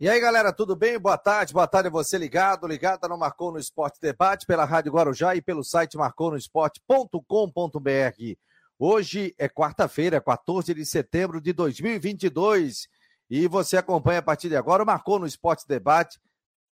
E 0.00 0.08
aí, 0.08 0.18
galera, 0.18 0.50
tudo 0.50 0.74
bem? 0.74 0.98
Boa 0.98 1.18
tarde, 1.18 1.52
boa 1.52 1.66
tarde 1.66 1.88
a 1.88 1.90
você 1.90 2.16
ligado, 2.16 2.66
ligado 2.66 3.06
no 3.06 3.18
Marcou 3.18 3.52
no 3.52 3.58
Esporte 3.58 4.00
Debate 4.00 4.46
pela 4.46 4.64
Rádio 4.64 4.90
Guarujá 4.90 5.36
e 5.36 5.42
pelo 5.42 5.62
site 5.62 5.98
marconosport.com.br. 5.98 8.38
Hoje 8.78 9.34
é 9.36 9.46
quarta-feira, 9.46 10.18
14 10.18 10.72
de 10.72 10.86
setembro 10.86 11.38
de 11.38 11.52
2022 11.52 12.88
e 13.28 13.46
você 13.46 13.76
acompanha 13.76 14.20
a 14.20 14.22
partir 14.22 14.48
de 14.48 14.56
agora 14.56 14.82
o 14.82 14.86
Marcou 14.86 15.18
no 15.18 15.26
Esporte 15.26 15.68
Debate, 15.68 16.18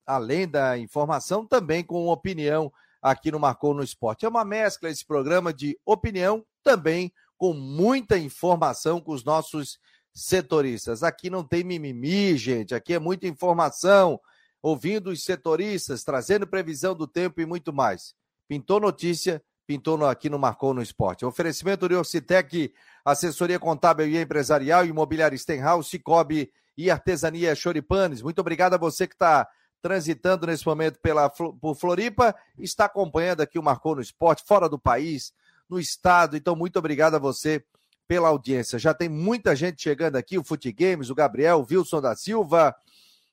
além 0.06 0.46
da 0.46 0.78
informação, 0.78 1.48
também 1.48 1.82
com 1.82 2.10
opinião 2.10 2.70
aqui 3.02 3.32
no 3.32 3.40
Marcou 3.40 3.74
no 3.74 3.84
Esporte. 3.84 4.26
É 4.26 4.30
uma 4.30 4.44
mescla 4.44 4.90
esse 4.90 5.06
programa 5.06 5.54
de 5.54 5.80
opinião, 5.86 6.46
também 6.62 7.10
com 7.38 7.54
muita 7.54 8.18
informação 8.18 9.00
com 9.00 9.14
os 9.14 9.24
nossos 9.24 9.80
setoristas. 10.14 11.04
Aqui 11.04 11.30
não 11.30 11.44
tem 11.44 11.64
mimimi, 11.64 12.38
gente. 12.38 12.76
Aqui 12.76 12.94
é 12.94 13.00
muita 13.00 13.28
informação, 13.28 14.20
ouvindo 14.62 15.10
os 15.10 15.24
setoristas, 15.24 16.04
trazendo 16.04 16.48
previsão 16.48 16.94
do 16.94 17.08
tempo 17.08 17.42
e 17.42 17.46
muito 17.46 17.74
mais. 17.74 18.14
Pintou 18.48 18.80
notícia, 18.80 19.42
pintou 19.66 19.98
no, 19.98 20.06
aqui 20.06 20.30
no 20.30 20.38
Marcou 20.38 20.74
no 20.74 20.82
Esporte. 20.82 21.26
Oferecimento 21.26 21.88
de 21.90 21.96
Orcitec, 21.96 22.74
assessoria 23.04 23.60
contábil 23.60 24.08
e 24.08 24.22
empresarial, 24.22 24.86
imobiliária 24.86 25.38
Stenhouse, 25.38 25.90
Cicobi 25.90 26.52
e 26.78 26.92
artesania 26.92 27.56
Choripanes. 27.56 28.22
Muito 28.22 28.40
obrigado 28.40 28.76
a 28.76 28.78
você 28.78 29.08
que 29.08 29.16
está 29.16 29.48
transitando 29.82 30.48
nesse 30.48 30.66
momento 30.66 30.98
pela, 31.00 31.30
por 31.30 31.76
Floripa, 31.76 32.34
está 32.58 32.86
acompanhando 32.86 33.42
aqui 33.42 33.60
o 33.60 33.64
Marcou 33.64 33.96
no 33.96 34.02
Esporte, 34.02 34.44
fora 34.48 34.70
do 34.70 34.80
país, 34.80 35.34
no 35.70 35.78
estado. 35.78 36.38
Então, 36.38 36.56
muito 36.56 36.80
obrigado 36.80 37.16
a 37.16 37.20
você 37.20 37.62
pela 38.08 38.30
audiência. 38.30 38.80
Já 38.80 38.94
tem 38.94 39.10
muita 39.10 39.56
gente 39.56 39.82
chegando 39.82 40.16
aqui, 40.16 40.38
o 40.38 40.44
Fute 40.44 40.72
Games, 40.72 41.10
o 41.10 41.16
Gabriel, 41.16 41.60
o 41.60 41.68
Wilson 41.70 42.02
da 42.02 42.16
Silva, 42.16 42.76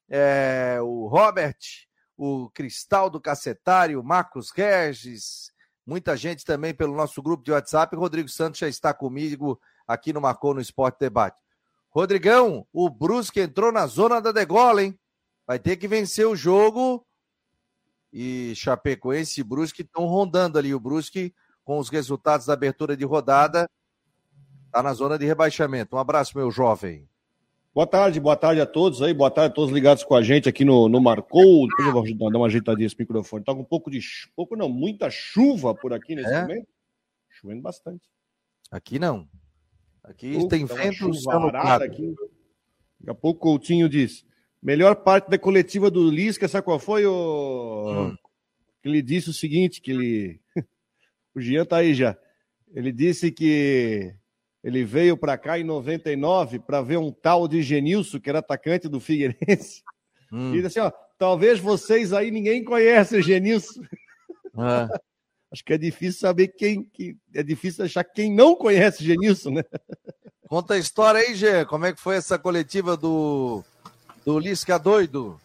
é, 0.08 0.78
o 0.82 1.06
Robert, 1.06 1.56
o 2.16 2.50
Cristal 2.50 3.08
do 3.08 3.20
Cacetário, 3.20 4.00
o 4.00 4.04
Marcos 4.04 4.50
Regis, 4.50 5.52
muita 5.86 6.16
gente 6.16 6.44
também 6.44 6.74
pelo 6.74 6.94
nosso 6.94 7.22
grupo 7.22 7.42
de 7.42 7.52
WhatsApp. 7.52 7.96
Rodrigo 7.96 8.28
Santos 8.28 8.60
já 8.60 8.68
está 8.68 8.92
comigo 8.94 9.60
aqui 9.86 10.12
no 10.12 10.20
Marcou 10.20 10.54
no 10.54 10.60
Esporte 10.60 10.98
Debate. 11.00 11.38
Rodrigão, 11.90 12.66
o 12.72 12.88
Brusque 12.88 13.40
entrou 13.40 13.72
na 13.72 13.86
zona 13.86 14.20
da 14.20 14.30
degola, 14.30 14.82
hein? 14.82 14.98
Vai 15.46 15.58
ter 15.58 15.76
que 15.76 15.88
vencer 15.88 16.26
o 16.26 16.36
jogo. 16.36 17.04
E 18.12 18.54
Chapecoense 18.54 19.40
e 19.40 19.44
Brusque 19.44 19.82
estão 19.82 20.04
rondando 20.06 20.58
ali. 20.58 20.72
O 20.72 20.80
Brusque, 20.80 21.34
com 21.64 21.78
os 21.78 21.88
resultados 21.88 22.46
da 22.46 22.52
abertura 22.52 22.96
de 22.96 23.04
rodada, 23.04 23.68
Está 24.70 24.84
na 24.84 24.94
zona 24.94 25.18
de 25.18 25.26
rebaixamento. 25.26 25.96
Um 25.96 25.98
abraço, 25.98 26.38
meu 26.38 26.48
jovem. 26.48 27.08
Boa 27.74 27.88
tarde, 27.88 28.20
boa 28.20 28.36
tarde 28.36 28.60
a 28.60 28.66
todos 28.66 29.02
aí, 29.02 29.12
boa 29.12 29.28
tarde 29.28 29.50
a 29.50 29.54
todos 29.54 29.74
ligados 29.74 30.04
com 30.04 30.14
a 30.14 30.22
gente 30.22 30.48
aqui 30.48 30.64
no, 30.64 30.88
no 30.88 31.00
Marcou. 31.00 31.66
Depois 31.66 31.88
eu 31.88 32.16
vou 32.16 32.30
dar 32.30 32.38
uma 32.38 32.46
ajeitadinha 32.46 32.86
esse 32.86 32.94
microfone. 32.96 33.44
Tá 33.44 33.52
com 33.52 33.62
um 33.62 33.64
pouco 33.64 33.90
de. 33.90 34.00
pouco 34.36 34.54
não, 34.54 34.68
muita 34.68 35.10
chuva 35.10 35.74
por 35.74 35.92
aqui 35.92 36.14
nesse 36.14 36.32
é? 36.32 36.42
momento. 36.42 36.68
Chovendo 37.30 37.60
bastante. 37.60 38.08
Aqui 38.70 39.00
não. 39.00 39.28
Aqui 40.04 40.36
uh, 40.36 40.46
tem 40.46 40.64
tá 40.64 40.74
vento 40.74 41.10
arara 41.28 41.86
aqui. 41.86 42.14
Daqui 43.00 43.10
a 43.10 43.14
pouco 43.14 43.48
o 43.48 43.54
Coutinho 43.54 43.88
diz. 43.88 44.24
Melhor 44.62 44.94
parte 44.94 45.28
da 45.28 45.36
coletiva 45.36 45.90
do 45.90 46.08
Lisca, 46.08 46.46
sabe 46.46 46.64
qual 46.64 46.78
foi? 46.78 47.04
O... 47.06 47.90
Hum. 47.90 48.16
Ele 48.84 49.02
disse 49.02 49.30
o 49.30 49.34
seguinte: 49.34 49.80
que 49.80 49.90
ele. 49.90 50.40
o 51.34 51.40
Jean 51.40 51.64
tá 51.64 51.78
aí 51.78 51.92
já. 51.92 52.16
Ele 52.72 52.92
disse 52.92 53.32
que 53.32 54.14
ele 54.62 54.84
veio 54.84 55.16
para 55.16 55.38
cá 55.38 55.58
em 55.58 55.64
99 55.64 56.58
para 56.58 56.82
ver 56.82 56.98
um 56.98 57.10
tal 57.10 57.48
de 57.48 57.62
Genilson, 57.62 58.20
que 58.20 58.28
era 58.28 58.40
atacante 58.40 58.88
do 58.88 59.00
Figueirense. 59.00 59.82
Hum. 60.32 60.54
E 60.54 60.62
disse 60.62 60.78
assim: 60.78 60.80
ó, 60.80 60.92
talvez 61.18 61.58
vocês 61.58 62.12
aí 62.12 62.30
ninguém 62.30 62.62
conhece 62.62 63.16
o 63.16 63.22
Genilson. 63.22 63.82
Ah. 64.56 64.88
Acho 65.52 65.64
que 65.64 65.72
é 65.72 65.78
difícil 65.78 66.20
saber 66.20 66.48
quem. 66.48 66.84
Que, 66.84 67.16
é 67.34 67.42
difícil 67.42 67.84
achar 67.84 68.04
quem 68.04 68.32
não 68.32 68.54
conhece 68.54 69.02
o 69.02 69.06
Genilson, 69.06 69.50
né? 69.50 69.64
Conta 70.48 70.74
a 70.74 70.78
história 70.78 71.20
aí, 71.20 71.34
Gê. 71.34 71.64
Como 71.64 71.86
é 71.86 71.92
que 71.92 72.00
foi 72.00 72.16
essa 72.16 72.38
coletiva 72.38 72.96
do, 72.96 73.64
do 74.24 74.38
Lisca 74.38 74.78
doido? 74.78 75.40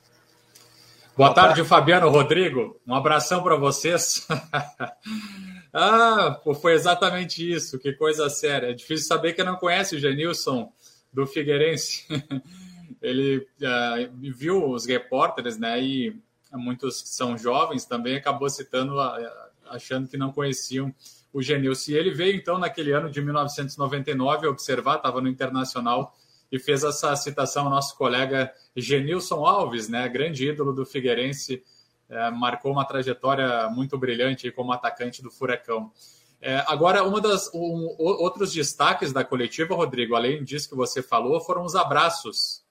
Boa, 1.18 1.30
Boa 1.30 1.34
tarde, 1.34 1.56
tarde, 1.56 1.70
Fabiano 1.70 2.10
Rodrigo. 2.10 2.80
Um 2.86 2.94
abração 2.94 3.42
para 3.42 3.56
vocês. 3.56 4.28
Ah, 5.78 6.40
foi 6.62 6.72
exatamente 6.72 7.52
isso, 7.52 7.78
que 7.78 7.92
coisa 7.92 8.30
séria. 8.30 8.68
É 8.68 8.74
difícil 8.74 9.08
saber 9.08 9.34
que 9.34 9.44
não 9.44 9.58
conhece 9.58 9.98
o 9.98 10.00
Genilson 10.00 10.72
do 11.12 11.28
Figueirense. 11.28 12.06
Ele 13.02 13.40
uh, 13.40 14.10
viu 14.34 14.70
os 14.70 14.86
repórteres, 14.86 15.58
né? 15.58 15.84
E 15.84 16.18
muitos 16.54 17.04
são 17.08 17.38
jovens 17.38 17.84
também 17.84 18.16
acabou 18.16 18.50
citando, 18.50 18.96
uh, 18.96 19.30
achando 19.66 20.08
que 20.08 20.16
não 20.16 20.32
conheciam 20.32 20.96
o 21.34 21.42
Genilson. 21.42 21.92
E 21.92 21.96
ele 21.96 22.12
veio 22.12 22.38
então 22.38 22.58
naquele 22.58 22.94
ano 22.94 23.12
de 23.12 23.22
1999 23.22 24.48
observar, 24.48 24.96
estava 24.96 25.20
no 25.20 25.28
Internacional 25.28 26.16
e 26.50 26.58
fez 26.58 26.86
essa 26.86 27.14
citação 27.18 27.66
ao 27.66 27.70
nosso 27.70 27.98
colega 27.98 28.50
Genilson 28.78 29.46
Alves, 29.46 29.90
né? 29.90 30.08
Grande 30.08 30.48
ídolo 30.48 30.72
do 30.72 30.86
Figueirense 30.86 31.62
é, 32.10 32.30
marcou 32.32 32.72
uma 32.72 32.86
trajetória 32.86 33.70
muito 33.70 33.98
brilhante 33.98 34.52
como 34.52 34.72
atacante 34.72 35.22
do 35.22 35.32
Furacão. 35.32 35.92
É, 36.42 36.64
agora, 36.68 37.04
uma 37.04 37.20
das 37.20 37.50
um, 37.54 37.96
outros 37.98 38.54
destaques 38.54 39.12
da 39.12 39.24
coletiva, 39.24 39.76
Rodrigo, 39.76 40.16
além 40.16 40.44
disso 40.44 40.70
que 40.70 40.76
você 40.76 41.02
falou, 41.02 41.42
foram 41.42 41.64
os 41.64 41.76
abraços. 41.76 42.64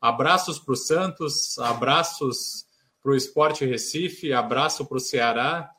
Abraços 0.00 0.58
para 0.58 0.72
o 0.72 0.76
Santos, 0.76 1.58
abraços 1.58 2.66
para 3.02 3.12
o 3.12 3.16
Esporte 3.16 3.64
Recife, 3.64 4.32
abraço 4.32 4.84
para 4.84 4.96
o 4.96 5.00
Ceará, 5.00 5.70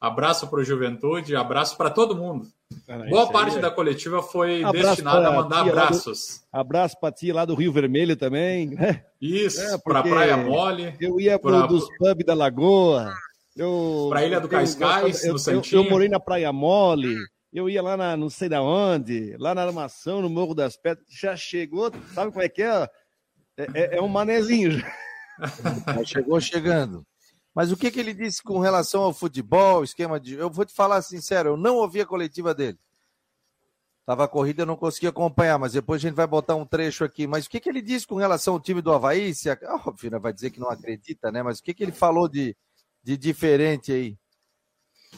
abraço 0.00 0.46
para 0.48 0.60
o 0.60 0.64
Juventude, 0.64 1.34
abraço 1.34 1.76
para 1.76 1.90
todo 1.90 2.16
mundo. 2.16 2.46
Boa 3.08 3.30
parte 3.30 3.58
é... 3.58 3.60
da 3.60 3.70
coletiva 3.70 4.22
foi 4.22 4.62
abraço 4.62 4.86
destinada 4.86 5.28
a 5.28 5.32
mandar 5.32 5.60
abraços. 5.60 6.42
Do... 6.52 6.58
Abraço 6.58 7.00
para 7.00 7.12
ti 7.12 7.32
lá 7.32 7.44
do 7.44 7.54
Rio 7.54 7.72
Vermelho 7.72 8.16
também. 8.16 8.70
Né? 8.70 9.04
Isso, 9.20 9.60
é, 9.60 9.78
para 9.78 10.02
Praia 10.02 10.36
Mole. 10.36 10.94
Eu 11.00 11.20
ia 11.20 11.38
para 11.38 11.66
dos 11.66 11.86
pubs 11.96 12.26
da 12.26 12.34
Lagoa. 12.34 13.12
Para 14.08 14.20
a 14.20 14.24
Ilha 14.24 14.40
do 14.40 14.48
Cascais, 14.48 15.24
eu, 15.24 15.32
no 15.32 15.38
Santinho. 15.38 15.80
Eu, 15.80 15.84
eu, 15.84 15.90
morei 15.90 16.08
na 16.08 16.18
Praia 16.18 16.52
Mole. 16.52 17.16
Eu 17.52 17.68
ia 17.68 17.82
lá 17.82 17.96
na 17.96 18.16
não 18.16 18.30
sei 18.30 18.48
da 18.48 18.62
onde, 18.62 19.36
lá 19.38 19.54
na 19.54 19.62
Armação, 19.62 20.22
no 20.22 20.30
Morro 20.30 20.54
das 20.54 20.76
Pedras. 20.76 21.04
Já 21.08 21.36
chegou, 21.36 21.92
sabe 22.14 22.32
como 22.32 22.42
é 22.42 22.48
que 22.48 22.62
é? 22.62 22.88
É, 23.58 23.66
é, 23.74 23.96
é 23.98 24.02
um 24.02 24.08
manezinho. 24.08 24.82
Já 25.96 26.04
chegou 26.04 26.40
chegando. 26.40 27.04
Mas 27.54 27.70
o 27.70 27.76
que, 27.76 27.90
que 27.90 28.00
ele 28.00 28.14
disse 28.14 28.42
com 28.42 28.58
relação 28.58 29.02
ao 29.02 29.12
futebol, 29.12 29.84
esquema 29.84 30.18
de. 30.18 30.34
Eu 30.34 30.48
vou 30.48 30.64
te 30.64 30.72
falar 30.72 31.02
sincero, 31.02 31.50
eu 31.50 31.56
não 31.56 31.76
ouvi 31.76 32.00
a 32.00 32.06
coletiva 32.06 32.54
dele. 32.54 32.78
Tava 34.04 34.24
a 34.24 34.28
corrida, 34.28 34.62
eu 34.62 34.66
não 34.66 34.76
consegui 34.76 35.06
acompanhar, 35.06 35.58
mas 35.58 35.74
depois 35.74 36.00
a 36.00 36.08
gente 36.08 36.16
vai 36.16 36.26
botar 36.26 36.56
um 36.56 36.66
trecho 36.66 37.04
aqui. 37.04 37.26
Mas 37.26 37.46
o 37.46 37.50
que, 37.50 37.60
que 37.60 37.68
ele 37.68 37.80
disse 37.80 38.06
com 38.06 38.16
relação 38.16 38.54
ao 38.54 38.60
time 38.60 38.82
do 38.82 38.90
Havaí? 38.90 39.32
Se, 39.32 39.48
óbvio, 39.86 40.10
né, 40.10 40.18
vai 40.18 40.32
dizer 40.32 40.50
que 40.50 40.58
não 40.58 40.68
acredita, 40.68 41.30
né? 41.30 41.42
Mas 41.42 41.58
o 41.58 41.62
que, 41.62 41.72
que 41.72 41.84
ele 41.84 41.92
falou 41.92 42.28
de, 42.28 42.56
de 43.02 43.16
diferente 43.16 43.92
aí? 43.92 44.16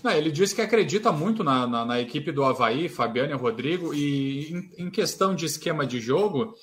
Não, 0.03 0.11
ele 0.11 0.31
disse 0.31 0.55
que 0.55 0.61
acredita 0.61 1.11
muito 1.13 1.43
na, 1.43 1.67
na, 1.67 1.85
na, 1.85 2.01
equipe 2.01 2.33
do 2.33 2.45
Havaí, 2.45 2.89
Fabiano 2.89 3.33
e 3.33 3.37
Rodrigo, 3.37 3.95
e 3.95 4.53
em, 4.53 4.87
em, 4.87 4.91
questão 4.91 5.35
de 5.35 5.47
esquema 5.47 5.87
de 5.87 6.01
jogo, 6.01 6.55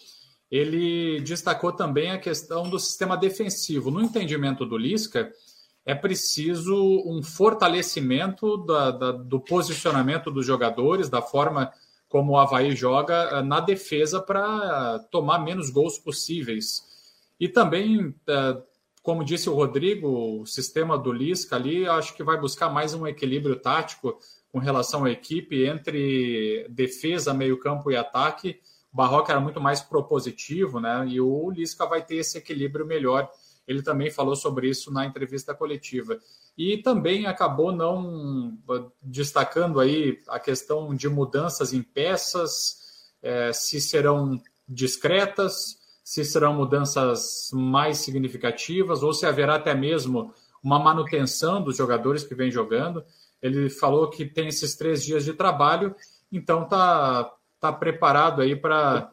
ele 0.50 1.22
destacou 1.22 1.72
também 1.72 2.12
a 2.12 2.20
questão 2.20 2.70
do 2.70 2.78
sistema 2.78 3.18
defensivo. 3.18 3.90
No 3.90 4.02
entendimento 4.02 4.66
do 4.66 4.78
Lisca, 4.78 5.32
é 5.86 5.96
preciso 5.96 6.76
um 7.06 7.24
fortalecimento 7.24 8.58
da, 8.66 8.92
da, 8.92 9.12
do 9.12 9.40
posicionamento 9.40 10.30
dos 10.30 10.46
jogadores, 10.46 11.10
da 11.10 11.22
forma 11.22 11.72
como 12.08 12.34
o 12.34 12.38
Havaí 12.38 12.76
joga 12.76 13.16
eh, 13.16 13.42
na 13.42 13.60
defesa 13.60 14.22
para 14.22 15.00
tomar 15.10 15.40
menos 15.40 15.70
gols 15.70 15.98
possíveis. 15.98 16.84
E 17.40 17.48
também, 17.48 18.14
eh, 18.28 18.62
como 19.02 19.24
disse 19.24 19.50
o 19.50 19.54
Rodrigo, 19.54 20.42
o 20.42 20.46
sistema 20.46 20.98
do 20.98 21.12
Lisca 21.12 21.56
ali, 21.56 21.88
acho 21.88 22.14
que 22.14 22.24
vai 22.24 22.38
buscar 22.38 22.70
mais 22.70 22.94
um 22.94 23.08
equilíbrio 23.08 23.56
tático 23.56 24.20
com 24.52 24.60
relação 24.60 25.06
à 25.06 25.12
equipe 25.12 25.66
entre 25.66 26.68
defesa, 26.70 27.34
meio-campo 27.34 27.90
e 27.90 27.96
ataque. 27.96 28.60
O 28.94 28.98
Barroca 28.98 29.32
era 29.32 29.40
muito 29.40 29.62
mais 29.62 29.80
propositivo, 29.80 30.82
né? 30.82 31.06
E 31.08 31.22
o 31.22 31.50
Lisca 31.50 31.86
vai 31.86 32.04
ter 32.04 32.18
esse 32.18 32.38
equilíbrio 32.38 32.86
melhor 32.86 33.32
ele 33.72 33.82
também 33.82 34.12
falou 34.12 34.36
sobre 34.36 34.70
isso 34.70 34.92
na 34.92 35.06
entrevista 35.06 35.56
coletiva. 35.56 36.20
E 36.58 36.78
também 36.78 37.26
acabou 37.26 37.72
não 37.72 38.58
destacando 39.02 39.80
aí 39.80 40.22
a 40.28 40.40
questão 40.40 40.94
de 40.94 41.08
mudanças 41.08 41.74
em 41.74 41.82
peças, 41.82 42.78
é, 43.22 43.54
se 43.54 43.80
serão 43.80 44.40
discretas, 44.68 45.78
se 46.04 46.26
serão 46.26 46.54
mudanças 46.54 47.50
mais 47.54 48.00
significativas, 48.00 49.02
ou 49.02 49.14
se 49.14 49.26
haverá 49.26 49.56
até 49.56 49.74
mesmo 49.74 50.34
uma 50.64 50.78
manutenção 50.78 51.64
dos 51.64 51.78
jogadores 51.78 52.24
que 52.24 52.36
vem 52.36 52.52
jogando. 52.52 53.04
Ele 53.42 53.70
falou 53.70 54.10
que 54.10 54.26
tem 54.26 54.48
esses 54.48 54.76
três 54.76 55.04
dias 55.04 55.24
de 55.24 55.34
trabalho, 55.34 55.96
então 56.32 56.64
está 56.64 57.32
tá 57.60 57.72
preparado 57.72 58.42
aí 58.42 58.56
para 58.56 59.10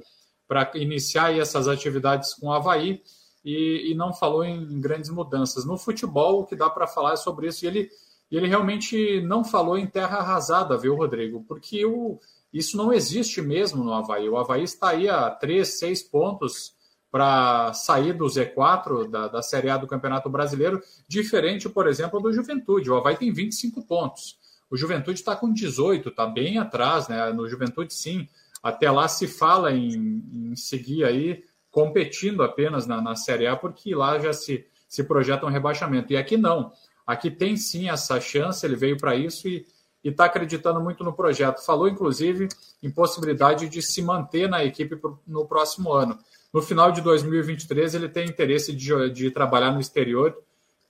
iniciar 0.74 1.26
aí 1.26 1.40
essas 1.40 1.68
atividades 1.68 2.34
com 2.34 2.48
o 2.48 2.52
Havaí. 2.52 3.00
E, 3.48 3.92
e 3.92 3.94
não 3.94 4.12
falou 4.12 4.44
em 4.44 4.78
grandes 4.78 5.08
mudanças. 5.08 5.64
No 5.64 5.78
futebol, 5.78 6.40
o 6.40 6.44
que 6.44 6.54
dá 6.54 6.68
para 6.68 6.86
falar 6.86 7.14
é 7.14 7.16
sobre 7.16 7.48
isso, 7.48 7.64
e 7.64 7.68
ele, 7.68 7.90
ele 8.30 8.46
realmente 8.46 9.22
não 9.22 9.42
falou 9.42 9.78
em 9.78 9.86
terra 9.86 10.18
arrasada, 10.18 10.76
viu, 10.76 10.94
Rodrigo? 10.94 11.42
Porque 11.48 11.82
o, 11.86 12.20
isso 12.52 12.76
não 12.76 12.92
existe 12.92 13.40
mesmo 13.40 13.82
no 13.82 13.94
Havaí. 13.94 14.28
O 14.28 14.36
Havaí 14.36 14.64
está 14.64 14.90
aí 14.90 15.08
a 15.08 15.30
três, 15.30 15.78
seis 15.78 16.02
pontos 16.02 16.76
para 17.10 17.72
sair 17.72 18.12
do 18.12 18.26
Z4 18.26 19.08
da, 19.08 19.28
da 19.28 19.40
Série 19.40 19.70
A 19.70 19.78
do 19.78 19.86
Campeonato 19.86 20.28
Brasileiro, 20.28 20.82
diferente, 21.08 21.70
por 21.70 21.86
exemplo, 21.86 22.20
do 22.20 22.30
Juventude. 22.30 22.90
O 22.90 22.96
Havaí 22.96 23.16
tem 23.16 23.32
25 23.32 23.82
pontos. 23.86 24.36
O 24.70 24.76
Juventude 24.76 25.20
está 25.20 25.34
com 25.34 25.50
18, 25.50 26.10
está 26.10 26.26
bem 26.26 26.58
atrás, 26.58 27.08
né? 27.08 27.32
No 27.32 27.48
Juventude, 27.48 27.94
sim. 27.94 28.28
Até 28.62 28.90
lá 28.90 29.08
se 29.08 29.26
fala 29.26 29.72
em, 29.72 30.22
em 30.50 30.54
seguir 30.54 31.04
aí 31.04 31.42
competindo 31.70 32.42
apenas 32.42 32.86
na, 32.86 33.00
na 33.00 33.14
Série 33.14 33.46
A, 33.46 33.56
porque 33.56 33.94
lá 33.94 34.18
já 34.18 34.32
se, 34.32 34.66
se 34.88 35.04
projeta 35.04 35.46
um 35.46 35.50
rebaixamento. 35.50 36.12
E 36.12 36.16
aqui 36.16 36.36
não. 36.36 36.72
Aqui 37.06 37.30
tem 37.30 37.56
sim 37.56 37.88
essa 37.88 38.20
chance, 38.20 38.64
ele 38.64 38.76
veio 38.76 38.96
para 38.96 39.16
isso 39.16 39.48
e 39.48 39.64
está 40.04 40.26
acreditando 40.26 40.80
muito 40.80 41.02
no 41.04 41.12
projeto. 41.12 41.64
Falou, 41.64 41.88
inclusive, 41.88 42.48
em 42.82 42.90
possibilidade 42.90 43.68
de 43.68 43.82
se 43.82 44.02
manter 44.02 44.48
na 44.48 44.64
equipe 44.64 44.98
no 45.26 45.46
próximo 45.46 45.92
ano. 45.92 46.18
No 46.52 46.62
final 46.62 46.90
de 46.92 47.00
2023, 47.00 47.94
ele 47.94 48.08
tem 48.08 48.28
interesse 48.28 48.74
de, 48.74 49.10
de 49.10 49.30
trabalhar 49.30 49.72
no 49.72 49.80
exterior 49.80 50.36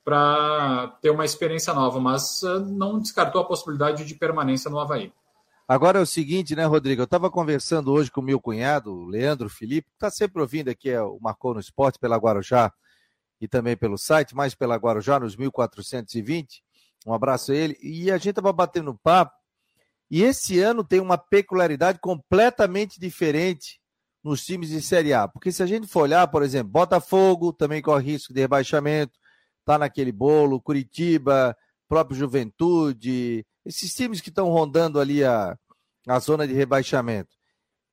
para 0.05 0.97
ter 1.03 1.11
uma 1.11 1.25
experiência 1.25 1.75
nova, 1.75 2.01
mas 2.01 2.43
ah, 2.43 2.59
não 2.61 2.99
descartou 2.99 3.43
a 3.43 3.45
possibilidade 3.45 4.05
de 4.05 4.15
permanência 4.15 4.71
no 4.71 4.79
Havaí. 4.79 5.13
Agora 5.69 5.99
é 5.99 6.03
o 6.03 6.07
seguinte, 6.07 6.57
né, 6.57 6.65
Rodrigo? 6.65 7.03
Eu 7.03 7.05
estava 7.05 7.31
conversando 7.31 7.93
hoje 7.93 8.11
com 8.11 8.23
o 8.23 8.25
meu 8.25 8.41
cunhado, 8.41 9.05
Leandro 9.05 9.51
Felipe, 9.51 9.91
que 9.91 9.97
está 9.97 10.11
sempre 10.11 10.41
ouvindo 10.41 10.71
aqui 10.71 10.89
é, 10.89 11.03
o 11.03 11.19
Marcou 11.21 11.53
no 11.53 11.61
Esporte 11.61 11.99
pela 11.99 12.17
Guarujá 12.17 12.73
e 13.39 13.47
também 13.47 13.77
pelo 13.77 13.99
site, 13.99 14.35
mais 14.35 14.55
pela 14.55 14.77
Guarujá, 14.77 15.21
nos 15.21 15.37
1420. 15.37 16.65
Um 17.07 17.13
abraço 17.13 17.53
a 17.53 17.55
ele. 17.55 17.77
E 17.83 18.11
a 18.11 18.17
gente 18.17 18.31
estava 18.31 18.51
batendo 18.51 18.99
papo. 19.03 19.37
E 20.11 20.23
esse 20.23 20.59
ano 20.59 20.83
tem 20.83 21.01
uma 21.01 21.19
peculiaridade 21.19 21.99
completamente 21.99 22.99
diferente 22.99 23.79
nos 24.25 24.47
times 24.47 24.71
de 24.71 24.81
Série 24.81 25.13
A. 25.13 25.29
Porque 25.29 25.53
se 25.53 25.63
a 25.63 25.67
gente 25.67 25.87
for 25.87 26.05
olhar, 26.05 26.27
por 26.29 26.43
exemplo, 26.43 26.73
Botafogo 26.73 27.53
também 27.53 27.83
corre 27.83 28.13
risco 28.13 28.33
de 28.33 28.41
rebaixamento, 28.41 29.19
está 29.61 29.77
naquele 29.77 30.13
bolo, 30.13 30.63
Curitiba, 30.63 31.55
próprio 31.89 32.17
Juventude, 32.17 33.45
esses 33.65 33.95
times 33.95 34.21
que 34.21 34.29
estão 34.29 34.49
rondando 34.49 35.01
ali 35.01 35.25
a, 35.25 35.59
a 36.07 36.19
zona 36.19 36.47
de 36.47 36.55
rebaixamento. 36.55 37.35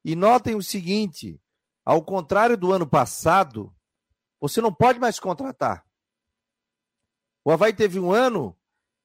E 0.03 0.15
notem 0.15 0.55
o 0.55 0.61
seguinte: 0.61 1.39
ao 1.83 2.03
contrário 2.03 2.57
do 2.57 2.71
ano 2.71 2.87
passado, 2.87 3.73
você 4.39 4.61
não 4.61 4.73
pode 4.73 4.99
mais 4.99 5.19
contratar. 5.19 5.83
O 7.43 7.51
Havaí 7.51 7.73
teve 7.73 7.99
um 7.99 8.11
ano 8.11 8.55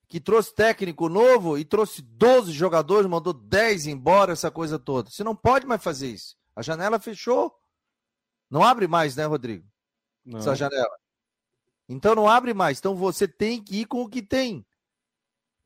que 0.08 0.20
trouxe 0.20 0.54
técnico 0.54 1.08
novo 1.08 1.56
e 1.56 1.64
trouxe 1.64 2.02
12 2.02 2.52
jogadores, 2.52 3.08
mandou 3.08 3.32
10 3.32 3.86
embora, 3.86 4.32
essa 4.32 4.50
coisa 4.50 4.78
toda. 4.78 5.08
Você 5.08 5.22
não 5.22 5.36
pode 5.36 5.66
mais 5.66 5.82
fazer 5.82 6.08
isso. 6.08 6.36
A 6.56 6.62
janela 6.62 6.98
fechou. 6.98 7.54
Não 8.50 8.64
abre 8.64 8.88
mais, 8.88 9.14
né, 9.14 9.24
Rodrigo? 9.24 9.64
Não. 10.24 10.40
Essa 10.40 10.56
janela. 10.56 10.98
Então 11.88 12.14
não 12.14 12.28
abre 12.28 12.52
mais. 12.52 12.78
Então 12.78 12.94
você 12.94 13.28
tem 13.28 13.62
que 13.62 13.82
ir 13.82 13.86
com 13.86 14.02
o 14.02 14.08
que 14.08 14.22
tem. 14.22 14.66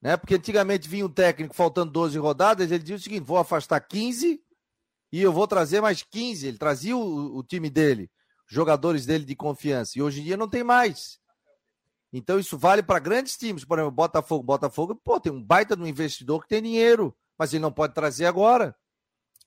Né? 0.05 0.19
Porque 0.19 0.35
antigamente 0.35 0.87
vinha 0.87 1.06
um 1.06 1.09
técnico 1.09 1.55
faltando 1.55 1.91
12 1.91 2.19
rodadas, 2.19 2.71
ele 2.71 2.83
dizia 2.83 2.97
o 2.97 3.01
seguinte: 3.01 3.25
vou 3.25 3.39
afastar 3.39 3.81
15 3.81 4.39
e 5.11 5.23
eu 5.23 5.33
vou 5.33 5.49
trazer 5.49 5.81
mais 5.81 6.03
15. 6.03 6.47
Ele 6.47 6.59
trazia 6.59 6.95
o, 6.95 7.39
o 7.39 7.43
time 7.43 7.71
dele, 7.71 8.11
jogadores 8.47 9.06
dele 9.06 9.25
de 9.25 9.35
confiança. 9.35 9.99
E 9.99 10.03
hoje 10.03 10.21
em 10.21 10.25
dia 10.25 10.37
não 10.37 10.47
tem 10.47 10.62
mais. 10.62 11.19
Então 12.12 12.39
isso 12.39 12.59
vale 12.59 12.83
para 12.83 12.99
grandes 12.99 13.35
times, 13.39 13.65
por 13.65 13.79
exemplo, 13.79 13.93
Botafogo. 13.93 14.45
Botafogo, 14.45 14.95
pô, 14.95 15.19
tem 15.19 15.33
um 15.33 15.43
baita 15.43 15.75
no 15.75 15.89
investidor 15.89 16.43
que 16.43 16.49
tem 16.49 16.62
dinheiro, 16.62 17.17
mas 17.39 17.55
ele 17.55 17.62
não 17.62 17.73
pode 17.73 17.95
trazer 17.95 18.27
agora. 18.27 18.77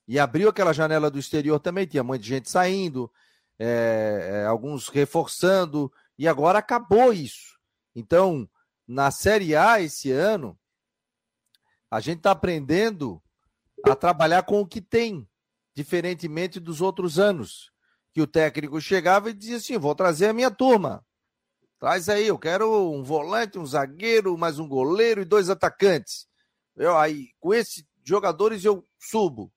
E 0.08 0.18
abriu 0.18 0.48
aquela 0.48 0.72
janela 0.72 1.08
do 1.08 1.20
exterior 1.20 1.60
também, 1.60 1.86
tinha 1.86 2.02
muita 2.02 2.24
gente 2.24 2.50
saindo, 2.50 3.10
é, 3.58 4.44
alguns 4.48 4.88
reforçando, 4.88 5.92
e 6.18 6.26
agora 6.26 6.58
acabou 6.58 7.12
isso. 7.12 7.58
Então, 7.94 8.48
na 8.88 9.10
Série 9.10 9.54
A 9.54 9.82
esse 9.82 10.10
ano, 10.10 10.58
a 11.90 12.00
gente 12.00 12.18
está 12.18 12.30
aprendendo 12.30 13.22
a 13.84 13.94
trabalhar 13.94 14.42
com 14.44 14.62
o 14.62 14.66
que 14.66 14.80
tem, 14.80 15.28
diferentemente 15.74 16.58
dos 16.58 16.80
outros 16.80 17.18
anos, 17.18 17.70
que 18.14 18.22
o 18.22 18.26
técnico 18.26 18.80
chegava 18.80 19.28
e 19.28 19.34
dizia 19.34 19.58
assim: 19.58 19.76
vou 19.76 19.94
trazer 19.94 20.28
a 20.28 20.32
minha 20.32 20.50
turma. 20.50 21.04
Traz 21.78 22.08
aí, 22.08 22.26
eu 22.26 22.38
quero 22.38 22.90
um 22.90 23.04
volante, 23.04 23.58
um 23.58 23.66
zagueiro, 23.66 24.36
mais 24.36 24.58
um 24.58 24.66
goleiro 24.66 25.20
e 25.20 25.26
dois 25.26 25.50
atacantes. 25.50 26.26
Eu 26.74 26.96
aí, 26.96 27.28
com 27.38 27.52
esses 27.54 27.84
jogadores 28.02 28.64
eu 28.64 28.82
subo. 28.98 29.52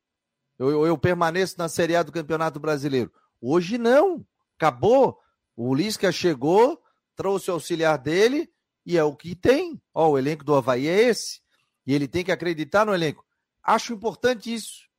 Eu, 0.59 0.69
eu, 0.69 0.85
eu 0.85 0.97
permaneço 0.97 1.55
na 1.57 1.67
Série 1.67 1.95
A 1.95 2.03
do 2.03 2.11
Campeonato 2.11 2.59
Brasileiro. 2.59 3.11
Hoje 3.41 3.79
não. 3.79 4.23
Acabou. 4.55 5.17
O 5.55 5.73
Lisca 5.73 6.11
chegou, 6.11 6.79
trouxe 7.15 7.49
o 7.49 7.53
auxiliar 7.53 7.97
dele 7.97 8.51
e 8.85 8.97
é 8.97 9.03
o 9.03 9.15
que 9.15 9.35
tem. 9.35 9.81
Ó, 9.93 10.11
o 10.11 10.17
elenco 10.17 10.43
do 10.43 10.55
Havaí 10.55 10.87
é 10.87 11.01
esse. 11.09 11.41
E 11.85 11.93
ele 11.93 12.07
tem 12.07 12.23
que 12.23 12.31
acreditar 12.31 12.85
no 12.85 12.93
elenco. 12.93 13.25
Acho 13.63 13.93
importante 13.93 14.53
isso. 14.53 14.89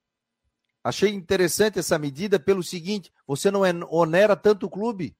Achei 0.84 1.10
interessante 1.10 1.78
essa 1.78 1.98
medida 1.98 2.40
pelo 2.40 2.62
seguinte: 2.62 3.12
você 3.26 3.50
não 3.50 3.64
é, 3.64 3.72
onera 3.88 4.36
tanto 4.36 4.66
o 4.66 4.70
clube. 4.70 5.16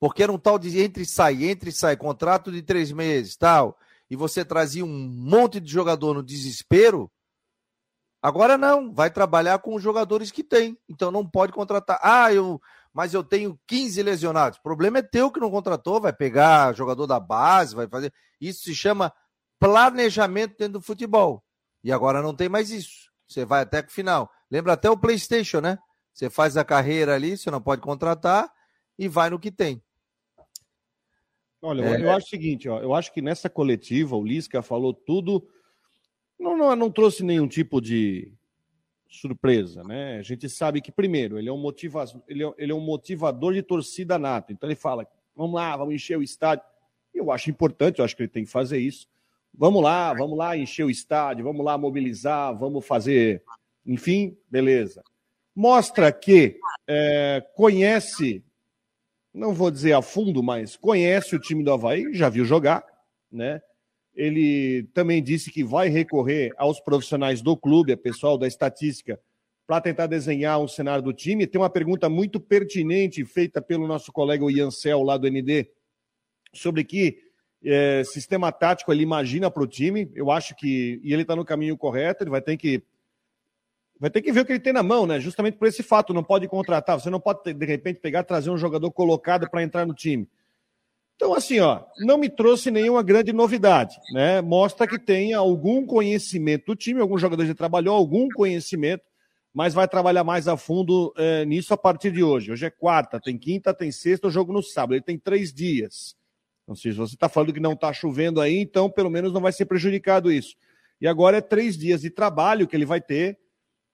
Porque 0.00 0.22
era 0.22 0.32
um 0.32 0.38
tal 0.38 0.58
de 0.58 0.80
entre 0.80 1.02
e 1.02 1.06
sai, 1.06 1.44
entre 1.44 1.70
e 1.70 1.72
sai, 1.72 1.96
contrato 1.96 2.50
de 2.50 2.62
três 2.62 2.92
meses, 2.92 3.36
tal. 3.36 3.78
E 4.10 4.16
você 4.16 4.44
trazia 4.44 4.84
um 4.84 5.08
monte 5.08 5.60
de 5.60 5.70
jogador 5.70 6.14
no 6.14 6.22
desespero. 6.22 7.10
Agora 8.20 8.56
não, 8.56 8.92
vai 8.92 9.10
trabalhar 9.10 9.58
com 9.58 9.74
os 9.74 9.82
jogadores 9.82 10.30
que 10.30 10.42
tem. 10.42 10.78
Então 10.88 11.10
não 11.10 11.26
pode 11.26 11.52
contratar. 11.52 11.98
Ah, 12.02 12.32
eu 12.32 12.60
mas 12.94 13.12
eu 13.12 13.24
tenho 13.24 13.58
15 13.66 14.02
lesionados. 14.04 14.58
O 14.58 14.62
problema 14.62 14.98
é 14.98 15.02
teu 15.02 15.30
que 15.30 15.40
não 15.40 15.50
contratou, 15.50 16.00
vai 16.00 16.12
pegar 16.12 16.74
jogador 16.74 17.08
da 17.08 17.18
base, 17.18 17.74
vai 17.74 17.88
fazer. 17.88 18.14
Isso 18.40 18.62
se 18.62 18.74
chama 18.74 19.12
planejamento 19.58 20.56
dentro 20.56 20.74
do 20.74 20.80
futebol. 20.80 21.44
E 21.82 21.90
agora 21.90 22.22
não 22.22 22.34
tem 22.34 22.48
mais 22.48 22.70
isso. 22.70 23.10
Você 23.26 23.44
vai 23.44 23.62
até 23.62 23.80
o 23.80 23.90
final. 23.90 24.30
Lembra 24.48 24.74
até 24.74 24.88
o 24.88 24.96
PlayStation, 24.96 25.60
né? 25.60 25.76
Você 26.12 26.30
faz 26.30 26.56
a 26.56 26.64
carreira 26.64 27.16
ali, 27.16 27.36
você 27.36 27.50
não 27.50 27.60
pode 27.60 27.82
contratar 27.82 28.48
e 28.96 29.08
vai 29.08 29.28
no 29.28 29.40
que 29.40 29.50
tem. 29.50 29.82
Olha, 31.60 31.82
é... 31.82 32.02
eu 32.02 32.12
acho 32.12 32.26
o 32.26 32.30
seguinte, 32.30 32.68
ó, 32.68 32.78
eu 32.78 32.94
acho 32.94 33.12
que 33.12 33.20
nessa 33.20 33.50
coletiva 33.50 34.14
o 34.14 34.24
Lisca 34.24 34.62
falou 34.62 34.94
tudo, 34.94 35.48
não, 36.38 36.56
não, 36.56 36.76
não 36.76 36.90
trouxe 36.90 37.24
nenhum 37.24 37.48
tipo 37.48 37.80
de, 37.80 38.32
surpresa, 39.20 39.82
né? 39.84 40.18
A 40.18 40.22
gente 40.22 40.48
sabe 40.48 40.80
que, 40.80 40.92
primeiro, 40.92 41.38
ele 41.38 41.48
é 41.48 41.52
um, 41.52 41.58
motiva... 41.58 42.04
ele 42.28 42.44
é, 42.44 42.54
ele 42.58 42.72
é 42.72 42.74
um 42.74 42.80
motivador 42.80 43.54
de 43.54 43.62
torcida 43.62 44.18
nato. 44.18 44.52
Então 44.52 44.68
ele 44.68 44.76
fala: 44.76 45.06
vamos 45.34 45.54
lá, 45.54 45.76
vamos 45.76 45.94
encher 45.94 46.18
o 46.18 46.22
estádio. 46.22 46.64
Eu 47.12 47.30
acho 47.30 47.50
importante, 47.50 47.98
eu 47.98 48.04
acho 48.04 48.16
que 48.16 48.22
ele 48.22 48.28
tem 48.28 48.44
que 48.44 48.50
fazer 48.50 48.78
isso. 48.78 49.06
Vamos 49.56 49.82
lá, 49.82 50.12
vamos 50.12 50.36
lá 50.36 50.56
encher 50.56 50.84
o 50.84 50.90
estádio, 50.90 51.44
vamos 51.44 51.64
lá 51.64 51.78
mobilizar, 51.78 52.56
vamos 52.58 52.84
fazer. 52.84 53.42
Enfim, 53.86 54.36
beleza. 54.50 55.02
Mostra 55.54 56.10
que 56.10 56.58
é, 56.88 57.40
conhece, 57.54 58.44
não 59.32 59.54
vou 59.54 59.70
dizer 59.70 59.92
a 59.92 60.02
fundo, 60.02 60.42
mas 60.42 60.76
conhece 60.76 61.36
o 61.36 61.38
time 61.38 61.62
do 61.62 61.72
Havaí, 61.72 62.12
já 62.12 62.28
viu 62.28 62.44
jogar, 62.44 62.84
né? 63.30 63.62
Ele 64.14 64.88
também 64.94 65.22
disse 65.22 65.50
que 65.50 65.64
vai 65.64 65.88
recorrer 65.88 66.52
aos 66.56 66.80
profissionais 66.80 67.42
do 67.42 67.56
clube, 67.56 67.92
a 67.92 67.96
pessoal 67.96 68.38
da 68.38 68.46
estatística, 68.46 69.18
para 69.66 69.80
tentar 69.80 70.06
desenhar 70.06 70.60
um 70.60 70.68
cenário 70.68 71.02
do 71.02 71.12
time. 71.12 71.46
Tem 71.46 71.60
uma 71.60 71.70
pergunta 71.70 72.08
muito 72.08 72.38
pertinente 72.38 73.24
feita 73.24 73.60
pelo 73.60 73.86
nosso 73.86 74.12
colega 74.12 74.44
Iancel, 74.50 75.02
lá 75.02 75.16
do 75.16 75.28
ND, 75.28 75.68
sobre 76.52 76.84
que 76.84 77.18
é, 77.64 78.04
sistema 78.04 78.52
tático 78.52 78.92
ele 78.92 79.02
imagina 79.02 79.50
para 79.50 79.62
o 79.62 79.66
time. 79.66 80.10
Eu 80.14 80.30
acho 80.30 80.54
que. 80.54 81.00
E 81.02 81.12
ele 81.12 81.22
está 81.22 81.34
no 81.34 81.44
caminho 81.44 81.76
correto, 81.76 82.22
ele 82.22 82.30
vai 82.30 82.42
ter 82.42 82.56
que. 82.56 82.82
Vai 83.98 84.10
ter 84.10 84.20
que 84.20 84.32
ver 84.32 84.40
o 84.40 84.44
que 84.44 84.52
ele 84.52 84.60
tem 84.60 84.72
na 84.72 84.82
mão, 84.82 85.06
né? 85.06 85.18
Justamente 85.18 85.56
por 85.56 85.66
esse 85.66 85.82
fato, 85.82 86.12
não 86.12 86.22
pode 86.22 86.46
contratar. 86.46 87.00
Você 87.00 87.08
não 87.08 87.20
pode, 87.20 87.54
de 87.54 87.66
repente, 87.66 88.00
pegar 88.00 88.22
trazer 88.24 88.50
um 88.50 88.58
jogador 88.58 88.90
colocado 88.90 89.48
para 89.48 89.62
entrar 89.62 89.86
no 89.86 89.94
time. 89.94 90.28
Então, 91.16 91.32
assim, 91.32 91.60
ó, 91.60 91.84
não 91.98 92.18
me 92.18 92.28
trouxe 92.28 92.70
nenhuma 92.70 93.02
grande 93.02 93.32
novidade, 93.32 93.96
né? 94.12 94.40
Mostra 94.40 94.86
que 94.86 94.98
tem 94.98 95.32
algum 95.32 95.86
conhecimento 95.86 96.66
do 96.66 96.76
time, 96.76 97.00
algum 97.00 97.16
jogador 97.16 97.46
já 97.46 97.54
trabalhou, 97.54 97.94
algum 97.94 98.28
conhecimento, 98.28 99.04
mas 99.52 99.72
vai 99.72 99.86
trabalhar 99.86 100.24
mais 100.24 100.48
a 100.48 100.56
fundo 100.56 101.14
é, 101.16 101.44
nisso 101.44 101.72
a 101.72 101.76
partir 101.76 102.10
de 102.10 102.22
hoje. 102.22 102.50
Hoje 102.50 102.66
é 102.66 102.70
quarta, 102.70 103.20
tem 103.20 103.38
quinta, 103.38 103.72
tem 103.72 103.92
sexta, 103.92 104.26
o 104.26 104.30
jogo 104.30 104.52
no 104.52 104.62
sábado. 104.62 104.94
Ele 104.94 105.02
tem 105.02 105.16
três 105.16 105.52
dias. 105.52 106.16
Não 106.66 106.74
sei 106.74 106.90
se 106.90 106.98
você 106.98 107.14
está 107.14 107.28
falando 107.28 107.52
que 107.52 107.60
não 107.60 107.74
está 107.74 107.92
chovendo 107.92 108.40
aí, 108.40 108.58
então 108.58 108.90
pelo 108.90 109.10
menos 109.10 109.32
não 109.32 109.40
vai 109.40 109.52
ser 109.52 109.66
prejudicado 109.66 110.32
isso. 110.32 110.56
E 111.00 111.06
agora 111.06 111.36
é 111.36 111.40
três 111.40 111.78
dias 111.78 112.00
de 112.00 112.10
trabalho 112.10 112.66
que 112.66 112.74
ele 112.74 112.86
vai 112.86 113.00
ter 113.00 113.38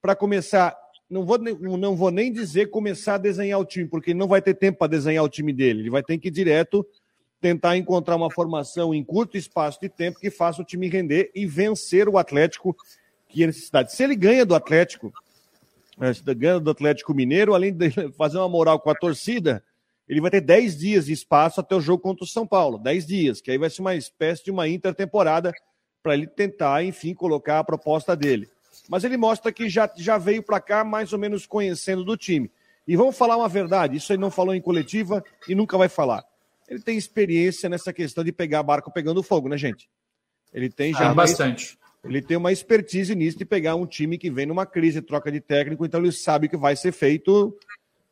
para 0.00 0.16
começar 0.16 0.74
não 1.10 1.26
vou, 1.26 1.38
não 1.38 1.96
vou 1.96 2.12
nem 2.12 2.32
dizer 2.32 2.70
começar 2.70 3.16
a 3.16 3.18
desenhar 3.18 3.58
o 3.58 3.64
time, 3.64 3.88
porque 3.88 4.12
ele 4.12 4.18
não 4.18 4.28
vai 4.28 4.40
ter 4.40 4.54
tempo 4.54 4.78
para 4.78 4.86
desenhar 4.86 5.24
o 5.24 5.28
time 5.28 5.52
dele. 5.52 5.80
Ele 5.80 5.90
vai 5.90 6.04
ter 6.04 6.16
que 6.18 6.28
ir 6.28 6.30
direto 6.30 6.86
tentar 7.40 7.76
encontrar 7.76 8.16
uma 8.16 8.30
formação 8.30 8.94
em 8.94 9.02
curto 9.02 9.36
espaço 9.36 9.80
de 9.80 9.88
tempo 9.88 10.20
que 10.20 10.30
faça 10.30 10.60
o 10.60 10.64
time 10.64 10.88
render 10.88 11.30
e 11.34 11.46
vencer 11.46 12.08
o 12.08 12.18
Atlético 12.18 12.76
que 13.28 13.42
é 13.42 13.46
necessidade. 13.46 13.92
Se 13.92 14.02
ele 14.02 14.16
ganha 14.16 14.44
do 14.44 14.54
Atlético, 14.54 15.12
se 16.14 16.34
ganha 16.34 16.58
do 16.58 16.70
Atlético 16.70 17.14
Mineiro, 17.14 17.54
além 17.54 17.72
de 17.72 17.90
fazer 18.18 18.38
uma 18.38 18.48
moral 18.48 18.80
com 18.80 18.90
a 18.90 18.94
torcida, 18.94 19.62
ele 20.08 20.20
vai 20.20 20.30
ter 20.30 20.40
10 20.40 20.76
dias 20.76 21.06
de 21.06 21.12
espaço 21.12 21.60
até 21.60 21.74
o 21.74 21.80
jogo 21.80 22.02
contra 22.02 22.24
o 22.24 22.28
São 22.28 22.46
Paulo. 22.46 22.78
10 22.78 23.06
dias, 23.06 23.40
que 23.40 23.50
aí 23.50 23.58
vai 23.58 23.70
ser 23.70 23.80
uma 23.80 23.94
espécie 23.94 24.44
de 24.44 24.50
uma 24.50 24.68
intertemporada 24.68 25.52
para 26.02 26.14
ele 26.14 26.26
tentar, 26.26 26.82
enfim, 26.82 27.14
colocar 27.14 27.60
a 27.60 27.64
proposta 27.64 28.16
dele. 28.16 28.48
Mas 28.88 29.04
ele 29.04 29.16
mostra 29.16 29.52
que 29.52 29.68
já, 29.68 29.90
já 29.96 30.18
veio 30.18 30.42
para 30.42 30.60
cá 30.60 30.82
mais 30.82 31.12
ou 31.12 31.18
menos 31.18 31.46
conhecendo 31.46 32.04
do 32.04 32.16
time. 32.16 32.50
E 32.88 32.96
vamos 32.96 33.16
falar 33.16 33.36
uma 33.36 33.48
verdade, 33.48 33.96
isso 33.96 34.12
ele 34.12 34.20
não 34.20 34.30
falou 34.30 34.54
em 34.54 34.60
coletiva 34.60 35.22
e 35.46 35.54
nunca 35.54 35.78
vai 35.78 35.88
falar. 35.88 36.24
Ele 36.70 36.80
tem 36.80 36.96
experiência 36.96 37.68
nessa 37.68 37.92
questão 37.92 38.22
de 38.22 38.30
pegar 38.30 38.62
barco 38.62 38.92
pegando 38.92 39.24
fogo, 39.24 39.48
né, 39.48 39.58
gente? 39.58 39.90
Ele 40.54 40.70
tem 40.70 40.92
já. 40.92 41.10
Ah, 41.10 41.14
bastante. 41.14 41.76
Ele 42.04 42.22
tem 42.22 42.36
uma 42.36 42.52
expertise 42.52 43.14
nisso 43.14 43.36
de 43.36 43.44
pegar 43.44 43.74
um 43.74 43.84
time 43.84 44.16
que 44.16 44.30
vem 44.30 44.46
numa 44.46 44.64
crise, 44.64 45.02
troca 45.02 45.30
de 45.30 45.40
técnico, 45.40 45.84
então 45.84 46.00
ele 46.00 46.12
sabe 46.12 46.48
que 46.48 46.56
vai 46.56 46.74
ser 46.74 46.92
feito, 46.92 47.54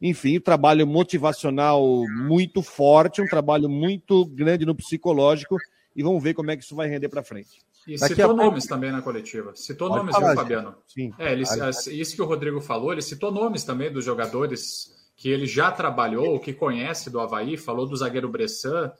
enfim, 0.02 0.36
um 0.36 0.40
trabalho 0.40 0.86
motivacional 0.86 2.04
muito 2.26 2.62
forte, 2.62 3.22
um 3.22 3.26
trabalho 3.26 3.68
muito 3.68 4.26
grande 4.26 4.66
no 4.66 4.74
psicológico, 4.74 5.56
e 5.96 6.02
vamos 6.02 6.22
ver 6.22 6.34
como 6.34 6.50
é 6.50 6.56
que 6.56 6.62
isso 6.64 6.76
vai 6.76 6.88
render 6.88 7.08
para 7.08 7.22
frente. 7.22 7.62
E 7.86 7.96
Daqui 7.96 8.16
citou 8.16 8.36
nomes 8.36 8.66
também 8.66 8.92
na 8.92 9.00
coletiva. 9.00 9.54
Citou 9.54 9.88
Pode 9.88 10.00
nomes, 10.00 10.14
falar, 10.14 10.32
viu, 10.32 10.36
Fabiano? 10.36 10.74
Sim. 10.86 11.14
É, 11.18 11.32
ele, 11.32 11.44
isso 11.44 12.14
que 12.14 12.20
o 12.20 12.26
Rodrigo 12.26 12.60
falou, 12.60 12.92
ele 12.92 13.00
citou 13.00 13.32
nomes 13.32 13.64
também 13.64 13.90
dos 13.90 14.04
jogadores 14.04 14.97
que 15.18 15.28
ele 15.28 15.46
já 15.46 15.72
trabalhou, 15.72 16.38
que 16.38 16.54
conhece 16.54 17.10
do 17.10 17.18
Havaí, 17.18 17.56
falou 17.56 17.84
do 17.84 17.96
zagueiro 17.96 18.28
Bressan, 18.28 18.92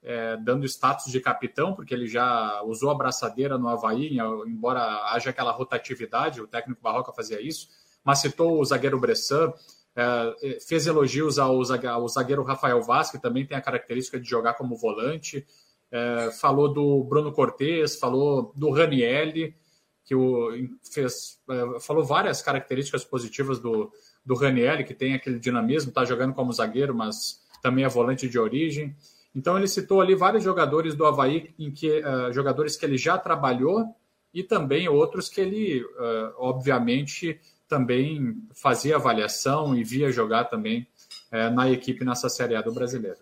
é, 0.00 0.36
dando 0.36 0.64
status 0.66 1.10
de 1.10 1.20
capitão, 1.20 1.74
porque 1.74 1.92
ele 1.92 2.06
já 2.06 2.62
usou 2.62 2.90
a 2.90 2.94
braçadeira 2.94 3.58
no 3.58 3.66
Havaí, 3.68 4.16
embora 4.46 4.80
haja 5.12 5.30
aquela 5.30 5.50
rotatividade, 5.50 6.40
o 6.40 6.46
técnico 6.46 6.80
Barroca 6.80 7.12
fazia 7.12 7.42
isso, 7.42 7.68
mas 8.04 8.20
citou 8.20 8.60
o 8.60 8.64
zagueiro 8.64 9.00
Bressan, 9.00 9.52
é, 9.96 10.58
fez 10.64 10.86
elogios 10.86 11.40
ao 11.40 11.60
zagueiro 11.64 12.44
Rafael 12.44 12.80
Vaz, 12.80 13.10
que 13.10 13.20
também 13.20 13.44
tem 13.44 13.56
a 13.56 13.62
característica 13.62 14.20
de 14.20 14.30
jogar 14.30 14.54
como 14.54 14.76
volante, 14.76 15.44
é, 15.90 16.30
falou 16.40 16.72
do 16.72 17.02
Bruno 17.02 17.32
Cortes, 17.32 17.96
falou 17.98 18.52
do 18.54 18.70
Ranielli, 18.70 19.56
que 20.04 20.14
o, 20.14 20.50
fez, 20.92 21.40
é, 21.50 21.80
falou 21.80 22.04
várias 22.04 22.40
características 22.42 23.04
positivas 23.04 23.58
do, 23.58 23.90
do 24.24 24.34
Ranielli, 24.34 24.84
que 24.84 24.94
tem 24.94 25.14
aquele 25.14 25.38
dinamismo, 25.38 25.90
está 25.90 26.04
jogando 26.04 26.34
como 26.34 26.52
zagueiro, 26.52 26.94
mas 26.94 27.42
também 27.62 27.84
é 27.84 27.88
volante 27.88 28.28
de 28.28 28.38
origem. 28.38 28.94
Então 29.34 29.56
ele 29.58 29.66
citou 29.66 30.00
ali 30.00 30.14
vários 30.14 30.44
jogadores 30.44 30.94
do 30.94 31.04
Havaí, 31.04 31.54
em 31.58 31.70
que, 31.70 32.00
uh, 32.00 32.32
jogadores 32.32 32.76
que 32.76 32.86
ele 32.86 32.96
já 32.96 33.18
trabalhou 33.18 33.84
e 34.32 34.42
também 34.42 34.88
outros 34.88 35.28
que 35.28 35.40
ele, 35.40 35.82
uh, 35.82 36.34
obviamente, 36.38 37.40
também 37.68 38.36
fazia 38.54 38.96
avaliação 38.96 39.76
e 39.76 39.82
via 39.82 40.12
jogar 40.12 40.44
também 40.44 40.86
uh, 41.32 41.54
na 41.54 41.70
equipe 41.70 42.04
nessa 42.04 42.28
Série 42.28 42.54
A 42.54 42.62
do 42.62 42.72
Brasileiro. 42.72 43.18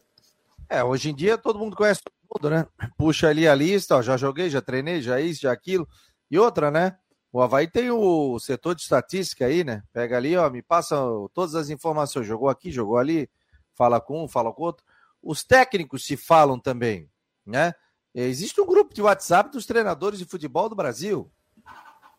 É, 0.68 0.82
hoje 0.82 1.10
em 1.10 1.14
dia 1.14 1.36
todo 1.36 1.58
mundo 1.58 1.76
conhece 1.76 2.00
todo 2.02 2.14
mundo, 2.34 2.54
né? 2.54 2.66
Puxa 2.96 3.28
ali 3.28 3.46
a 3.46 3.54
lista, 3.54 3.96
ó, 3.96 4.02
já 4.02 4.16
joguei, 4.16 4.48
já 4.48 4.60
treinei, 4.60 5.02
já 5.02 5.20
isso, 5.20 5.42
já 5.42 5.52
aquilo. 5.52 5.88
E 6.30 6.38
outra, 6.38 6.70
né? 6.70 6.96
O 7.32 7.40
Havaí 7.40 7.66
tem 7.66 7.90
o 7.90 8.38
setor 8.38 8.74
de 8.74 8.82
estatística 8.82 9.46
aí, 9.46 9.64
né? 9.64 9.82
Pega 9.92 10.16
ali, 10.16 10.36
ó, 10.36 10.50
me 10.50 10.60
passa 10.60 10.96
todas 11.32 11.54
as 11.54 11.70
informações. 11.70 12.26
Jogou 12.26 12.48
aqui, 12.48 12.70
jogou 12.70 12.98
ali, 12.98 13.30
fala 13.72 14.00
com 14.00 14.24
um, 14.24 14.28
fala 14.28 14.52
com 14.52 14.62
outro 14.62 14.84
os 15.22 15.44
técnicos 15.44 16.04
se 16.04 16.16
falam 16.16 16.58
também, 16.58 17.08
né? 17.46 17.74
Existe 18.14 18.60
um 18.60 18.66
grupo 18.66 18.92
de 18.92 19.00
WhatsApp 19.00 19.50
dos 19.50 19.64
treinadores 19.64 20.18
de 20.18 20.26
futebol 20.26 20.68
do 20.68 20.74
Brasil. 20.74 21.30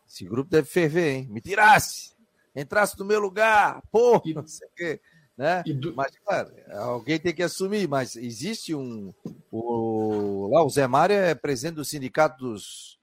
Esse 0.08 0.24
grupo 0.24 0.50
deve 0.50 0.66
ferver, 0.66 1.14
hein? 1.14 1.28
Me 1.30 1.40
tirasse, 1.40 2.16
entrasse 2.56 2.98
no 2.98 3.04
meu 3.04 3.20
lugar, 3.20 3.80
pô, 3.92 4.20
não 4.34 4.46
sei 4.46 4.66
o 4.66 4.70
quê. 4.74 5.00
Né? 5.36 5.62
Do... 5.64 5.94
Mas, 5.94 6.16
claro, 6.24 6.52
alguém 6.72 7.18
tem 7.18 7.34
que 7.34 7.42
assumir, 7.42 7.88
mas 7.88 8.16
existe 8.16 8.74
um. 8.74 9.12
O, 9.50 10.48
lá, 10.52 10.64
o 10.64 10.70
Zé 10.70 10.86
Mário 10.86 11.14
é 11.14 11.34
presidente 11.34 11.76
do 11.76 11.84
sindicato 11.84 12.38
dos, 12.38 12.93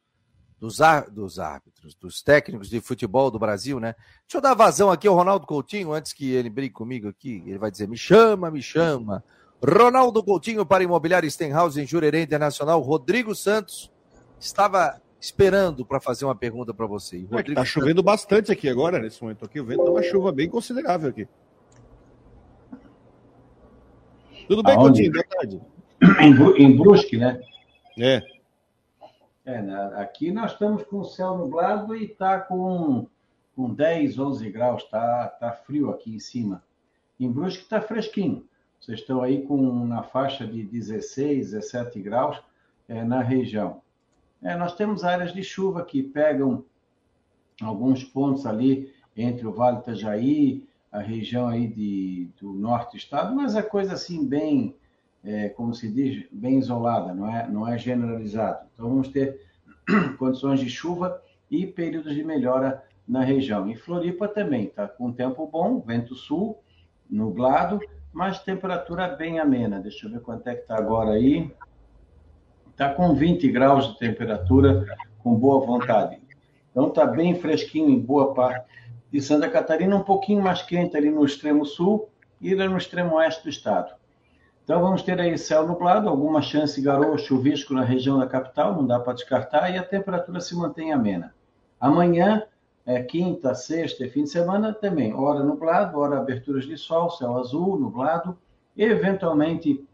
dos, 0.61 0.77
dos 1.11 1.39
árbitros, 1.39 1.95
dos 1.95 2.21
técnicos 2.21 2.69
de 2.69 2.79
futebol 2.79 3.31
do 3.31 3.39
Brasil, 3.39 3.79
né? 3.79 3.95
Deixa 4.21 4.37
eu 4.37 4.41
dar 4.41 4.53
vazão 4.53 4.91
aqui 4.91 5.07
ao 5.07 5.15
Ronaldo 5.15 5.47
Coutinho, 5.47 5.91
antes 5.91 6.13
que 6.13 6.31
ele 6.31 6.51
brigue 6.51 6.75
comigo 6.75 7.09
aqui. 7.09 7.43
Ele 7.47 7.57
vai 7.57 7.71
dizer: 7.71 7.87
me 7.87 7.97
chama, 7.97 8.51
me 8.51 8.61
chama. 8.61 9.23
Ronaldo 9.59 10.23
Coutinho 10.23 10.63
para 10.63 10.83
Imobiliário 10.83 11.29
Stenhouse 11.29 11.81
em 11.81 11.87
Jurerê 11.87 12.21
Internacional. 12.21 12.79
Rodrigo 12.79 13.33
Santos 13.33 13.91
estava 14.39 15.01
esperando 15.19 15.83
para 15.83 15.99
fazer 15.99 16.25
uma 16.25 16.35
pergunta 16.35 16.73
para 16.75 16.85
você. 16.85 17.17
Está 17.17 17.39
é 17.39 17.43
tá 17.55 17.65
chovendo 17.65 18.01
Santos... 18.01 18.05
bastante 18.05 18.51
aqui 18.51 18.69
agora, 18.69 18.99
nesse 18.99 19.19
momento 19.21 19.43
aqui. 19.43 19.59
O 19.59 19.65
vento 19.65 19.83
dá 19.83 19.89
uma 19.89 20.03
chuva 20.03 20.31
bem 20.31 20.47
considerável 20.47 21.09
aqui. 21.09 21.27
Tudo 24.47 24.61
bem, 24.61 24.75
Aonde? 24.75 25.09
Coutinho? 25.09 25.11
Boa 25.11 25.25
tarde. 25.25 25.61
Em, 26.19 26.65
em 26.65 26.77
Brusque, 26.77 27.17
né? 27.17 27.39
É. 27.97 28.21
É, 29.51 30.01
aqui 30.01 30.31
nós 30.31 30.53
estamos 30.53 30.81
com 30.84 31.00
o 31.00 31.03
céu 31.03 31.38
nublado 31.38 31.93
e 31.93 32.05
está 32.05 32.39
com, 32.39 33.05
com 33.53 33.74
10, 33.74 34.17
11 34.17 34.50
graus. 34.50 34.84
Está 34.84 35.27
tá 35.27 35.51
frio 35.51 35.89
aqui 35.89 36.15
em 36.15 36.20
cima. 36.20 36.63
Em 37.20 37.29
Brusque 37.29 37.63
está 37.63 37.81
fresquinho. 37.81 38.48
Vocês 38.79 39.00
estão 39.00 39.22
aí 39.22 39.41
com 39.41 39.86
na 39.86 40.03
faixa 40.03 40.48
de 40.48 40.63
16, 40.63 41.51
17 41.51 42.01
graus 42.01 42.41
é, 42.88 43.03
na 43.03 43.22
região. 43.22 43.81
É, 44.41 44.55
nós 44.55 44.74
temos 44.74 45.03
áreas 45.03 45.34
de 45.34 45.43
chuva 45.43 45.84
que 45.84 46.01
pegam 46.01 46.63
alguns 47.62 48.05
pontos 48.05 48.46
ali 48.46 48.91
entre 49.17 49.46
o 49.46 49.51
Vale 49.51 49.79
Itajaí, 49.79 50.65
a 50.89 51.00
região 51.00 51.48
aí 51.48 51.67
de, 51.67 52.29
do 52.39 52.53
norte 52.53 52.91
do 52.91 52.98
estado, 52.98 53.36
mas 53.36 53.55
é 53.55 53.62
coisa 53.62 53.93
assim 53.93 54.25
bem, 54.25 54.74
é, 55.23 55.49
como 55.49 55.73
se 55.73 55.91
diz, 55.91 56.25
bem 56.31 56.57
isolada, 56.57 57.13
não 57.13 57.27
é, 57.27 57.47
não 57.47 57.67
é 57.67 57.77
generalizado. 57.77 58.67
Então 58.73 58.89
vamos 58.89 59.09
ter 59.09 59.41
condições 60.17 60.59
de 60.59 60.69
chuva 60.69 61.21
e 61.49 61.67
períodos 61.67 62.15
de 62.15 62.23
melhora 62.23 62.83
na 63.07 63.23
região. 63.23 63.69
Em 63.69 63.75
Floripa 63.75 64.27
também 64.27 64.65
está 64.65 64.87
com 64.87 65.11
tempo 65.11 65.47
bom, 65.47 65.79
vento 65.79 66.15
sul, 66.15 66.61
nublado, 67.09 67.79
mas 68.13 68.39
temperatura 68.39 69.07
bem 69.09 69.39
amena. 69.39 69.79
Deixa 69.79 70.07
eu 70.07 70.11
ver 70.11 70.21
quanto 70.21 70.47
é 70.47 70.55
que 70.55 70.61
está 70.61 70.77
agora 70.77 71.11
aí. 71.11 71.53
Está 72.71 72.93
com 72.93 73.13
20 73.13 73.51
graus 73.51 73.89
de 73.89 73.99
temperatura, 73.99 74.85
com 75.19 75.35
boa 75.35 75.65
vontade. 75.65 76.19
Então 76.71 76.87
está 76.87 77.05
bem 77.05 77.35
fresquinho 77.35 77.89
em 77.89 77.99
boa 77.99 78.33
parte 78.33 78.65
de 79.11 79.21
Santa 79.21 79.49
Catarina, 79.49 79.95
um 79.95 80.03
pouquinho 80.03 80.41
mais 80.41 80.61
quente 80.61 80.95
ali 80.95 81.11
no 81.11 81.25
extremo 81.25 81.65
sul 81.65 82.09
e 82.39 82.55
no 82.55 82.77
extremo 82.77 83.15
oeste 83.15 83.43
do 83.43 83.49
estado. 83.49 83.93
Então 84.71 84.81
vamos 84.81 85.01
ter 85.03 85.19
aí 85.19 85.37
céu 85.37 85.67
nublado, 85.67 86.07
alguma 86.07 86.41
chance 86.41 86.79
de 86.79 86.87
garoa, 86.87 87.17
chuvisco 87.17 87.73
na 87.73 87.83
região 87.83 88.17
da 88.17 88.25
capital, 88.25 88.73
não 88.73 88.87
dá 88.87 88.97
para 88.97 89.11
descartar, 89.11 89.69
e 89.69 89.77
a 89.77 89.83
temperatura 89.83 90.39
se 90.39 90.55
mantém 90.55 90.93
amena. 90.93 91.35
Amanhã 91.77 92.43
é, 92.85 93.03
quinta, 93.03 93.53
sexta 93.53 94.05
e 94.05 94.09
fim 94.09 94.23
de 94.23 94.29
semana 94.29 94.73
também, 94.73 95.13
hora 95.13 95.43
nublado, 95.43 95.99
hora 95.99 96.19
aberturas 96.19 96.63
de 96.63 96.77
sol, 96.77 97.09
céu 97.09 97.37
azul, 97.37 97.77
nublado, 97.77 98.37
e 98.73 98.85
eventualmente 98.85 99.85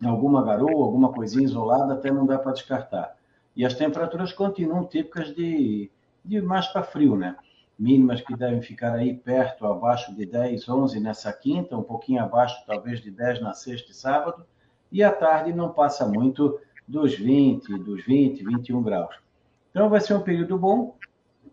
alguma 0.00 0.44
garoa, 0.44 0.84
alguma 0.84 1.12
coisinha 1.12 1.44
isolada, 1.44 1.94
até 1.94 2.12
não 2.12 2.24
dá 2.24 2.38
para 2.38 2.52
descartar. 2.52 3.16
E 3.56 3.66
as 3.66 3.74
temperaturas 3.74 4.32
continuam 4.32 4.84
típicas 4.84 5.34
de, 5.34 5.90
de 6.24 6.40
mais 6.40 6.68
para 6.68 6.84
frio, 6.84 7.16
né? 7.16 7.34
Mínimas 7.80 8.20
que 8.20 8.36
devem 8.36 8.60
ficar 8.60 8.92
aí 8.92 9.16
perto, 9.16 9.66
abaixo 9.66 10.14
de 10.14 10.26
10, 10.26 10.68
11 10.68 11.00
nessa 11.00 11.32
quinta, 11.32 11.78
um 11.78 11.82
pouquinho 11.82 12.22
abaixo 12.22 12.62
talvez 12.66 13.00
de 13.00 13.10
10 13.10 13.40
na 13.40 13.54
sexta 13.54 13.90
e 13.90 13.94
sábado, 13.94 14.44
e 14.92 15.02
à 15.02 15.10
tarde 15.10 15.50
não 15.54 15.72
passa 15.72 16.06
muito 16.06 16.60
dos 16.86 17.14
20, 17.14 17.78
dos 17.78 18.04
20, 18.04 18.44
21 18.44 18.82
graus. 18.82 19.16
Então 19.70 19.88
vai 19.88 19.98
ser 19.98 20.12
um 20.12 20.20
período 20.20 20.58
bom, 20.58 20.94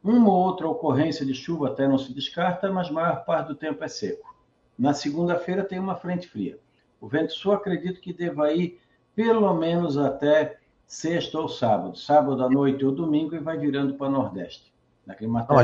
uma 0.03 0.29
ou 0.29 0.35
outra 0.35 0.67
ocorrência 0.67 1.25
de 1.25 1.33
chuva 1.33 1.69
até 1.69 1.87
não 1.87 1.97
se 1.97 2.13
descarta, 2.13 2.69
mas 2.69 2.89
a 2.89 2.91
maior 2.91 3.23
parte 3.23 3.47
do 3.47 3.55
tempo 3.55 3.81
é 3.81 3.87
seco. 3.87 4.35
Na 4.77 4.93
segunda-feira 4.93 5.63
tem 5.63 5.79
uma 5.79 5.95
frente 5.95 6.27
fria. 6.27 6.59
O 6.99 7.07
vento 7.07 7.31
sul 7.31 7.53
acredito 7.53 8.01
que 8.01 8.11
deva 8.11 8.51
ir 8.51 8.81
pelo 9.15 9.53
menos 9.53 9.97
até 9.97 10.57
sexta 10.85 11.39
ou 11.39 11.47
sábado, 11.47 11.97
sábado 11.97 12.43
à 12.43 12.49
noite 12.49 12.85
ou 12.85 12.91
domingo 12.91 13.33
e 13.33 13.39
vai 13.39 13.57
virando 13.57 13.93
para 13.93 14.09
nordeste. 14.09 14.73
Na 15.05 15.15
climatéria, 15.15 15.63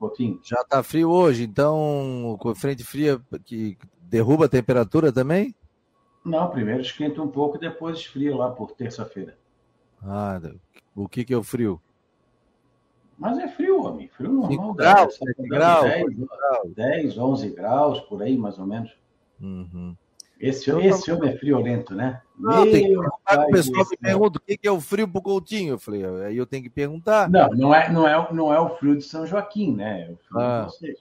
já, 0.00 0.06
pouquinho. 0.06 0.40
Já 0.42 0.60
está 0.62 0.82
frio 0.82 1.10
hoje, 1.10 1.44
então 1.44 2.36
com 2.40 2.54
frente 2.54 2.82
fria 2.84 3.20
que 3.44 3.76
derruba 4.02 4.46
a 4.46 4.48
temperatura 4.48 5.12
também? 5.12 5.54
Não, 6.24 6.50
primeiro 6.50 6.80
esquenta 6.80 7.22
um 7.22 7.28
pouco, 7.28 7.58
depois 7.58 7.98
esfria 7.98 8.34
lá 8.34 8.50
por 8.50 8.72
terça-feira. 8.72 9.36
Ah, 10.02 10.40
o 10.94 11.08
que 11.08 11.24
que 11.24 11.34
é 11.34 11.36
o 11.36 11.42
frio? 11.42 11.80
Mas 13.18 13.38
é 13.38 13.48
frio 13.48 13.82
homem. 13.82 14.08
Frio 14.08 14.32
normal. 14.32 14.74
graus, 14.74 15.16
7 15.16 15.48
graus, 15.48 15.84
10, 15.84 16.74
10, 16.74 17.18
11 17.18 17.50
graus, 17.50 18.00
por 18.00 18.22
aí, 18.22 18.36
mais 18.36 18.58
ou 18.58 18.66
menos. 18.66 18.96
Uhum. 19.38 19.94
Esse, 20.40 20.70
esse 20.70 21.12
homem 21.12 21.30
é 21.30 21.36
friolento, 21.36 21.94
né? 21.94 22.22
Não, 22.38 22.62
tem 22.62 22.86
que 22.86 22.96
Meu 22.96 23.02
pai 23.02 23.19
o 23.38 23.50
pessoal 23.50 23.84
do 23.84 23.90
me 23.90 23.96
céu. 23.96 23.98
pergunta 24.02 24.38
o 24.38 24.42
que 24.42 24.58
é 24.66 24.70
o 24.70 24.80
frio 24.80 25.08
pro 25.08 25.22
Coutinho. 25.22 25.74
Eu 25.74 25.78
falei, 25.78 26.04
aí 26.24 26.36
eu 26.36 26.46
tenho 26.46 26.62
que 26.62 26.70
perguntar. 26.70 27.28
Não, 27.30 27.48
não 27.50 27.74
é, 27.74 27.90
não, 27.90 28.06
é, 28.08 28.32
não 28.32 28.52
é 28.52 28.58
o 28.60 28.70
frio 28.76 28.96
de 28.96 29.02
São 29.04 29.26
Joaquim, 29.26 29.74
né? 29.74 30.02
É 30.08 30.10
o 30.12 30.16
frio 30.16 30.40
Ah. 30.40 30.60
de 30.66 30.72
vocês. 30.72 30.98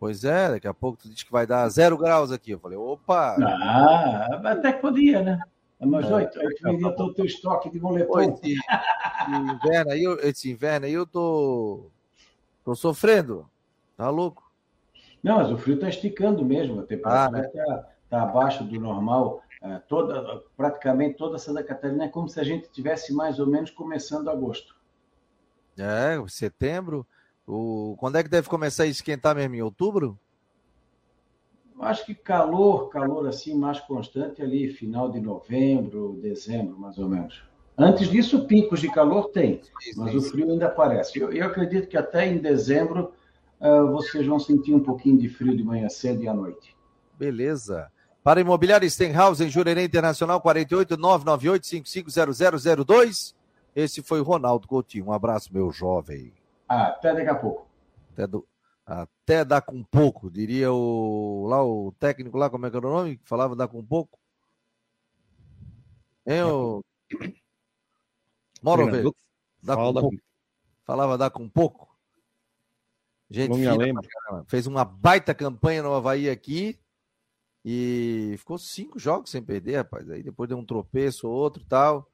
Pois 0.00 0.22
é, 0.24 0.48
daqui 0.50 0.68
a 0.68 0.74
pouco 0.74 0.98
tu 1.02 1.08
diz 1.08 1.22
que 1.24 1.32
vai 1.32 1.44
dar 1.46 1.68
zero 1.68 1.98
graus 1.98 2.30
aqui. 2.30 2.52
Eu 2.52 2.60
falei, 2.60 2.78
opa, 2.78 3.36
Ah, 3.40 4.28
até 4.44 4.72
que 4.72 4.80
podia, 4.80 5.22
né? 5.22 5.40
Mas 5.80 6.08
É, 6.10 6.14
oito, 6.14 6.38
tu 6.38 6.62
veria 6.62 6.90
todo 6.92 7.10
o 7.10 7.14
teu 7.14 7.24
estoque 7.24 7.70
de 7.70 7.78
moletom. 7.80 8.20
esse, 8.20 8.52
esse 8.52 8.56
inverno 9.30 9.90
aí, 9.92 10.02
eu- 10.04 10.18
esse 10.20 10.50
inverno 10.50 10.86
aí 10.86 10.92
eu 10.92 11.06
tô, 11.06 11.86
tô 12.64 12.74
sofrendo. 12.74 13.46
Tá 13.96 14.08
louco? 14.10 14.48
Não, 15.22 15.36
mas 15.38 15.50
o 15.50 15.58
frio 15.58 15.74
está 15.76 15.88
esticando 15.88 16.44
mesmo, 16.44 16.80
a 16.80 16.84
temperatura 16.84 17.24
Ah, 17.26 17.30
né? 17.30 17.46
está 17.46 17.84
tá 18.10 18.22
abaixo 18.22 18.62
do 18.64 18.80
normal. 18.80 19.40
Ah, 19.60 19.80
toda, 19.80 20.42
praticamente 20.56 21.16
toda 21.16 21.38
Santa 21.38 21.64
Catarina 21.64 22.04
é 22.04 22.08
como 22.08 22.28
se 22.28 22.38
a 22.38 22.44
gente 22.44 22.70
tivesse 22.70 23.12
mais 23.12 23.40
ou 23.40 23.46
menos 23.46 23.70
começando 23.70 24.30
agosto. 24.30 24.76
É, 25.76 26.16
setembro. 26.28 27.06
O, 27.46 27.96
quando 27.98 28.16
é 28.16 28.22
que 28.22 28.28
deve 28.28 28.48
começar 28.48 28.84
a 28.84 28.86
esquentar 28.86 29.34
mesmo? 29.34 29.54
Em 29.54 29.62
outubro? 29.62 30.18
Acho 31.80 32.04
que 32.04 32.14
calor, 32.14 32.88
calor 32.88 33.26
assim 33.28 33.54
mais 33.54 33.78
constante 33.80 34.42
ali, 34.42 34.68
final 34.68 35.10
de 35.10 35.20
novembro, 35.20 36.18
dezembro, 36.20 36.78
mais 36.78 36.98
ou 36.98 37.08
menos. 37.08 37.42
Antes 37.76 38.10
disso, 38.10 38.46
picos 38.46 38.80
de 38.80 38.90
calor 38.90 39.30
tem, 39.30 39.60
mas 39.96 40.12
o 40.14 40.20
frio 40.20 40.50
ainda 40.50 40.66
aparece. 40.66 41.20
Eu, 41.20 41.32
eu 41.32 41.46
acredito 41.46 41.86
que 41.86 41.96
até 41.96 42.26
em 42.26 42.38
dezembro 42.38 43.12
ah, 43.60 43.82
vocês 43.82 44.26
vão 44.26 44.38
sentir 44.38 44.74
um 44.74 44.82
pouquinho 44.82 45.18
de 45.18 45.28
frio 45.28 45.56
de 45.56 45.62
manhã 45.62 45.88
cedo 45.88 46.22
e 46.22 46.28
à 46.28 46.34
noite. 46.34 46.76
Beleza. 47.16 47.90
Para 48.28 48.42
Imobiliária 48.42 48.90
Stenhouse, 48.90 49.42
em 49.42 49.48
Jurerê 49.48 49.82
Internacional, 49.82 50.38
48 50.38 50.98
998 50.98 51.66
550002. 51.66 53.34
Esse 53.74 54.02
foi 54.02 54.20
o 54.20 54.22
Ronaldo 54.22 54.68
Coutinho. 54.68 55.06
Um 55.06 55.12
abraço, 55.14 55.50
meu 55.50 55.72
jovem. 55.72 56.34
Até 56.68 57.14
daqui 57.14 57.30
a 57.30 57.34
pouco. 57.34 57.66
Até, 58.12 58.26
do- 58.26 58.46
até 58.84 59.46
dar 59.46 59.62
com 59.62 59.82
pouco, 59.82 60.30
diria 60.30 60.70
o 60.70 61.46
lá 61.48 61.64
o 61.64 61.90
técnico 61.92 62.36
lá, 62.36 62.50
como 62.50 62.66
é 62.66 62.70
que 62.70 62.76
era 62.76 62.86
o 62.86 62.90
nome? 62.90 63.16
Que 63.16 63.26
falava 63.26 63.56
dar 63.56 63.66
com 63.66 63.82
pouco. 63.82 64.18
Hein, 66.26 66.42
o... 66.42 66.84
Moro, 68.62 68.90
velho. 68.90 69.16
Dá 69.62 69.74
com 69.74 69.94
pouco. 69.94 70.16
Falava 70.84 71.16
dar 71.16 71.30
com 71.30 71.48
pouco. 71.48 71.98
Gente, 73.30 73.48
Não 73.48 73.56
me 73.56 73.86
fina 73.86 74.44
fez 74.48 74.66
uma 74.66 74.84
baita 74.84 75.34
campanha 75.34 75.82
no 75.82 75.94
Havaí 75.94 76.28
aqui 76.28 76.78
e 77.64 78.34
ficou 78.38 78.58
cinco 78.58 78.98
jogos 78.98 79.30
sem 79.30 79.42
perder, 79.42 79.76
rapaz. 79.76 80.08
Aí 80.10 80.22
depois 80.22 80.48
deu 80.48 80.58
um 80.58 80.64
tropeço 80.64 81.28
ou 81.28 81.34
outro 81.34 81.62
e 81.62 81.66
tal. 81.66 82.10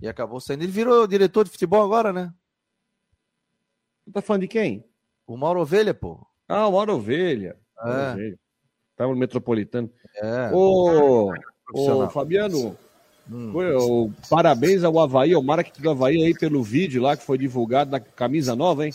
E 0.00 0.08
acabou 0.08 0.40
saindo. 0.40 0.62
Ele 0.62 0.72
virou 0.72 1.06
diretor 1.06 1.44
de 1.44 1.50
futebol 1.50 1.82
agora, 1.82 2.12
né? 2.12 2.32
Tá 4.12 4.20
falando 4.20 4.42
de 4.42 4.48
quem? 4.48 4.84
O 5.26 5.36
Mauro 5.36 5.60
Ovelha, 5.60 5.94
pô. 5.94 6.26
Ah, 6.48 6.66
o 6.68 6.72
Mauro 6.72 6.94
Ovelha. 6.96 7.56
Mauro 7.76 7.92
É, 8.00 8.12
Ovelha. 8.12 8.38
Tava 8.96 9.12
no 9.12 9.18
Metropolitano. 9.18 9.90
é. 10.16 10.50
Ô, 10.52 11.32
ô, 11.72 12.08
Fabiano, 12.10 12.76
Hum. 13.30 13.52
Foi, 13.52 13.74
ô, 13.74 14.10
parabéns 14.28 14.84
ao 14.84 14.98
Havaí, 14.98 15.32
ao 15.32 15.42
marketing 15.42 15.80
do 15.80 15.90
Havaí 15.90 16.22
aí 16.22 16.34
pelo 16.34 16.62
vídeo 16.62 17.00
lá 17.00 17.16
que 17.16 17.22
foi 17.24 17.38
divulgado 17.38 17.90
na 17.90 17.98
camisa 17.98 18.54
nova, 18.54 18.84
hein? 18.84 18.92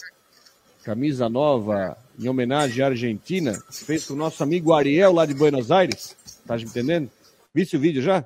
Camisa 0.83 1.27
nova 1.29 1.97
em 2.17 2.27
homenagem 2.29 2.83
à 2.83 2.87
Argentina, 2.87 3.53
feito 3.71 4.07
com 4.07 4.13
o 4.13 4.17
nosso 4.17 4.41
amigo 4.43 4.73
Ariel 4.73 5.11
lá 5.13 5.25
de 5.25 5.33
Buenos 5.33 5.71
Aires. 5.71 6.15
Tá 6.45 6.55
me 6.55 6.63
entendendo? 6.63 7.09
Viste 7.53 7.75
o 7.75 7.79
vídeo 7.79 8.01
já? 8.01 8.25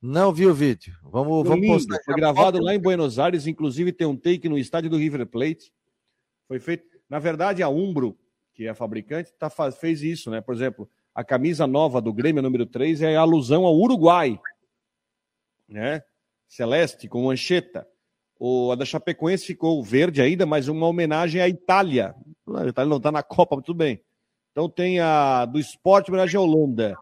Não 0.00 0.32
vi 0.32 0.46
o 0.46 0.54
vídeo. 0.54 0.94
Vamos, 1.02 1.46
vamos 1.48 1.60
Lindo, 1.62 1.74
postar. 1.74 1.98
Foi 2.04 2.14
gravado 2.14 2.60
lá 2.62 2.74
em 2.74 2.78
Buenos 2.78 3.18
Aires, 3.18 3.46
inclusive 3.46 3.92
tem 3.92 4.06
um 4.06 4.16
take 4.16 4.48
no 4.48 4.58
estádio 4.58 4.90
do 4.90 4.96
River 4.96 5.26
Plate. 5.26 5.72
Foi 6.46 6.60
feito, 6.60 6.84
na 7.08 7.18
verdade, 7.18 7.62
a 7.62 7.68
Umbro, 7.68 8.16
que 8.54 8.64
é 8.64 8.68
a 8.68 8.74
fabricante, 8.74 9.32
tá, 9.38 9.48
faz- 9.50 9.76
fez 9.76 10.02
isso, 10.02 10.30
né? 10.30 10.40
Por 10.40 10.54
exemplo, 10.54 10.88
a 11.14 11.24
camisa 11.24 11.66
nova 11.66 12.00
do 12.00 12.12
Grêmio 12.12 12.42
número 12.42 12.64
3 12.66 13.02
é 13.02 13.16
alusão 13.16 13.64
ao 13.64 13.76
Uruguai, 13.76 14.38
né? 15.68 16.02
Celeste 16.46 17.08
com 17.08 17.24
mancheta. 17.24 17.86
O, 18.38 18.70
a 18.70 18.74
da 18.76 18.84
Chapecoense 18.84 19.46
ficou 19.46 19.82
verde 19.82 20.22
ainda, 20.22 20.46
mas 20.46 20.68
uma 20.68 20.86
homenagem 20.86 21.40
à 21.40 21.48
Itália. 21.48 22.14
A 22.54 22.66
Itália 22.66 22.88
não 22.88 22.98
está 22.98 23.10
na 23.10 23.22
Copa, 23.22 23.56
mas 23.56 23.64
tudo 23.64 23.78
bem. 23.78 24.00
Então 24.52 24.68
tem 24.68 25.00
a 25.00 25.44
do 25.44 25.58
esporte 25.58 26.08
em 26.08 26.12
homenagem 26.12 26.38
à 26.38 26.42
Holanda, 26.42 26.96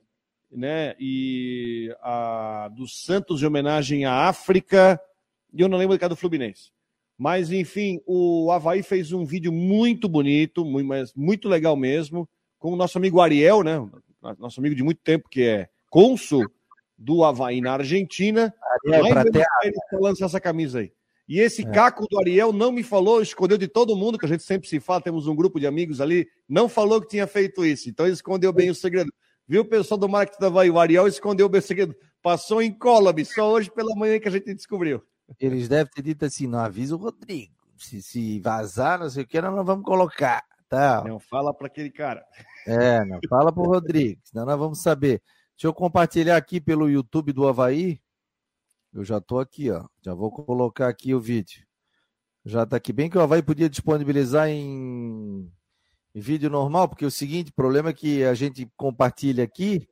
né? 0.51 0.95
E 0.99 1.95
a 2.01 2.71
do 2.75 2.89
Santos 2.89 3.43
em 3.43 3.47
homenagem 3.47 4.05
à 4.05 4.29
África. 4.29 5.01
E 5.53 5.61
eu 5.61 5.69
não 5.69 5.79
lembro 5.79 5.95
de 5.95 6.01
cada 6.01 6.15
do 6.15 6.19
Fluminense. 6.19 6.71
Mas, 7.19 7.51
enfim, 7.51 8.01
o 8.07 8.51
Havaí 8.51 8.83
fez 8.83 9.11
um 9.13 9.25
vídeo 9.25 9.51
muito 9.51 10.07
bonito, 10.09 10.65
muito, 10.65 10.87
mas 10.87 11.15
muito 11.15 11.49
legal 11.49 11.75
mesmo, 11.75 12.29
com 12.59 12.73
o 12.73 12.77
nosso 12.77 12.99
amigo 12.99 13.21
Ariel, 13.21 13.63
né? 13.63 13.77
Nosso 14.39 14.61
amigo 14.61 14.75
de 14.75 14.83
muito 14.83 15.01
tempo, 15.03 15.29
que 15.31 15.43
é 15.43 15.69
cônsul 15.89 16.45
do 16.99 17.25
Havaí 17.25 17.61
na 17.63 17.73
Argentina. 17.73 18.53
Buenos 18.85 19.31
ter- 19.33 19.47
Aires 19.63 19.79
pra 19.89 19.99
lançar 19.99 20.27
essa 20.27 20.41
camisa 20.41 20.81
aí. 20.81 20.93
E 21.29 21.41
esse 21.41 21.63
É. 21.63 21.71
caco 21.71 22.07
do 22.09 22.19
Ariel 22.19 22.53
não 22.53 22.71
me 22.71 22.83
falou, 22.83 23.21
escondeu 23.21 23.59
de 23.59 23.67
todo 23.67 23.97
mundo, 23.97 24.19
que 24.19 24.27
a 24.27 24.29
gente 24.29 24.45
sempre 24.45 24.69
se 24.69 24.79
fala, 24.79 25.01
temos 25.01 25.27
um 25.27 25.35
grupo 25.35 25.59
de 25.59 25.67
amigos 25.67 26.01
ali, 26.01 26.27
não 26.49 26.69
falou 26.69 27.01
que 27.01 27.09
tinha 27.09 27.27
feito 27.27 27.65
isso. 27.65 27.89
Então 27.89 28.07
ele 28.07 28.15
escondeu 28.15 28.53
bem 28.53 28.71
o 28.71 28.75
segredo. 28.75 29.13
Viu 29.49 29.63
o 29.63 29.69
pessoal 29.69 29.99
do 29.99 30.09
marketing 30.09 30.41
da 30.41 30.47
Havaí? 30.49 30.71
O 30.71 30.79
Ariel 30.79 31.07
escondeu 31.07 31.49
bem 31.49 31.61
o 31.61 31.63
segredo. 31.63 31.95
Passou 32.23 32.61
em 32.61 32.73
Colab, 32.73 33.25
só 33.25 33.51
hoje 33.53 33.71
pela 33.71 33.95
manhã 33.95 34.19
que 34.19 34.29
a 34.29 34.31
gente 34.31 34.53
descobriu. 34.55 35.03
Eles 35.41 35.69
devem 35.69 35.91
ter 35.93 36.03
dito 36.03 36.25
assim: 36.25 36.47
não 36.47 36.59
avisa 36.59 36.95
o 36.95 36.99
Rodrigo. 36.99 37.53
Se, 37.77 38.01
se 38.03 38.41
vazar, 38.41 38.99
não 38.99 39.11
sei 39.11 39.23
o 39.25 39.27
que, 39.27 39.41
nós 39.41 39.55
não 39.55 39.65
vamos 39.65 39.85
colocar. 39.85 40.43
Tá? 40.69 41.05
Não 41.07 41.21
fala 41.21 41.55
para 41.55 41.69
aquele 41.69 41.91
cara. 41.91 42.25
É, 42.67 43.05
não 43.05 43.21
fala 43.29 43.53
pro 43.53 43.63
Rodrigo, 43.63 44.21
senão 44.25 44.45
nós 44.47 44.59
vamos 44.59 44.83
saber. 44.83 45.23
Deixa 45.57 45.69
eu 45.69 45.73
compartilhar 45.73 46.37
aqui 46.37 46.61
pelo 46.61 46.91
YouTube 46.91 47.33
do 47.33 47.47
Havaí. 47.47 48.01
Eu 48.97 49.05
já 49.05 49.21
tô 49.21 49.39
aqui, 49.39 49.71
ó. 49.71 49.85
Já 50.03 50.15
vou 50.15 50.31
colocar 50.31 50.89
aqui 50.89 51.15
o 51.15 51.21
vídeo. 51.21 51.63
Já 52.47 52.65
tá 52.65 52.79
aqui. 52.79 52.95
Bem 52.95 53.11
que 53.11 53.19
o 53.19 53.21
Havaí 53.21 53.43
podia 53.43 53.69
disponibilizar 53.69 54.49
em, 54.49 55.53
em 56.15 56.21
vídeo 56.21 56.49
normal, 56.49 56.89
porque 56.89 57.05
o 57.05 57.11
seguinte, 57.11 57.51
o 57.51 57.55
problema 57.55 57.91
é 57.91 57.93
que 57.93 58.25
a 58.25 58.33
gente 58.33 58.67
compartilha 58.75 59.45
aqui 59.45 59.87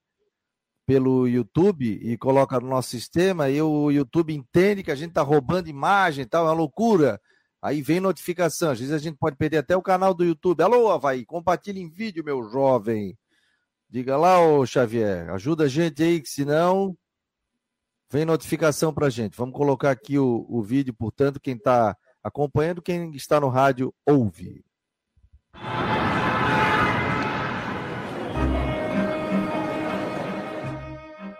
pelo 0.86 1.28
YouTube 1.28 2.00
e 2.02 2.16
coloca 2.16 2.58
no 2.58 2.66
nosso 2.66 2.88
sistema 2.88 3.50
e 3.50 3.60
o 3.60 3.90
YouTube 3.90 4.32
entende 4.32 4.82
que 4.82 4.90
a 4.90 4.94
gente 4.94 5.12
tá 5.12 5.20
roubando 5.20 5.68
imagem 5.68 6.22
e 6.22 6.26
tal, 6.26 6.46
é 6.46 6.48
uma 6.48 6.54
loucura. 6.54 7.20
Aí 7.60 7.82
vem 7.82 8.00
notificação. 8.00 8.70
Às 8.70 8.78
vezes 8.78 8.94
a 8.94 8.98
gente 8.98 9.18
pode 9.18 9.36
perder 9.36 9.58
até 9.58 9.76
o 9.76 9.82
canal 9.82 10.14
do 10.14 10.24
YouTube. 10.24 10.62
Alô, 10.62 10.90
Havaí, 10.90 11.26
compartilhe 11.26 11.78
em 11.78 11.90
vídeo, 11.90 12.24
meu 12.24 12.42
jovem. 12.48 13.18
Diga 13.86 14.16
lá, 14.16 14.40
ô 14.40 14.64
Xavier, 14.64 15.28
ajuda 15.28 15.64
a 15.64 15.68
gente 15.68 16.02
aí, 16.02 16.22
que 16.22 16.28
senão 16.30 16.96
vem 18.14 18.24
notificação 18.24 18.94
pra 18.94 19.10
gente. 19.10 19.36
Vamos 19.36 19.56
colocar 19.56 19.90
aqui 19.90 20.16
o, 20.20 20.46
o 20.48 20.62
vídeo, 20.62 20.94
portanto, 20.94 21.40
quem 21.40 21.56
está 21.56 21.96
acompanhando, 22.22 22.80
quem 22.80 23.10
está 23.10 23.40
no 23.40 23.48
rádio, 23.48 23.92
ouve. 24.06 24.64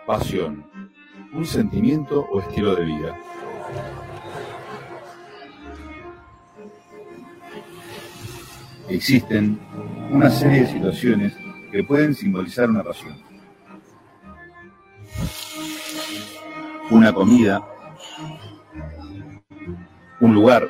Pasión. 0.05 0.65
Un 1.33 1.45
sentimiento 1.45 2.27
o 2.29 2.41
estilo 2.41 2.75
de 2.75 2.83
vida. 2.83 3.15
Existen 8.89 9.57
una 10.11 10.29
serie 10.29 10.61
de 10.61 10.73
situaciones 10.73 11.33
que 11.71 11.83
pueden 11.85 12.13
simbolizar 12.13 12.69
una 12.69 12.83
pasión. 12.83 13.15
Una 16.91 17.13
comida, 17.13 17.63
un 20.19 20.33
lugar, 20.33 20.69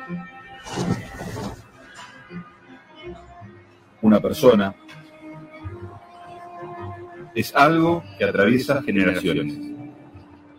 una 4.00 4.20
persona, 4.20 4.74
es 7.34 7.54
algo 7.54 8.02
que 8.18 8.24
atraviesa 8.24 8.82
generaciones. 8.82 9.58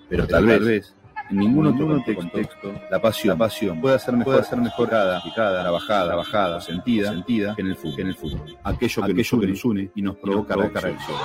Pero 0.10 0.28
tal 0.28 0.46
vez, 0.46 0.96
en 1.30 1.38
ningún 1.38 1.68
otro 1.68 1.88
contexto, 2.16 2.74
la 2.90 3.02
pasión, 3.02 3.30
la 3.30 3.38
pasión 3.38 3.82
pueda 3.82 4.00
ser 4.00 4.16
mejor, 4.16 4.44
ser 4.46 4.60
mejor 4.60 4.90
cada, 4.90 5.22
cada, 5.36 5.62
trabajada, 5.64 6.06
trabajada, 6.06 6.62
sentida, 6.62 7.10
sentida 7.10 7.56
que 7.56 7.62
en 7.64 7.68
el 7.70 7.76
fútbol. 7.76 7.96
que 7.96 8.02
en 8.04 8.08
el 8.08 8.16
fútbol. 8.16 8.58
Aquello, 8.64 9.04
que, 9.04 9.12
Aquello 9.12 9.40
que 9.40 9.48
nos 9.48 9.66
une 9.66 9.92
y 9.96 10.02
nos 10.02 10.16
provoca, 10.18 10.56
reacción. 10.56 11.18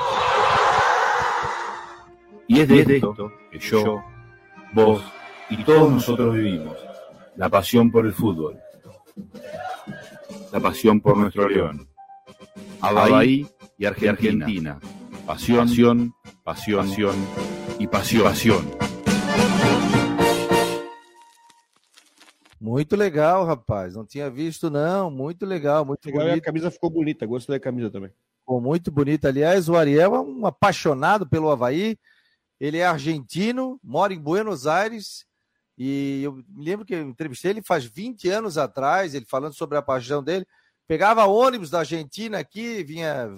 Y 2.49 2.61
es 2.61 2.69
de, 2.69 2.81
esto 2.81 3.33
que 3.51 3.59
yo, 3.59 4.03
vos 4.73 5.03
y 5.51 5.63
todos 5.65 5.93
nosotros 5.93 6.35
vivimos, 6.35 6.77
la 7.37 7.49
pasión 7.49 7.91
por 7.91 8.07
el 8.07 8.13
fútbol. 8.13 8.59
la 10.53 10.61
pasión 10.61 11.01
por 11.01 11.17
nuestro 11.17 11.49
león. 11.49 11.89
Havaí 12.81 13.47
y 13.79 13.87
Argentina. 13.87 14.79
Pasión, 15.27 15.69
pasión, 15.69 16.15
pasión, 16.45 16.87
pasión 16.87 17.15
y 17.79 17.87
pasión. 17.87 18.25
pasión. 18.25 18.83
Muito 22.61 22.95
legal, 22.95 23.45
rapaz. 23.45 23.95
Não 23.95 24.07
tinha 24.07 24.31
visto, 24.31 24.71
não. 24.71 25.11
Muito 25.11 25.45
legal, 25.45 25.85
muito 25.85 26.07
Legal, 26.07 26.29
a 26.29 26.41
camisa 26.41 26.71
ficou 26.71 26.89
bonita, 26.91 27.27
gostei 27.27 27.57
da 27.57 27.61
camisa 27.61 27.91
também. 27.91 28.11
Ficou 28.39 28.61
muito 28.61 28.91
bonito. 28.93 29.27
Aliás, 29.27 29.69
o 29.69 29.77
Ariel 29.77 30.15
é 30.15 30.21
um 30.21 30.47
apaixonado 30.47 31.27
pelo 31.27 31.51
Havaí. 31.51 31.99
Ele 32.63 32.79
é 32.79 32.87
argentino, 32.87 33.79
mora 33.83 34.15
em 34.15 34.21
Buenos 34.21 34.69
Aires. 34.69 35.27
E 35.77 36.23
eu 36.23 36.35
me 36.35 36.65
lembro 36.65 36.87
que 36.87 36.95
eu 36.95 37.03
entrevistei 37.03 37.51
ele 37.51 37.61
faz 37.61 37.85
20 37.85 38.29
anos 38.29 38.57
atrás, 38.57 39.17
ele 39.17 39.27
falando 39.29 39.53
sobre 39.53 39.77
a 39.77 39.83
paixão 39.83 40.23
dele. 40.23 40.47
Pegava 40.87 41.27
ônibus 41.27 41.71
da 41.71 41.81
Argentina 41.81 42.39
aqui, 42.39 42.85
vinha 42.85 43.29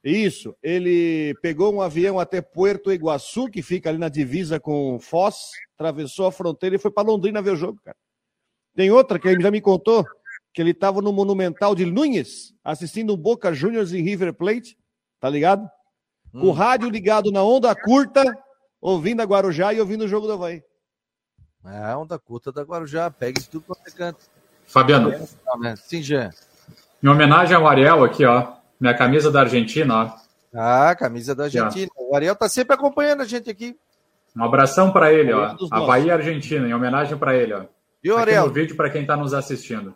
Isso. 0.04 0.54
Ele 0.62 1.34
pegou 1.42 1.74
um 1.74 1.82
avião 1.82 2.20
até 2.20 2.40
Puerto 2.40 2.92
Iguaçu, 2.92 3.48
que 3.48 3.60
fica 3.60 3.88
ali 3.88 3.98
na 3.98 4.08
divisa 4.08 4.60
com 4.60 5.00
Foz, 5.00 5.50
atravessou 5.74 6.26
a 6.26 6.32
fronteira 6.32 6.76
e 6.76 6.78
foi 6.78 6.92
para 6.92 7.08
Londrina 7.08 7.42
ver 7.42 7.50
o 7.50 7.56
jogo, 7.56 7.80
cara. 7.84 7.96
Tem 8.74 8.90
outra 8.92 9.18
que 9.18 9.28
ele 9.28 9.42
já 9.42 9.50
me 9.50 9.60
contou, 9.60 10.04
que 10.54 10.62
ele 10.62 10.70
estava 10.70 11.02
no 11.02 11.12
Monumental 11.12 11.74
de 11.74 11.84
Núñez, 11.84 12.54
assistindo 12.62 13.12
o 13.12 13.16
Boca 13.16 13.52
Juniors 13.52 13.92
e 13.92 14.00
River 14.00 14.32
Plate, 14.32 14.78
tá 15.18 15.28
ligado? 15.28 15.68
Com 16.30 16.46
o 16.46 16.52
rádio 16.52 16.88
ligado 16.88 17.32
na 17.32 17.42
onda 17.42 17.74
curta, 17.74 18.24
ouvindo 18.80 19.20
a 19.20 19.24
Guarujá 19.24 19.74
e 19.74 19.80
ouvindo 19.80 20.04
o 20.04 20.08
jogo 20.08 20.26
do 20.26 20.34
Havaí. 20.34 20.62
É, 21.64 21.94
onda 21.96 22.18
curta 22.18 22.50
da 22.50 22.62
Guarujá, 22.62 23.10
pega 23.10 23.38
isso 23.38 23.50
tudo 23.50 23.64
quanto 23.66 23.86
é 23.86 23.90
canto. 23.90 24.24
Fabiano, 24.66 25.12
Não, 25.46 25.58
né? 25.58 25.76
Sim, 25.76 26.02
Jean. 26.02 26.30
em 27.02 27.08
homenagem 27.08 27.54
ao 27.54 27.66
Ariel 27.68 28.02
aqui, 28.04 28.24
ó. 28.24 28.52
Minha 28.80 28.96
camisa 28.96 29.30
da 29.30 29.40
Argentina, 29.40 30.04
ó. 30.04 30.22
Ah, 30.54 30.94
camisa 30.94 31.34
da 31.34 31.44
Argentina. 31.44 31.90
O 31.96 32.14
Ariel 32.16 32.34
tá 32.34 32.48
sempre 32.48 32.74
acompanhando 32.74 33.22
a 33.22 33.24
gente 33.24 33.48
aqui. 33.48 33.76
Um 34.36 34.42
abração 34.44 34.92
para 34.92 35.12
ele, 35.12 35.32
ó. 35.32 35.52
Nossos. 35.52 35.70
Havaí 35.72 36.06
e 36.06 36.10
Argentina, 36.10 36.66
em 36.66 36.74
homenagem 36.74 37.16
para 37.16 37.36
ele, 37.36 37.52
ó. 37.52 37.64
Viu, 38.02 38.14
Aqui 38.16 38.22
Ariel? 38.30 38.46
no 38.46 38.52
vídeo 38.52 38.76
para 38.76 38.90
quem 38.90 39.02
está 39.02 39.16
nos 39.16 39.32
assistindo. 39.32 39.94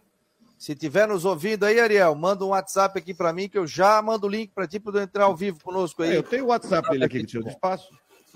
Se 0.58 0.74
tiver 0.74 1.06
nos 1.08 1.24
ouvindo 1.24 1.64
aí, 1.64 1.80
Ariel, 1.80 2.14
manda 2.14 2.44
um 2.44 2.48
WhatsApp 2.48 2.98
aqui 2.98 3.12
para 3.12 3.32
mim 3.32 3.48
que 3.48 3.58
eu 3.58 3.66
já 3.66 4.00
mando 4.00 4.26
o 4.26 4.30
link 4.30 4.52
para 4.54 4.66
ti 4.66 4.78
poder 4.78 5.02
entrar 5.02 5.24
ao 5.24 5.36
vivo 5.36 5.58
conosco 5.62 6.02
aí. 6.02 6.12
É, 6.12 6.16
eu 6.16 6.22
tenho 6.22 6.44
o 6.44 6.48
WhatsApp 6.48 6.88
dele 6.88 7.04
aqui, 7.04 7.20
que 7.20 7.26
tirou 7.26 7.44
de 7.44 7.50
espaço. 7.50 7.88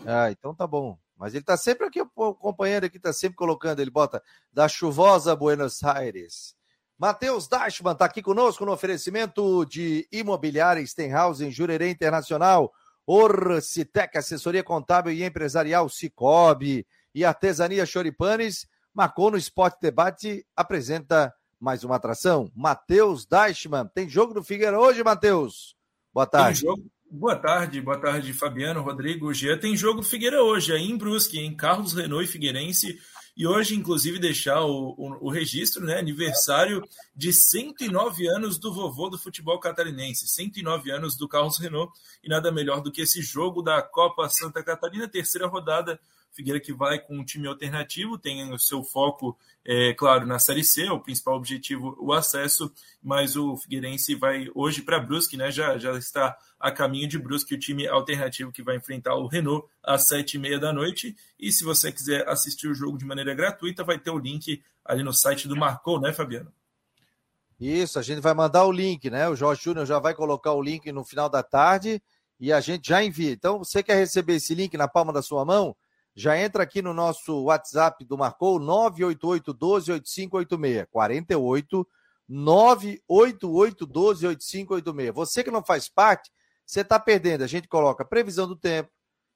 Ah, 0.04 0.30
então 0.30 0.54
tá 0.54 0.66
bom. 0.66 0.98
Mas 1.20 1.35
ele 1.35 1.44
tá 1.44 1.54
sempre 1.54 1.87
aqui 1.87 2.00
acompanhando 2.00 2.85
aqui, 2.85 2.98
tá 2.98 3.12
sempre 3.12 3.37
colocando, 3.37 3.78
ele 3.80 3.90
bota 3.90 4.22
da 4.50 4.66
chuvosa 4.66 5.37
Buenos 5.37 5.85
Aires. 5.85 6.56
Matheus 6.98 7.46
Dashman 7.46 7.94
tá 7.94 8.06
aqui 8.06 8.22
conosco 8.22 8.64
no 8.64 8.72
oferecimento 8.72 9.66
de 9.66 10.09
Imobiliária 10.11 10.85
Stenhouse 10.87 11.44
em 11.44 11.50
Jurerê 11.50 11.90
Internacional, 11.90 12.72
Orcitec, 13.06 14.16
assessoria 14.16 14.64
contábil 14.64 15.12
e 15.12 15.22
empresarial 15.22 15.90
Cicobi 15.90 16.87
e 17.14 17.22
Artesania 17.22 17.85
Choripanes. 17.85 18.66
Marcou 18.94 19.30
no 19.30 19.37
Esporte 19.37 19.76
Debate, 19.78 20.46
apresenta 20.56 21.35
mais 21.59 21.85
uma 21.85 21.96
atração. 21.96 22.50
Matheus 22.56 23.26
Dashman. 23.26 23.87
Tem 23.94 24.09
jogo 24.09 24.33
do 24.33 24.42
Figueira 24.42 24.80
hoje, 24.80 25.04
Matheus? 25.04 25.76
Boa 26.14 26.26
Tem 26.26 26.40
tarde. 26.40 26.61
jogo. 26.61 26.83
Boa 27.12 27.34
tarde, 27.34 27.80
boa 27.80 27.98
tarde, 27.98 28.32
Fabiano, 28.32 28.82
Rodrigo, 28.82 29.34
Jean. 29.34 29.58
Tem 29.58 29.76
jogo 29.76 30.00
Figueira 30.00 30.44
hoje, 30.44 30.72
aí 30.72 30.88
em 30.88 30.96
Brusque, 30.96 31.40
em 31.40 31.52
Carlos 31.56 31.92
Renault 31.92 32.24
e 32.24 32.28
Figueirense. 32.30 33.00
E 33.36 33.44
hoje, 33.48 33.74
inclusive, 33.74 34.20
deixar 34.20 34.60
o, 34.60 34.94
o, 34.96 35.26
o 35.26 35.28
registro, 35.28 35.84
né? 35.84 35.98
Aniversário 35.98 36.80
de 37.12 37.32
109 37.32 38.28
anos 38.28 38.58
do 38.60 38.72
vovô 38.72 39.08
do 39.08 39.18
futebol 39.18 39.58
catarinense, 39.58 40.28
109 40.28 40.92
anos 40.92 41.16
do 41.16 41.26
Carlos 41.26 41.58
Renault. 41.58 41.92
E 42.22 42.28
nada 42.28 42.52
melhor 42.52 42.80
do 42.80 42.92
que 42.92 43.02
esse 43.02 43.20
jogo 43.22 43.60
da 43.60 43.82
Copa 43.82 44.28
Santa 44.28 44.62
Catarina, 44.62 45.08
terceira 45.08 45.48
rodada. 45.48 45.98
Figueira 46.32 46.60
que 46.60 46.72
vai 46.72 46.98
com 46.98 47.18
um 47.18 47.24
time 47.24 47.48
alternativo, 47.48 48.16
tem 48.16 48.52
o 48.52 48.58
seu 48.58 48.82
foco, 48.82 49.36
é, 49.64 49.92
claro, 49.94 50.26
na 50.26 50.38
Série 50.38 50.64
C, 50.64 50.88
o 50.88 51.00
principal 51.00 51.36
objetivo, 51.36 51.96
o 51.98 52.12
acesso, 52.12 52.72
mas 53.02 53.36
o 53.36 53.56
Figueirense 53.56 54.14
vai 54.14 54.48
hoje 54.54 54.82
para 54.82 55.00
Brusque, 55.00 55.36
né? 55.36 55.50
Já, 55.50 55.76
já 55.76 55.96
está 55.98 56.36
a 56.58 56.70
caminho 56.70 57.08
de 57.08 57.18
Brusque, 57.18 57.54
o 57.54 57.58
time 57.58 57.86
alternativo 57.88 58.52
que 58.52 58.62
vai 58.62 58.76
enfrentar 58.76 59.14
o 59.14 59.26
Renault 59.26 59.66
às 59.82 60.06
sete 60.06 60.34
e 60.34 60.38
meia 60.38 60.58
da 60.58 60.72
noite. 60.72 61.16
E 61.38 61.50
se 61.50 61.64
você 61.64 61.90
quiser 61.90 62.28
assistir 62.28 62.68
o 62.68 62.74
jogo 62.74 62.96
de 62.96 63.04
maneira 63.04 63.34
gratuita, 63.34 63.82
vai 63.82 63.98
ter 63.98 64.10
o 64.10 64.18
link 64.18 64.62
ali 64.84 65.02
no 65.02 65.12
site 65.12 65.48
do 65.48 65.56
Marcou, 65.56 66.00
né, 66.00 66.12
Fabiano? 66.12 66.52
Isso, 67.60 67.98
a 67.98 68.02
gente 68.02 68.20
vai 68.20 68.32
mandar 68.32 68.64
o 68.64 68.72
link, 68.72 69.10
né? 69.10 69.28
O 69.28 69.36
Jorge 69.36 69.62
Júnior 69.62 69.84
já 69.84 69.98
vai 69.98 70.14
colocar 70.14 70.52
o 70.52 70.62
link 70.62 70.90
no 70.90 71.04
final 71.04 71.28
da 71.28 71.42
tarde 71.42 72.02
e 72.40 72.50
a 72.50 72.60
gente 72.60 72.88
já 72.88 73.04
envia. 73.04 73.32
Então, 73.32 73.58
você 73.58 73.82
quer 73.82 73.96
receber 73.96 74.36
esse 74.36 74.54
link 74.54 74.74
na 74.78 74.88
palma 74.88 75.12
da 75.12 75.20
sua 75.20 75.44
mão? 75.44 75.76
Já 76.14 76.38
entra 76.38 76.62
aqui 76.62 76.82
no 76.82 76.92
nosso 76.92 77.44
WhatsApp 77.44 78.04
do 78.04 78.18
Marcou, 78.18 78.58
988 78.58 79.52
12 79.52 79.92
8586. 79.92 80.86
48 80.90 81.88
988 82.28 83.86
12 83.86 84.26
8586. 84.26 85.14
Você 85.14 85.44
que 85.44 85.50
não 85.50 85.64
faz 85.64 85.88
parte, 85.88 86.30
você 86.66 86.82
está 86.82 86.98
perdendo. 86.98 87.42
A 87.42 87.46
gente 87.46 87.68
coloca 87.68 88.04
previsão 88.04 88.46
do 88.46 88.56
tempo, 88.56 88.90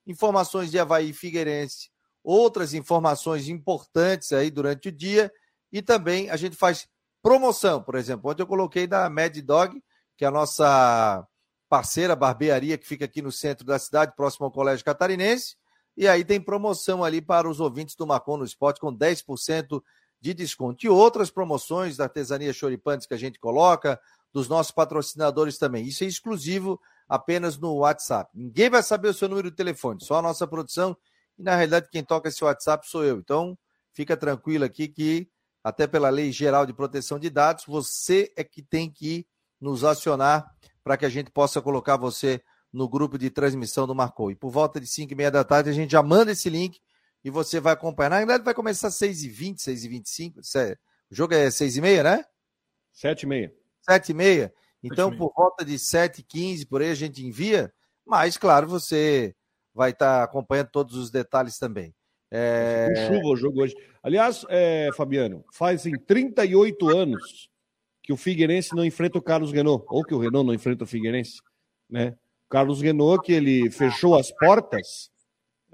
informações 0.06 0.70
de 0.70 0.78
Havaí 0.78 1.10
e 1.10 1.12
Figueirense, 1.12 1.90
outras 2.22 2.74
informações 2.74 3.48
importantes 3.48 4.32
aí 4.32 4.50
durante 4.50 4.88
o 4.88 4.92
dia 4.92 5.32
e 5.72 5.82
também 5.82 6.30
a 6.30 6.36
gente 6.36 6.54
faz 6.54 6.86
promoção, 7.20 7.82
por 7.82 7.96
exemplo. 7.96 8.30
Ontem 8.30 8.42
eu 8.42 8.46
coloquei 8.46 8.86
da 8.86 9.10
Mad 9.10 9.36
Dog, 9.38 9.82
que 10.16 10.24
é 10.24 10.28
a 10.28 10.30
nossa 10.30 11.26
parceira 11.68 12.14
barbearia 12.14 12.78
que 12.78 12.86
fica 12.86 13.06
aqui 13.06 13.20
no 13.20 13.32
centro 13.32 13.64
da 13.64 13.78
cidade, 13.78 14.14
próximo 14.14 14.46
ao 14.46 14.52
Colégio 14.52 14.84
Catarinense. 14.84 15.56
E 15.96 16.08
aí 16.08 16.24
tem 16.24 16.40
promoção 16.40 17.04
ali 17.04 17.20
para 17.20 17.48
os 17.48 17.60
ouvintes 17.60 17.94
do 17.94 18.06
Macon 18.06 18.36
no 18.36 18.44
Esporte 18.44 18.80
com 18.80 18.94
10% 18.94 19.82
de 20.20 20.34
desconto. 20.34 20.84
E 20.84 20.88
outras 20.88 21.30
promoções 21.30 21.96
da 21.96 22.04
artesania 22.04 22.52
Choripantes 22.52 23.06
que 23.06 23.14
a 23.14 23.18
gente 23.18 23.38
coloca, 23.38 24.00
dos 24.34 24.48
nossos 24.48 24.72
patrocinadores 24.72 25.56
também. 25.58 25.86
Isso 25.86 26.02
é 26.02 26.08
exclusivo 26.08 26.80
apenas 27.08 27.56
no 27.56 27.76
WhatsApp. 27.76 28.28
Ninguém 28.34 28.68
vai 28.68 28.82
saber 28.82 29.08
o 29.08 29.14
seu 29.14 29.28
número 29.28 29.48
de 29.48 29.56
telefone, 29.56 30.04
só 30.04 30.16
a 30.16 30.22
nossa 30.22 30.44
produção. 30.44 30.96
E 31.38 31.42
na 31.42 31.54
realidade, 31.54 31.88
quem 31.90 32.02
toca 32.02 32.28
esse 32.28 32.42
WhatsApp 32.42 32.88
sou 32.88 33.04
eu. 33.04 33.18
Então, 33.18 33.56
fica 33.92 34.16
tranquilo 34.16 34.64
aqui 34.64 34.88
que, 34.88 35.28
até 35.62 35.86
pela 35.86 36.10
Lei 36.10 36.32
Geral 36.32 36.66
de 36.66 36.72
Proteção 36.72 37.16
de 37.16 37.30
Dados, 37.30 37.64
você 37.64 38.32
é 38.36 38.42
que 38.42 38.60
tem 38.60 38.90
que 38.90 39.24
nos 39.60 39.84
acionar 39.84 40.52
para 40.82 40.96
que 40.96 41.06
a 41.06 41.08
gente 41.08 41.30
possa 41.30 41.62
colocar 41.62 41.96
você 41.96 42.42
no 42.74 42.88
grupo 42.88 43.16
de 43.16 43.30
transmissão 43.30 43.86
do 43.86 43.94
Marcou. 43.94 44.32
E 44.32 44.34
por 44.34 44.50
volta 44.50 44.80
de 44.80 44.86
5 44.86 45.12
e 45.12 45.16
meia 45.16 45.30
da 45.30 45.44
tarde, 45.44 45.70
a 45.70 45.72
gente 45.72 45.92
já 45.92 46.02
manda 46.02 46.32
esse 46.32 46.50
link 46.50 46.80
e 47.22 47.30
você 47.30 47.60
vai 47.60 47.72
acompanhar. 47.72 48.10
Na 48.10 48.18
verdade, 48.18 48.44
vai 48.44 48.52
começar 48.52 48.88
às 48.88 48.98
6h20, 48.98 49.58
6h25. 49.58 50.76
O 51.08 51.14
jogo 51.14 51.34
é 51.34 51.46
6h30, 51.46 52.02
né? 52.02 52.24
7h30. 52.92 53.52
7h30. 53.88 54.52
Então, 54.82 55.10
7h30. 55.10 55.16
por 55.16 55.32
volta 55.34 55.64
de 55.64 55.74
7h15, 55.74 56.68
por 56.68 56.82
aí 56.82 56.90
a 56.90 56.94
gente 56.96 57.24
envia. 57.24 57.72
Mas, 58.04 58.36
claro, 58.36 58.66
você 58.66 59.34
vai 59.72 59.90
estar 59.90 60.24
acompanhando 60.24 60.70
todos 60.70 60.96
os 60.96 61.12
detalhes 61.12 61.58
também. 61.58 61.94
É... 62.28 62.88
Com 62.88 63.14
chuva 63.14 63.28
o 63.28 63.36
jogo 63.36 63.62
hoje. 63.62 63.76
Aliás, 64.02 64.44
é, 64.48 64.90
Fabiano, 64.96 65.44
fazem 65.52 65.94
38 65.96 66.88
anos 66.88 67.48
que 68.02 68.12
o 68.12 68.16
Figueirense 68.16 68.74
não 68.74 68.84
enfrenta 68.84 69.16
o 69.16 69.22
Carlos 69.22 69.52
Renault, 69.52 69.86
ou 69.88 70.04
que 70.04 70.12
o 70.12 70.18
Renault 70.18 70.46
não 70.46 70.52
enfrenta 70.52 70.82
o 70.82 70.86
Figueirense, 70.86 71.40
né? 71.88 72.18
Carlos 72.54 72.80
Renault, 72.80 73.26
que 73.26 73.32
ele 73.32 73.68
fechou 73.68 74.14
as 74.14 74.30
portas 74.30 75.10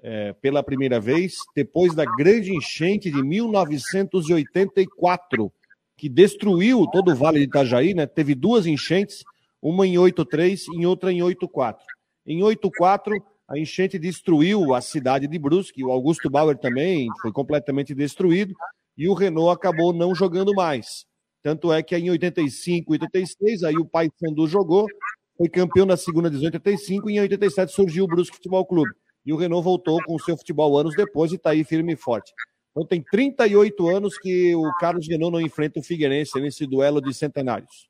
é, 0.02 0.32
pela 0.32 0.62
primeira 0.62 0.98
vez 0.98 1.34
depois 1.54 1.94
da 1.94 2.06
grande 2.06 2.56
enchente 2.56 3.10
de 3.10 3.22
1984, 3.22 5.52
que 5.94 6.08
destruiu 6.08 6.86
todo 6.86 7.12
o 7.12 7.14
Vale 7.14 7.40
de 7.40 7.44
Itajaí, 7.44 7.92
né? 7.92 8.06
Teve 8.06 8.34
duas 8.34 8.64
enchentes, 8.64 9.22
uma 9.60 9.86
em 9.86 9.98
83 9.98 10.68
e 10.68 10.86
outra 10.86 11.12
em 11.12 11.22
84. 11.22 11.84
Em 12.26 12.42
84, 12.42 13.14
a 13.46 13.58
enchente 13.58 13.98
destruiu 13.98 14.72
a 14.72 14.80
cidade 14.80 15.28
de 15.28 15.38
Brusque, 15.38 15.84
o 15.84 15.90
Augusto 15.90 16.30
Bauer 16.30 16.56
também 16.56 17.08
foi 17.20 17.30
completamente 17.30 17.94
destruído, 17.94 18.54
e 18.96 19.06
o 19.06 19.12
Renault 19.12 19.54
acabou 19.54 19.92
não 19.92 20.14
jogando 20.14 20.54
mais. 20.54 21.04
Tanto 21.42 21.74
é 21.74 21.82
que 21.82 21.94
em 21.94 22.08
85, 22.08 22.92
86, 22.92 23.64
aí 23.64 23.76
o 23.76 23.84
Pai 23.84 24.08
Sandu 24.18 24.46
jogou, 24.46 24.86
foi 25.40 25.48
campeão 25.48 25.86
na 25.86 25.96
segunda 25.96 26.28
divisão 26.28 26.48
85 26.48 27.08
e 27.08 27.14
em 27.14 27.20
87 27.20 27.72
surgiu 27.72 28.04
o 28.04 28.06
Brusque 28.06 28.36
Futebol 28.36 28.66
Clube. 28.66 28.90
e 29.24 29.32
o 29.32 29.38
Renault 29.38 29.64
voltou 29.64 29.98
com 30.04 30.14
o 30.14 30.20
seu 30.20 30.36
futebol 30.36 30.78
anos 30.78 30.94
depois 30.94 31.32
e 31.32 31.36
está 31.36 31.50
aí 31.50 31.64
firme 31.64 31.94
e 31.94 31.96
forte. 31.96 32.30
Então 32.70 32.86
tem 32.86 33.02
38 33.02 33.88
anos 33.88 34.18
que 34.18 34.54
o 34.54 34.70
Carlos 34.78 35.08
Renault 35.08 35.32
não 35.32 35.40
enfrenta 35.40 35.80
o 35.80 35.82
Figueirense 35.82 36.38
nesse 36.38 36.66
duelo 36.66 37.00
de 37.00 37.14
centenários. 37.14 37.88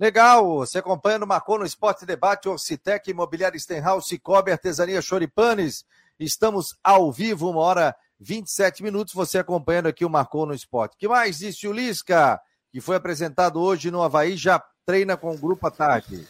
Legal, 0.00 0.56
você 0.56 0.78
acompanha 0.78 1.18
no 1.18 1.26
Marcou 1.26 1.58
no 1.58 1.66
Esporte 1.66 2.06
Debate, 2.06 2.48
Orcitec, 2.48 3.10
Imobiliária 3.10 3.58
Stenhouse, 3.58 4.08
Cicobi, 4.08 4.50
Artesania 4.50 5.02
Choripanes. 5.02 5.84
Estamos 6.18 6.74
ao 6.82 7.12
vivo, 7.12 7.50
uma 7.50 7.60
hora 7.60 7.94
27 8.20 8.82
minutos, 8.82 9.12
você 9.12 9.36
acompanhando 9.36 9.88
aqui 9.88 10.02
o 10.02 10.10
Marcou 10.10 10.46
no 10.46 10.54
Esporte. 10.54 10.96
que 10.96 11.08
mais 11.08 11.40
disse 11.40 11.68
o 11.68 11.72
Lisca, 11.72 12.40
que 12.72 12.80
foi 12.80 12.96
apresentado 12.96 13.60
hoje 13.60 13.90
no 13.90 14.02
Havaí, 14.02 14.34
já 14.34 14.64
treina 14.86 15.14
com 15.14 15.30
o 15.30 15.38
grupo 15.38 15.66
à 15.66 15.70
tarde. 15.70 16.26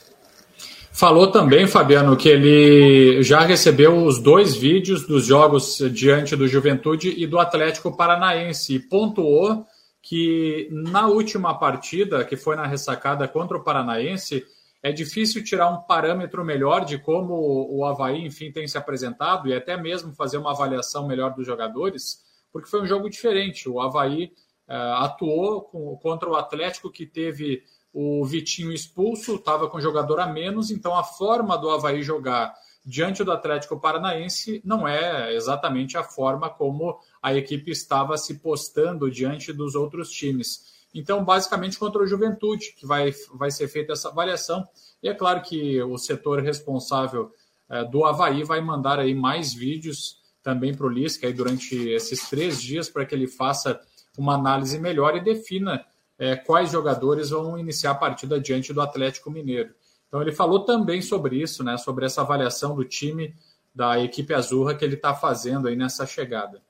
Falou 1.05 1.31
também, 1.31 1.67
Fabiano, 1.67 2.17
que 2.17 2.31
ele 2.31 3.23
já 3.23 3.41
recebeu 3.41 4.07
os 4.07 4.19
dois 4.19 4.57
vídeos 4.57 5.07
dos 5.07 5.27
jogos 5.27 5.77
diante 5.93 6.35
do 6.35 6.49
Juventude 6.49 7.13
e 7.23 7.27
do 7.27 7.39
Atlético 7.39 7.95
Paranaense 7.95 8.77
e 8.77 8.79
pontuou 8.79 9.67
que 10.01 10.67
na 10.73 11.07
última 11.07 11.59
partida, 11.59 12.25
que 12.25 12.39
foi 12.39 12.57
na 12.57 12.67
ressacada 12.67 13.29
contra 13.29 13.55
o 13.55 13.63
Paranaense, 13.63 14.47
é 14.83 14.91
difícil 14.93 15.45
tirar 15.45 15.69
um 15.69 15.83
parâmetro 15.83 16.43
melhor 16.43 16.87
de 16.87 16.97
como 16.97 17.35
o 17.71 17.85
Havaí, 17.85 18.25
enfim, 18.25 18.51
tem 18.51 18.67
se 18.67 18.79
apresentado 18.79 19.47
e 19.47 19.55
até 19.55 19.77
mesmo 19.77 20.15
fazer 20.15 20.39
uma 20.39 20.53
avaliação 20.53 21.07
melhor 21.07 21.35
dos 21.35 21.45
jogadores, 21.45 22.25
porque 22.51 22.71
foi 22.71 22.81
um 22.81 22.87
jogo 22.87 23.11
diferente. 23.11 23.69
O 23.69 23.79
Havaí 23.79 24.33
uh, 24.67 25.05
atuou 25.05 25.61
com, 25.65 25.99
contra 25.99 26.31
o 26.31 26.35
Atlético, 26.35 26.91
que 26.91 27.05
teve 27.05 27.63
o 27.95 28.25
Vitinho 28.25 28.73
expulso, 28.73 29.37
estava 29.37 29.71
com 29.71 29.81
jogador 29.81 30.19
a 30.19 30.27
menos, 30.27 30.73
então 30.73 30.97
a 30.97 31.05
forma 31.05 31.57
do 31.57 31.71
Havaí 31.71 32.03
jogar 32.03 32.53
diante 32.85 33.23
do 33.23 33.31
Atlético 33.31 33.79
Paranaense 33.79 34.61
não 34.65 34.87
é 34.87 35.33
exatamente 35.33 35.97
a 35.97 36.03
forma 36.03 36.51
como 36.51 36.99
a 37.23 37.33
equipe 37.33 37.71
estava 37.71 38.19
se 38.19 38.41
postando 38.41 39.09
diante 39.09 39.53
dos 39.53 39.77
outros 39.77 40.11
times. 40.11 40.75
Então, 40.93 41.25
basicamente, 41.25 41.79
contra 41.79 42.03
o 42.03 42.07
Juventude, 42.07 42.75
que 42.77 42.85
vai, 42.85 43.13
vai 43.33 43.51
ser 43.51 43.69
feita 43.69 43.93
essa 43.93 44.09
avaliação. 44.09 44.67
E 45.03 45.09
é 45.09 45.15
claro 45.15 45.41
que 45.43 45.81
o 45.83 45.97
setor 45.97 46.41
responsável 46.41 47.31
é, 47.71 47.85
do 47.85 48.05
Havaí 48.05 48.43
vai 48.43 48.61
mandar 48.61 48.99
aí 48.99 49.15
mais 49.15 49.55
vídeos 49.55 50.19
também 50.43 50.75
para 50.75 50.87
o 50.87 50.91
Lisca 50.91 51.27
aí 51.27 51.33
durante 51.33 51.77
esses 51.89 52.29
três 52.29 52.61
dias 52.61 52.89
para 52.89 53.07
que 53.07 53.15
ele 53.15 53.27
faça 53.27 53.81
uma 54.19 54.35
análise 54.35 54.79
melhor 54.79 55.17
e 55.17 55.25
defina 55.25 55.85
é, 56.25 56.37
quais 56.37 56.71
jogadores 56.71 57.31
vão 57.31 57.59
iniciar 57.59 57.91
a 57.91 57.95
partida 57.95 58.41
diante 58.41 58.73
do 58.73 58.81
Atlético 58.81 59.31
Mineiro. 59.31 59.75
Então 60.09 60.23
ele 60.23 60.33
falou 60.33 60.65
também 60.65 61.03
sobre 61.03 61.37
isso, 61.37 61.63
né, 61.63 61.77
sobre 61.77 62.07
essa 62.07 62.23
avaliação 62.23 62.75
do 62.75 62.85
time 62.85 63.35
da 63.75 64.01
equipe 64.01 64.33
azurra 64.33 64.75
que 64.75 64.85
ele 64.85 64.95
está 64.95 65.15
fazendo 65.15 65.69
aí 65.69 65.77
nessa 65.77 66.07
chegada. 66.07 66.63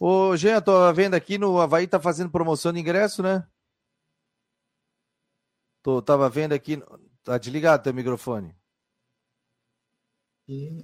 Ô, 0.00 0.36
Jean, 0.36 0.60
tô 0.60 0.92
vendo 0.92 1.14
aqui 1.14 1.38
no 1.38 1.60
Havaí 1.60 1.86
tá 1.86 2.00
fazendo 2.00 2.30
promoção 2.30 2.72
de 2.72 2.80
ingresso, 2.80 3.22
né? 3.22 3.46
Tô, 5.80 6.02
tava 6.02 6.28
vendo 6.28 6.52
aqui. 6.52 6.82
Tá 7.22 7.38
desligado 7.38 7.84
teu 7.84 7.94
microfone. 7.94 8.52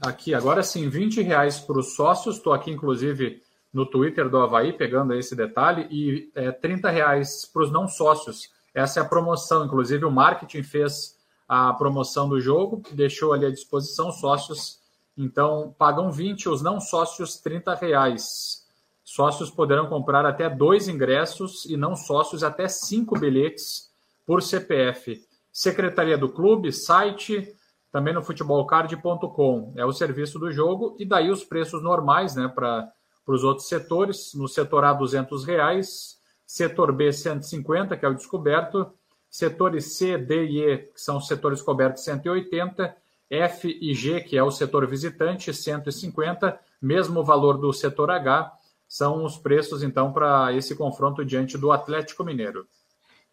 aqui, 0.01 0.35
agora 0.35 0.63
sim, 0.63 0.89
20 0.89 1.23
reais 1.23 1.59
para 1.59 1.79
os 1.81 1.97
sócios. 1.97 2.37
Estou 2.37 2.53
aqui, 2.53 2.71
inclusive, 2.71 3.43
no 3.73 3.87
Twitter 3.87 4.29
do 4.29 4.39
Havaí, 4.39 4.73
pegando 4.73 5.15
esse 5.15 5.37
detalhe, 5.37 5.87
e 5.91 6.31
é, 6.35 6.51
30 6.51 6.91
reais 6.91 7.45
para 7.53 7.63
os 7.63 7.71
não 7.71 7.87
sócios. 7.87 8.51
Essa 8.75 9.01
é 9.01 9.03
a 9.03 9.09
promoção, 9.09 9.65
inclusive 9.65 10.05
o 10.05 10.11
marketing 10.11 10.63
fez 10.63 11.19
a 11.49 11.73
promoção 11.73 12.29
do 12.29 12.41
jogo, 12.41 12.83
deixou 12.93 13.33
ali 13.33 13.47
à 13.47 13.51
disposição 13.51 14.13
sócios, 14.13 14.81
então 15.17 15.75
pagam 15.79 16.13
20, 16.13 16.49
os 16.49 16.63
não 16.63 16.81
sócios 16.81 17.37
30 17.37 17.75
reais. 17.75 18.67
Sócios 19.03 19.51
poderão 19.51 19.87
comprar 19.87 20.27
até 20.27 20.51
dois 20.51 20.87
ingressos 20.87 21.65
e 21.65 21.77
não 21.77 21.97
sócios 21.97 22.45
até 22.45 22.69
cinco 22.69 23.19
bilhetes 23.19 23.91
por 24.27 24.43
CPF. 24.43 25.27
Secretaria 25.51 26.19
do 26.19 26.29
clube, 26.29 26.71
site, 26.71 27.55
também 27.91 28.13
no 28.13 28.23
futebolcard.com. 28.23 29.73
É 29.77 29.85
o 29.85 29.93
serviço 29.93 30.39
do 30.39 30.53
jogo 30.53 30.95
e 30.99 31.07
daí 31.07 31.31
os 31.31 31.43
preços 31.43 31.83
normais, 31.83 32.37
né, 32.37 32.47
para 32.47 32.93
para 33.29 33.35
os 33.35 33.45
outros 33.45 33.69
setores. 33.69 34.33
No 34.33 34.49
setor 34.49 34.85
A, 34.85 34.95
200 34.95 35.45
reais. 35.45 36.17
Setor 36.47 36.91
B, 36.93 37.13
150, 37.13 37.95
que 37.95 38.07
é 38.07 38.09
o 38.09 38.15
descoberto. 38.15 38.91
Setores 39.29 39.99
C, 39.99 40.17
D 40.17 40.47
e 40.47 40.65
E, 40.65 40.79
que 40.79 40.99
são 40.99 41.19
os 41.19 41.27
setores 41.27 41.61
cobertos, 41.61 42.05
180. 42.05 42.97
F 43.29 43.79
e 43.83 43.93
G, 43.93 44.23
que 44.23 44.39
é 44.39 44.43
o 44.43 44.51
setor 44.51 44.87
visitante, 44.87 45.53
150. 45.53 46.59
Mesmo 46.81 47.23
valor 47.23 47.59
do 47.59 47.71
setor 47.71 48.11
H. 48.11 48.51
São 48.89 49.23
os 49.23 49.37
preços, 49.37 49.83
então, 49.83 50.11
para 50.11 50.55
esse 50.55 50.75
confronto 50.75 51.23
diante 51.23 51.59
do 51.59 51.71
Atlético 51.71 52.25
Mineiro. 52.25 52.67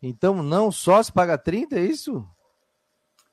Então, 0.03 0.43
não 0.43 0.73
só 0.73 1.01
se 1.01 1.09
paga 1.09 1.37
30, 1.37 1.79
é 1.79 1.85
isso? 1.85 2.27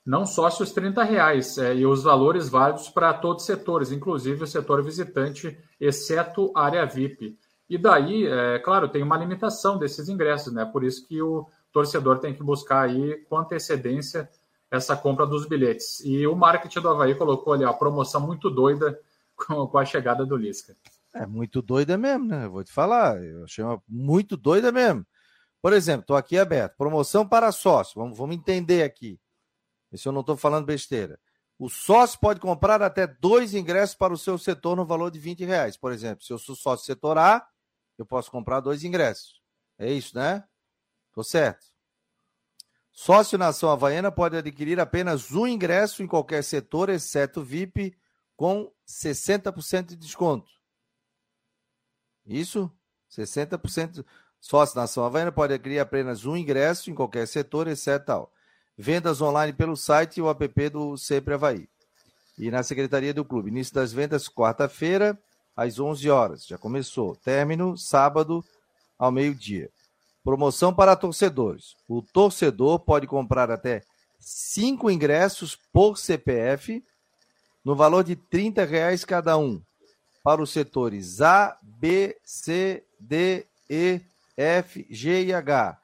Não 0.04 0.26
sócios 0.26 0.72
30 0.72 1.02
reais, 1.04 1.56
é, 1.58 1.74
e 1.74 1.86
os 1.86 2.02
valores 2.02 2.48
válidos 2.48 2.88
para 2.88 3.14
todos 3.14 3.42
os 3.42 3.46
setores, 3.46 3.92
inclusive 3.92 4.42
o 4.42 4.46
setor 4.46 4.82
visitante, 4.82 5.56
exceto 5.80 6.52
área 6.54 6.84
VIP. 6.84 7.38
E 7.68 7.78
daí, 7.78 8.26
é 8.26 8.58
claro, 8.58 8.88
tem 8.88 9.02
uma 9.02 9.16
limitação 9.16 9.78
desses 9.78 10.08
ingressos, 10.08 10.52
né? 10.52 10.64
Por 10.64 10.84
isso 10.84 11.06
que 11.06 11.22
o 11.22 11.48
torcedor 11.72 12.18
tem 12.18 12.34
que 12.34 12.42
buscar 12.42 12.82
aí 12.82 13.24
com 13.28 13.38
antecedência 13.38 14.28
essa 14.70 14.96
compra 14.96 15.26
dos 15.26 15.46
bilhetes. 15.46 16.00
E 16.00 16.26
o 16.26 16.34
marketing 16.34 16.80
do 16.80 16.88
Havaí 16.88 17.14
colocou 17.14 17.52
ali 17.52 17.64
a 17.64 17.72
promoção 17.72 18.20
muito 18.20 18.50
doida 18.50 18.98
com, 19.36 19.66
com 19.66 19.78
a 19.78 19.84
chegada 19.84 20.26
do 20.26 20.36
Lisca. 20.36 20.76
É 21.14 21.26
muito 21.26 21.60
doida 21.60 21.96
mesmo, 21.96 22.26
né? 22.26 22.46
Eu 22.46 22.50
vou 22.50 22.64
te 22.64 22.72
falar, 22.72 23.22
eu 23.22 23.44
achei 23.44 23.62
uma 23.62 23.80
muito 23.86 24.36
doida 24.36 24.72
mesmo. 24.72 25.06
Por 25.60 25.72
exemplo, 25.72 26.00
estou 26.00 26.16
aqui 26.16 26.38
aberto, 26.38 26.76
promoção 26.76 27.28
para 27.28 27.52
sócio, 27.52 28.00
vamos, 28.00 28.16
vamos 28.16 28.34
entender 28.34 28.82
aqui. 28.82 29.20
Isso 29.92 30.09
eu 30.09 30.12
não 30.12 30.20
estou 30.20 30.37
falando 30.37 30.64
besteira. 30.64 31.20
O 31.59 31.68
sócio 31.68 32.18
pode 32.18 32.40
comprar 32.40 32.83
até 32.83 33.07
dois 33.07 33.55
ingressos 33.55 33.94
para 33.94 34.12
o 34.12 34.18
seu 34.18 34.37
setor 34.38 34.76
no 34.76 34.85
valor 34.85 35.11
de 35.11 35.18
20 35.18 35.44
reais. 35.44 35.76
Por 35.76 35.92
exemplo, 35.92 36.24
se 36.24 36.33
eu 36.33 36.38
sou 36.38 36.57
sócio 36.57 36.87
setor 36.87 37.18
A, 37.18 37.46
eu 37.98 38.07
posso 38.07 38.31
comprar 38.31 38.61
dois 38.61 38.83
ingressos. 38.83 39.40
É 39.78 39.90
isso, 39.92 40.16
né? 40.16 40.42
Tô 41.12 41.22
certo. 41.22 41.66
Sócio 42.90 43.38
Nação 43.38 43.70
Havaiana 43.70 44.11
pode 44.11 44.37
adquirir 44.37 44.78
apenas 44.81 45.33
um 45.33 45.46
ingresso 45.46 46.02
em 46.02 46.07
qualquer 46.07 46.42
setor, 46.42 46.90
exceto 46.90 47.42
VIP, 47.42 47.96
com 48.37 48.72
60% 48.87 49.87
de 49.87 49.96
desconto. 49.96 50.50
Isso? 52.26 52.70
60%. 53.11 54.05
Sócio 54.40 54.76
Nação 54.76 55.05
Havaiana 55.05 55.33
pode 55.33 55.55
adquirir 55.55 55.78
apenas 55.78 56.24
um 56.24 56.37
ingresso 56.37 56.90
em 56.90 56.94
qualquer 56.94 57.26
setor, 57.26 57.68
exceto 57.68 58.07
tal. 58.07 58.33
Vendas 58.83 59.21
online 59.23 59.53
pelo 59.53 59.77
site 59.77 60.16
e 60.16 60.23
o 60.23 60.29
app 60.29 60.68
do 60.68 60.97
Sempre 60.97 61.35
Havaí. 61.35 61.68
E 62.37 62.51
na 62.51 62.64
secretaria 62.64 63.14
do 63.14 63.25
clube. 63.25 63.49
Início 63.49 63.73
das 63.73 63.92
vendas 63.92 64.29
quarta-feira, 64.29 65.16
às 65.57 65.79
11 65.79 66.11
horas. 66.11 66.45
Já 66.45 66.59
começou. 66.59 67.14
Término 67.14 67.79
sábado, 67.79 68.45
ao 68.99 69.12
meio-dia. 69.12 69.71
Promoção 70.25 70.75
para 70.75 70.97
torcedores. 70.97 71.77
O 71.87 72.03
torcedor 72.03 72.81
pode 72.81 73.07
comprar 73.07 73.53
até 73.53 73.85
cinco 74.18 74.90
ingressos 74.90 75.57
por 75.73 75.97
CPF, 75.97 76.83
no 77.64 77.77
valor 77.77 78.03
de 78.03 78.18
R$ 78.33 78.64
reais 78.68 79.05
cada 79.05 79.38
um, 79.38 79.62
para 80.25 80.42
os 80.42 80.51
setores 80.51 81.21
A, 81.21 81.57
B, 81.62 82.16
C, 82.25 82.83
D, 82.99 83.47
E, 83.71 84.01
F, 84.37 84.85
G 84.90 85.27
e 85.27 85.33
H 85.33 85.82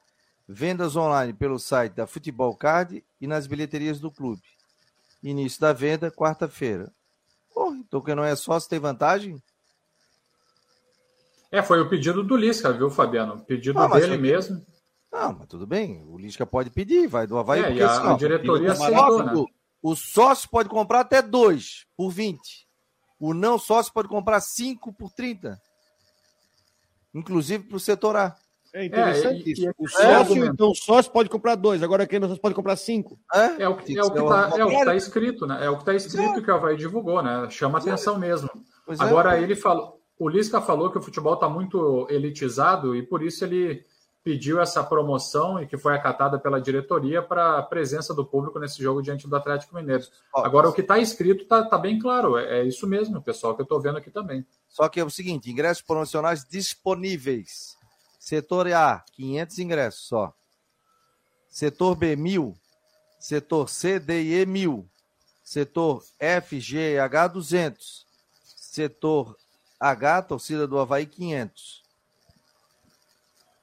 Vendas 0.49 0.97
online 0.97 1.35
pelo 1.35 1.59
site 1.59 1.93
da 1.93 2.07
Futebol 2.07 2.57
Card 2.57 3.05
e 3.21 3.27
nas 3.27 3.47
bilheterias 3.47 4.01
do 4.01 4.11
clube. 4.11 4.43
Início 5.23 5.61
da 5.61 5.75
venda, 5.75 6.11
quarta-feira. 6.11 6.91
Oh, 7.55 7.73
então 7.73 8.01
quem 8.01 8.15
não 8.15 8.25
é 8.25 8.35
sócio 8.35 8.71
tem 8.71 8.79
vantagem? 8.79 9.43
É, 11.51 11.63
foi 11.63 11.81
o 11.81 11.89
pedido 11.89 12.23
do 12.23 12.37
Lisca, 12.37 12.73
viu, 12.73 12.91
Fabiano? 12.91 13.41
Pedido 13.41 13.79
ah, 13.79 13.89
dele 13.89 14.17
mesmo. 14.17 14.65
Não, 15.13 15.35
mas 15.39 15.49
tudo 15.49 15.67
bem. 15.67 16.03
O 16.07 16.17
Lisca 16.17 16.47
pode 16.47 16.71
pedir, 16.71 17.07
vai 17.09 17.27
do 17.27 17.39
Havaí. 17.39 17.61
É, 17.61 17.67
porque, 17.67 17.83
a, 17.83 17.91
assim, 17.91 18.09
a 18.09 18.17
diretoria 18.17 18.73
aceitou, 18.73 19.25
né? 19.25 19.45
O 19.83 19.95
sócio 19.95 20.49
pode 20.49 20.69
comprar 20.69 21.01
até 21.01 21.23
dois 21.23 21.87
por 21.97 22.11
20. 22.11 22.67
O 23.19 23.35
não 23.35 23.59
sócio 23.59 23.93
pode 23.93 24.09
comprar 24.09 24.41
cinco 24.41 24.93
por 24.93 25.11
30. 25.11 25.61
Inclusive 27.15 27.65
para 27.65 27.77
o 27.77 27.81
setor 27.81 28.17
A. 28.17 28.37
É 28.75 28.85
interessante 28.85 29.49
é, 29.49 29.53
isso. 29.53 29.63
E, 29.63 29.73
o 29.79 29.89
sócio, 29.89 30.45
é, 30.45 30.47
então, 30.47 30.71
o 30.71 30.75
sócio 30.75 31.11
pode 31.11 31.29
comprar 31.29 31.55
dois, 31.55 31.83
agora 31.83 32.07
quem 32.07 32.19
não 32.19 32.35
pode 32.37 32.55
comprar 32.55 32.77
cinco. 32.77 33.19
É, 33.35 33.63
é 33.63 33.69
o 33.69 33.77
que 33.77 33.99
é 33.99 34.01
está 34.01 34.53
é, 34.57 34.61
é 34.61 34.85
tá 34.85 34.97
escrito, 34.97 35.47
né? 35.47 35.65
É 35.65 35.71
o 35.71 35.75
que 35.75 35.83
está 35.83 35.95
escrito 35.95 36.43
que 36.43 36.51
o 36.51 36.55
Havaí 36.55 36.77
divulgou, 36.77 37.23
né? 37.23 37.49
Chama 37.51 37.79
atenção 37.79 38.19
mesmo. 38.19 38.49
Pois 38.85 39.01
agora 39.01 39.41
ele 39.41 39.55
falou, 39.55 40.01
o 40.19 40.29
Lisca 40.29 40.61
falou 40.61 40.91
que 40.91 40.99
o 40.99 41.03
futebol 41.03 41.35
está 41.35 41.49
muito 41.49 42.07
elitizado 42.11 42.95
e 42.97 43.03
por 43.03 43.23
isso 43.23 43.45
ele 43.45 43.85
pediu 44.29 44.61
essa 44.61 44.85
promoção 44.85 45.59
e 45.59 45.67
que 45.67 45.79
foi 45.79 45.95
acatada 45.95 46.39
pela 46.39 46.61
diretoria 46.61 47.23
para 47.23 47.59
a 47.59 47.63
presença 47.63 48.13
do 48.13 48.27
público 48.27 48.59
nesse 48.59 48.83
jogo 48.83 49.01
diante 49.01 49.27
do 49.27 49.35
Atlético 49.35 49.75
Mineiro. 49.75 50.05
Agora, 50.35 50.69
o 50.69 50.73
que 50.73 50.83
está 50.83 50.99
escrito 50.99 51.45
está 51.45 51.65
tá 51.65 51.79
bem 51.79 51.99
claro, 51.99 52.37
é, 52.37 52.61
é, 52.61 52.65
isso 52.65 52.87
mesmo, 52.87 53.23
pessoal, 53.23 53.55
que 53.55 53.63
eu 53.63 53.65
estou 53.65 53.81
vendo 53.81 53.97
aqui 53.97 54.11
também. 54.11 54.45
Só 54.69 54.87
que 54.89 55.01
é 55.01 55.05
o 55.05 55.09
seguinte: 55.09 55.51
ingressos 55.51 55.83
promocionais 55.83 56.45
disponíveis. 56.45 57.78
Setor 58.29 58.71
A, 58.75 59.03
500 59.15 59.59
ingressos 59.59 60.07
só. 60.07 60.35
Setor 61.49 61.97
B, 61.97 62.15
1.000. 62.15 62.55
Setor 63.19 63.71
C, 63.71 63.99
D 63.99 64.23
e 64.23 64.35
E, 64.35 64.45
1.000. 64.45 64.85
Setor 65.43 66.05
F, 66.21 66.61
G 66.61 66.93
e 66.93 66.99
H, 66.99 67.29
200. 67.29 68.07
Setor 68.45 69.35
H, 69.81 70.21
torcida 70.21 70.67
do 70.67 70.79
Havaí, 70.79 71.07
500. 71.07 71.83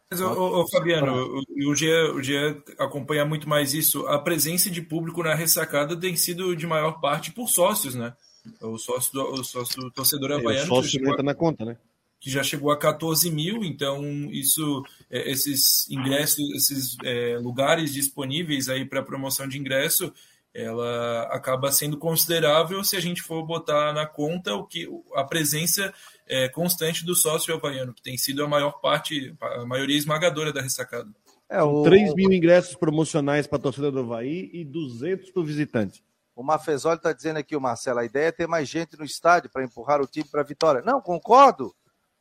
Mas, 0.10 0.20
ô, 0.22 0.62
ô, 0.62 0.68
Fabiano, 0.68 1.14
o, 1.14 1.70
o, 1.70 1.76
Gia, 1.76 2.12
o 2.16 2.24
Gia 2.24 2.60
acompanha 2.80 3.24
muito 3.24 3.48
mais 3.48 3.76
isso. 3.76 4.08
A 4.08 4.18
presença 4.18 4.72
de 4.72 4.82
público 4.82 5.22
na 5.22 5.36
ressacada 5.36 5.96
tem 5.96 6.16
sido 6.16 6.56
de 6.56 6.66
maior 6.66 7.00
parte 7.00 7.32
por 7.32 7.50
sócios, 7.50 7.94
né? 7.94 8.16
O 8.60 8.80
sócio 8.80 9.14
do, 9.14 9.32
o 9.32 9.44
sócio 9.44 9.80
do 9.80 9.92
torcedor 9.92 10.32
é, 10.32 10.36
havaiano. 10.38 10.64
O 10.64 10.82
sócio 10.82 11.08
entra 11.08 11.22
na 11.22 11.36
conta, 11.36 11.64
né? 11.64 11.78
Que 12.26 12.32
já 12.32 12.42
chegou 12.42 12.72
a 12.72 12.80
14 12.80 13.30
mil, 13.30 13.64
então 13.64 14.04
isso, 14.32 14.84
é, 15.12 15.30
esses 15.30 15.88
ingressos, 15.92 16.40
esses 16.56 16.98
é, 17.04 17.38
lugares 17.38 17.94
disponíveis 17.94 18.68
aí 18.68 18.84
para 18.84 19.04
promoção 19.04 19.48
de 19.48 19.60
ingresso, 19.60 20.12
ela 20.52 21.30
acaba 21.32 21.72
sendo 21.72 22.00
considerável 22.00 22.84
se 22.84 22.96
a 22.96 23.00
gente 23.00 23.22
for 23.22 23.46
botar 23.46 23.94
na 23.94 24.08
conta 24.08 24.56
o 24.56 24.66
que 24.66 24.90
a 25.14 25.24
presença 25.24 25.94
é, 26.26 26.50
constante 26.50 27.06
do 27.06 27.14
sócio 27.14 27.54
havaiano, 27.54 27.94
que 27.94 28.02
tem 28.02 28.18
sido 28.18 28.44
a 28.44 28.48
maior 28.48 28.82
parte, 28.82 29.36
a 29.40 29.64
maioria 29.64 29.96
esmagadora 29.96 30.52
da 30.52 30.64
ressacada. 30.64 31.12
É, 31.48 31.62
o... 31.62 31.84
3 31.84 32.16
mil 32.16 32.34
ingressos 32.34 32.74
promocionais 32.74 33.46
para 33.46 33.60
a 33.60 33.62
torcida 33.62 33.92
do 33.92 34.00
Havaí 34.00 34.50
e 34.52 34.66
200 34.66 35.30
para 35.30 35.42
o 35.44 35.46
visitante. 35.46 36.04
O 36.36 36.42
Mafezoli 36.42 36.98
está 36.98 37.14
dizendo 37.14 37.38
aqui, 37.38 37.56
o 37.56 37.62
Marcelo, 37.62 38.00
a 38.00 38.06
ideia 38.06 38.30
é 38.30 38.32
ter 38.32 38.48
mais 38.48 38.68
gente 38.68 38.98
no 38.98 39.06
estádio 39.06 39.52
para 39.52 39.64
empurrar 39.64 40.02
o 40.02 40.08
time 40.08 40.28
para 40.28 40.42
a 40.42 40.44
vitória. 40.44 40.82
Não, 40.82 41.00
concordo, 41.00 41.72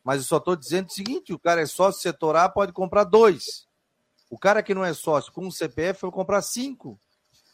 mas 0.05 0.19
eu 0.19 0.25
só 0.25 0.37
estou 0.37 0.55
dizendo 0.55 0.89
o 0.89 0.93
seguinte: 0.93 1.33
o 1.33 1.39
cara 1.39 1.63
é 1.63 1.67
sócio 1.67 2.03
setor 2.03 2.37
A, 2.37 2.49
pode 2.49 2.73
comprar 2.73 3.05
dois. 3.05 3.67
O 4.31 4.39
cara 4.39 4.63
que 4.63 4.75
não 4.75 4.85
é 4.85 4.93
sócio 4.93 5.33
com 5.33 5.47
um 5.47 5.51
CPF 5.51 6.03
vai 6.03 6.11
comprar 6.11 6.43
cinco. 6.43 7.01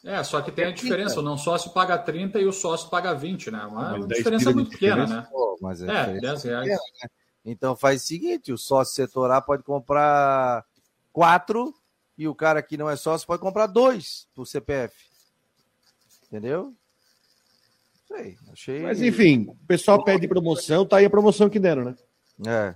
É, 0.03 0.23
só 0.23 0.41
que 0.41 0.51
tem 0.51 0.65
a 0.65 0.71
diferença, 0.71 1.19
o 1.19 1.23
não 1.23 1.37
sócio 1.37 1.71
paga 1.71 1.95
30 1.95 2.39
e 2.39 2.45
o 2.45 2.51
sócio 2.51 2.89
paga 2.89 3.13
20, 3.13 3.51
né? 3.51 3.63
Uma, 3.65 3.93
uma 3.93 4.07
diferença 4.07 4.51
muito 4.51 4.71
pequena, 4.71 5.05
né? 5.05 5.27
Pô, 5.29 5.57
mas 5.61 5.81
é, 5.81 6.17
é 6.17 6.19
10 6.19 6.43
reais. 6.43 6.63
Pequena, 6.63 6.81
né? 7.03 7.09
Então 7.45 7.75
faz 7.75 8.03
o 8.03 8.05
seguinte, 8.07 8.51
o 8.51 8.57
sócio 8.57 8.95
setor 8.95 9.29
A 9.31 9.39
pode 9.39 9.63
comprar 9.63 10.65
quatro 11.13 11.73
e 12.17 12.27
o 12.27 12.35
cara 12.35 12.63
que 12.63 12.77
não 12.77 12.89
é 12.89 12.95
sócio 12.95 13.27
pode 13.27 13.41
comprar 13.41 13.67
dois 13.67 14.27
por 14.33 14.47
CPF. 14.47 14.95
Entendeu? 16.27 16.73
Sei, 18.07 18.37
achei... 18.51 18.81
Mas 18.81 19.01
enfim, 19.01 19.47
o 19.47 19.67
pessoal 19.67 20.03
pede 20.03 20.27
promoção, 20.27 20.85
tá 20.85 20.97
aí 20.97 21.05
a 21.05 21.09
promoção 21.09 21.49
que 21.49 21.59
deram, 21.59 21.85
né? 21.85 21.95
É, 22.45 22.75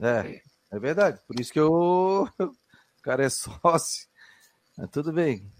é, 0.00 0.42
é 0.70 0.78
verdade. 0.78 1.20
Por 1.26 1.38
isso 1.38 1.52
que 1.52 1.60
eu... 1.60 2.28
o 2.38 3.02
cara 3.02 3.24
é 3.24 3.28
sócio. 3.28 4.06
Mas 4.76 4.90
tudo 4.90 5.12
bem. 5.12 5.50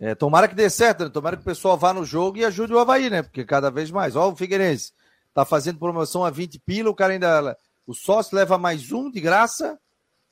É, 0.00 0.14
tomara 0.14 0.46
que 0.46 0.54
dê 0.54 0.70
certo, 0.70 1.04
né? 1.04 1.10
tomara 1.10 1.36
que 1.36 1.42
o 1.42 1.44
pessoal 1.44 1.76
vá 1.76 1.92
no 1.92 2.04
jogo 2.04 2.38
e 2.38 2.44
ajude 2.44 2.72
o 2.72 2.78
Havaí, 2.78 3.10
né? 3.10 3.22
Porque 3.22 3.44
cada 3.44 3.70
vez 3.70 3.90
mais. 3.90 4.14
Ó, 4.14 4.30
o 4.30 4.36
Figueirense 4.36 4.92
tá 5.34 5.44
fazendo 5.44 5.78
promoção 5.78 6.24
a 6.24 6.30
20 6.30 6.58
pila, 6.60 6.90
o 6.90 6.94
cara 6.94 7.12
ainda. 7.14 7.58
O 7.86 7.94
sócio 7.94 8.36
leva 8.36 8.58
mais 8.58 8.92
um 8.92 9.10
de 9.10 9.20
graça 9.20 9.78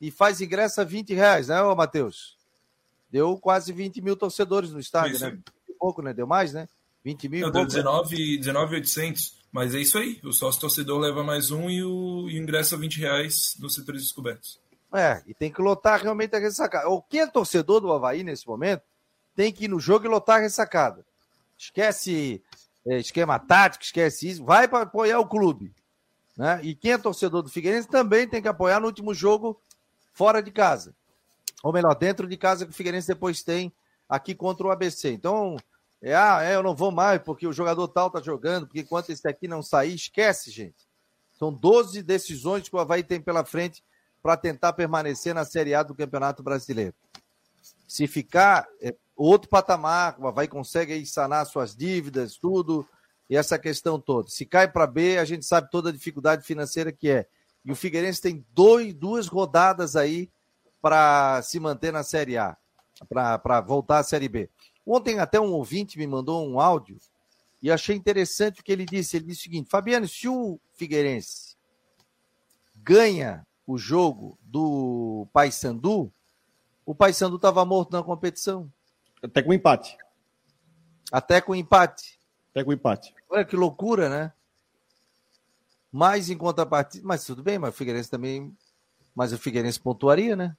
e 0.01 0.11
faz 0.11 0.41
ingresso 0.41 0.81
a 0.81 0.85
20 0.85 1.15
reais, 1.15 1.49
né, 1.49 1.61
ô 1.63 1.75
Matheus? 1.75 2.37
Deu 3.11 3.39
quase 3.39 3.73
20 3.73 4.03
mil 4.03 4.17
torcedores 4.17 4.71
no 4.71 4.79
estádio, 4.79 5.19
né? 5.19 5.39
pouco, 5.79 6.03
né? 6.03 6.13
Deu 6.13 6.27
mais, 6.27 6.53
né? 6.53 6.69
20 7.05 7.29
mil. 7.29 7.47
Não, 7.47 7.53
deu 7.53 7.67
19, 7.67 8.39
19,800. 8.39 9.36
Mas 9.57 9.75
é 9.75 9.79
isso 9.79 9.97
aí. 9.97 10.21
O 10.23 10.35
sócio 10.35 10.61
torcedor 10.61 10.99
leva 10.99 11.25
mais 11.25 11.51
um 11.51 11.71
e 11.71 11.83
o, 11.83 12.29
e 12.29 12.37
ingresso 12.37 12.75
a 12.75 12.79
20 12.79 13.01
reais 13.01 13.57
nos 13.59 13.75
setores 13.75 14.03
descobertos. 14.03 14.61
É, 14.93 15.23
e 15.27 15.33
tem 15.33 15.51
que 15.51 15.63
lotar 15.63 15.99
realmente 16.03 16.37
a 16.37 16.39
ressacada. 16.39 16.91
O 16.91 17.01
que 17.01 17.21
é 17.21 17.27
torcedor 17.27 17.81
do 17.81 17.91
Havaí 17.91 18.23
nesse 18.23 18.47
momento 18.47 18.83
tem 19.35 19.51
que 19.51 19.65
ir 19.65 19.69
no 19.69 19.81
jogo 19.81 20.05
e 20.05 20.11
lotar 20.11 20.37
a 20.37 20.41
ressacada. 20.41 21.07
Esquece 21.57 22.43
é, 22.87 22.99
esquema 22.99 23.39
tático, 23.39 23.83
esquece 23.83 24.29
isso, 24.29 24.45
vai 24.45 24.69
para 24.69 24.83
apoiar 24.83 25.21
o 25.21 25.27
clube. 25.27 25.73
Né? 26.37 26.61
E 26.63 26.75
quem 26.75 26.93
é 26.93 26.99
torcedor 26.99 27.41
do 27.41 27.49
Figueirense 27.49 27.89
também 27.89 28.29
tem 28.29 28.43
que 28.43 28.49
apoiar 28.49 28.79
no 28.79 28.89
último 28.89 29.15
jogo 29.15 29.59
fora 30.13 30.43
de 30.43 30.51
casa. 30.51 30.95
Ou 31.63 31.73
melhor, 31.73 31.95
dentro 31.95 32.29
de 32.29 32.37
casa 32.37 32.67
que 32.67 32.73
o 32.73 32.75
Figueirense 32.75 33.09
depois 33.09 33.43
tem 33.43 33.73
aqui 34.07 34.35
contra 34.35 34.67
o 34.67 34.71
ABC. 34.71 35.13
Então, 35.13 35.57
é, 36.09 36.15
ah, 36.15 36.41
é, 36.41 36.55
eu 36.55 36.63
não 36.63 36.73
vou 36.73 36.93
mais 36.93 37.21
porque 37.21 37.49
o 37.49 37.53
jogador 37.53 37.89
tal 37.89 38.09
tá 38.09 38.21
jogando, 38.21 38.69
porque 38.69 38.79
enquanto 38.79 39.11
esse 39.11 39.27
aqui 39.27 39.49
não 39.49 39.61
sair, 39.61 39.93
esquece, 39.93 40.53
gente. 40.53 40.87
São 41.33 41.53
12 41.53 42.01
decisões 42.01 42.69
que 42.69 42.77
o 42.77 42.79
Havaí 42.79 43.03
tem 43.03 43.21
pela 43.21 43.45
frente 43.45 43.83
para 44.23 44.37
tentar 44.37 44.73
permanecer 44.73 45.35
na 45.35 45.45
Série 45.45 45.75
A 45.75 45.83
do 45.83 45.97
Campeonato 45.97 46.45
Brasileiro. 46.45 46.95
Se 47.89 48.07
ficar 48.07 48.69
é, 48.81 48.95
outro 49.17 49.51
patamar, 49.51 50.15
o 50.21 50.29
Havaí 50.29 50.47
consegue 50.47 51.05
sanar 51.05 51.45
suas 51.45 51.75
dívidas, 51.75 52.37
tudo, 52.37 52.87
e 53.29 53.37
essa 53.37 53.59
questão 53.59 53.99
toda. 53.99 54.29
Se 54.29 54.47
cai 54.47 54.71
para 54.71 54.87
B, 54.87 55.19
a 55.19 55.25
gente 55.25 55.45
sabe 55.45 55.69
toda 55.73 55.91
a 55.91 55.93
dificuldade 55.93 56.47
financeira 56.47 56.93
que 56.93 57.11
é. 57.11 57.27
E 57.65 57.73
o 57.73 57.75
Figueirense 57.75 58.23
tem 58.23 58.47
dois, 58.55 58.95
duas 58.95 59.27
rodadas 59.27 59.97
aí 59.97 60.31
para 60.81 61.43
se 61.43 61.59
manter 61.59 61.93
na 61.93 62.05
Série 62.05 62.39
A, 62.39 62.57
para 63.09 63.61
voltar 63.61 63.99
à 63.99 64.03
Série 64.05 64.29
B. 64.29 64.49
Ontem 64.87 65.19
até 65.19 65.41
um 65.41 65.53
ouvinte 65.53 65.99
me 65.99 66.07
mandou 66.07 66.49
um 66.49 66.61
áudio 66.61 66.97
e 67.61 67.73
achei 67.73 67.97
interessante 67.97 68.61
o 68.61 68.65
que 68.65 68.71
ele 68.71 68.85
disse. 68.85 69.17
Ele 69.17 69.27
disse 69.27 69.41
o 69.41 69.43
seguinte: 69.45 69.69
Fabiano, 69.69 70.07
se 70.07 70.29
o 70.29 70.61
Figueirense 70.75 71.57
ganha 72.77 73.45
o 73.67 73.77
jogo 73.77 74.39
do 74.43 75.27
Paysandu, 75.33 76.13
o 76.85 76.95
Paysandu 76.95 77.35
estava 77.37 77.65
morto 77.65 77.91
na 77.91 78.03
competição. 78.03 78.71
Até 79.21 79.43
com 79.43 79.53
empate. 79.53 79.99
Até 81.11 81.41
com 81.41 81.55
empate. 81.55 82.21
Até 82.53 82.63
com 82.63 82.73
empate. 82.73 83.13
Olha 83.29 83.45
que 83.45 83.57
loucura, 83.57 84.09
né? 84.09 84.33
Mas 85.91 86.31
em 86.31 86.37
contrapartida, 86.37 87.05
mas 87.05 87.25
tudo 87.25 87.43
bem, 87.43 87.59
mas 87.59 87.75
o 87.75 87.77
Figueirense 87.77 88.11
também, 88.11 88.57
mas 89.15 89.33
o 89.33 89.39
Figueirense 89.39 89.81
pontuaria, 89.81 90.37
né? 90.37 90.57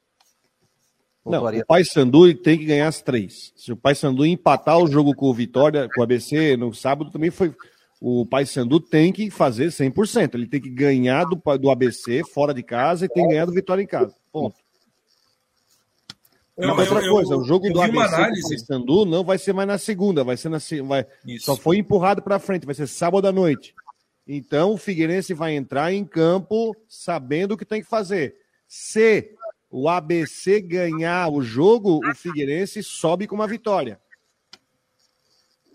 Não, 1.30 1.46
o 1.46 1.66
Paysandu 1.66 2.34
tem 2.36 2.58
que 2.58 2.66
ganhar 2.66 2.88
as 2.88 3.02
três. 3.02 3.52
Se 3.56 3.72
o 3.72 3.78
Paysandu 3.78 4.26
empatar 4.26 4.78
o 4.78 4.88
jogo 4.88 5.14
com 5.14 5.28
o 5.28 5.34
Vitória, 5.34 5.88
com 5.94 6.02
o 6.02 6.04
ABC 6.04 6.56
no 6.58 6.74
sábado 6.74 7.12
também 7.12 7.30
foi 7.30 7.54
o 8.00 8.26
Paysandu 8.26 8.80
tem 8.80 9.12
que 9.12 9.30
fazer 9.30 9.68
100%. 9.68 10.36
Ele 10.36 10.48
tem 10.48 10.62
que 10.62 10.70
ganhar 10.70 11.26
do, 11.26 11.42
do 11.58 11.70
ABC 11.70 12.22
fora 12.34 12.54
de 12.54 12.64
casa 12.64 13.06
e 13.06 13.10
tem 13.10 13.24
que 13.24 13.30
ganhar 13.30 13.46
do 13.46 13.54
Vitória 13.54 13.82
em 13.82 13.88
casa. 13.88 14.16
Ponto. 14.32 14.56
Eu, 16.56 16.70
outra 16.70 17.06
eu, 17.06 17.12
coisa, 17.12 17.34
eu, 17.34 17.40
o 17.40 17.44
jogo 17.44 17.70
do 17.72 17.82
ABC 17.82 18.16
análise... 18.16 18.60
Sandu 18.60 19.06
não 19.06 19.24
vai 19.24 19.38
ser 19.38 19.54
mais 19.54 19.68
na 19.68 19.78
segunda, 19.78 20.24
vai 20.24 20.36
ser 20.36 20.50
na 20.50 20.58
vai, 20.86 21.06
só 21.40 21.56
foi 21.56 21.78
empurrado 21.78 22.22
para 22.22 22.40
frente, 22.40 22.66
vai 22.66 22.74
ser 22.74 22.88
sábado 22.88 23.28
à 23.28 23.32
noite. 23.32 23.76
Então 24.28 24.74
o 24.74 24.78
Figueirense 24.78 25.34
vai 25.34 25.56
entrar 25.56 25.94
em 25.94 26.04
campo 26.04 26.76
sabendo 26.88 27.54
o 27.54 27.58
que 27.58 27.66
tem 27.66 27.82
que 27.82 27.88
fazer. 27.88 28.36
Se 28.68 29.37
o 29.70 29.90
ABC 29.90 30.62
ganhar 30.62 31.30
o 31.30 31.42
jogo, 31.42 32.00
o 32.06 32.16
Figueirense 32.16 32.84
sobe 32.84 33.28
com 33.28 33.36
uma 33.36 33.48
vitória. 33.48 34.00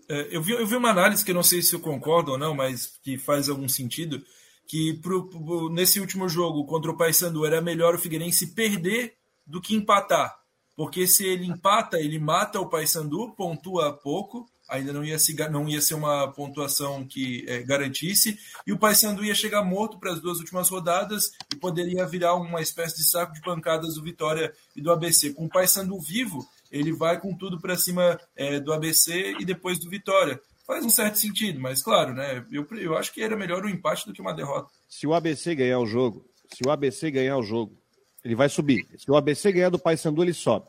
É, 0.09 0.35
eu, 0.35 0.41
vi, 0.41 0.53
eu 0.53 0.67
vi 0.67 0.75
uma 0.75 0.89
análise 0.89 1.23
que 1.23 1.31
eu 1.31 1.35
não 1.35 1.43
sei 1.43 1.61
se 1.61 1.73
eu 1.73 1.79
concordo 1.79 2.31
ou 2.31 2.37
não, 2.37 2.53
mas 2.53 2.99
que 3.03 3.17
faz 3.17 3.49
algum 3.49 3.69
sentido, 3.69 4.21
que 4.67 4.93
pro, 5.01 5.69
nesse 5.69 5.99
último 5.99 6.27
jogo 6.27 6.65
contra 6.65 6.91
o 6.91 6.97
Paysandu 6.97 7.45
era 7.45 7.61
melhor 7.61 7.95
o 7.95 7.99
Figueirense 7.99 8.53
perder 8.53 9.15
do 9.45 9.61
que 9.61 9.75
empatar 9.75 10.43
porque 10.75 11.07
se 11.07 11.25
ele 11.25 11.45
empata, 11.45 11.99
ele 11.99 12.19
mata 12.19 12.59
o 12.59 12.67
Paysandu, 12.67 13.33
pontua 13.35 13.93
pouco, 13.93 14.47
ainda 14.69 14.93
não 14.93 15.03
ia, 15.03 15.19
se, 15.19 15.33
não 15.49 15.67
ia 15.67 15.81
ser 15.81 15.93
uma 15.93 16.31
pontuação 16.31 17.05
que 17.05 17.45
é, 17.47 17.61
garantisse, 17.63 18.37
e 18.65 18.71
o 18.71 18.77
Paysandu 18.77 19.23
ia 19.23 19.35
chegar 19.35 19.63
morto 19.63 19.99
para 19.99 20.13
as 20.13 20.21
duas 20.21 20.39
últimas 20.39 20.69
rodadas 20.69 21.31
e 21.51 21.55
poderia 21.55 22.05
virar 22.05 22.35
uma 22.35 22.61
espécie 22.61 22.97
de 22.97 23.03
saco 23.03 23.33
de 23.33 23.41
pancadas 23.41 23.95
do 23.95 24.03
Vitória 24.03 24.53
e 24.75 24.81
do 24.81 24.91
ABC. 24.91 25.33
Com 25.33 25.45
o 25.45 25.49
Paysandu 25.49 25.99
vivo, 25.99 26.47
ele 26.71 26.91
vai 26.91 27.19
com 27.19 27.35
tudo 27.35 27.59
para 27.59 27.77
cima 27.77 28.19
é, 28.35 28.59
do 28.59 28.73
ABC 28.73 29.35
e 29.39 29.45
depois 29.45 29.79
do 29.79 29.89
Vitória. 29.89 30.39
Faz 30.65 30.85
um 30.85 30.89
certo 30.89 31.17
sentido, 31.17 31.59
mas 31.59 31.83
claro, 31.83 32.13
né? 32.13 32.45
Eu, 32.51 32.65
eu 32.77 32.97
acho 32.97 33.13
que 33.13 33.21
era 33.21 33.35
melhor 33.35 33.65
um 33.65 33.69
empate 33.69 34.07
do 34.07 34.13
que 34.13 34.21
uma 34.21 34.33
derrota. 34.33 34.69
Se 34.87 35.05
o 35.05 35.13
ABC 35.13 35.53
ganhar 35.55 35.79
o 35.79 35.85
jogo, 35.85 36.25
se 36.53 36.65
o 36.65 36.71
ABC 36.71 37.11
ganhar 37.11 37.37
o 37.37 37.43
jogo 37.43 37.77
ele 38.23 38.35
vai 38.35 38.47
subir. 38.47 38.87
Se 38.97 39.09
o 39.11 39.15
ABC 39.15 39.51
ganhar 39.51 39.69
do 39.69 39.77
Paysandu, 39.77 40.23
ele 40.23 40.33
sobe. 40.33 40.67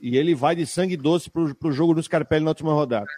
E 0.00 0.16
ele 0.16 0.34
vai 0.34 0.54
de 0.54 0.66
sangue 0.66 0.96
doce 0.96 1.30
para 1.30 1.68
o 1.68 1.72
jogo 1.72 1.94
do 1.94 2.02
Scarpelli 2.02 2.44
na 2.44 2.50
última 2.50 2.72
rodada. 2.72 3.08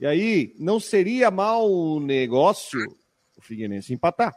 E 0.00 0.06
aí, 0.06 0.54
não 0.58 0.80
seria 0.80 1.30
mau 1.30 2.00
negócio 2.00 2.80
o 3.36 3.42
Figueirense 3.42 3.92
empatar. 3.92 4.34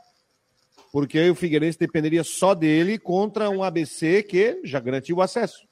porque 0.91 1.19
aí 1.19 1.29
o 1.29 1.35
Figueirense 1.35 1.77
dependeria 1.77 2.23
só 2.23 2.53
dele 2.55 2.97
contra 2.97 3.49
um 3.49 3.63
ABC 3.63 4.23
que 4.23 4.61
já 4.63 4.79
garantiu 4.79 5.17
o 5.17 5.21
acesso. 5.21 5.67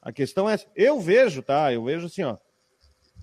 A 0.00 0.12
questão 0.12 0.48
é, 0.48 0.58
eu 0.76 1.00
vejo, 1.00 1.42
tá? 1.42 1.72
Eu 1.72 1.84
vejo 1.84 2.06
assim, 2.06 2.22
ó. 2.22 2.36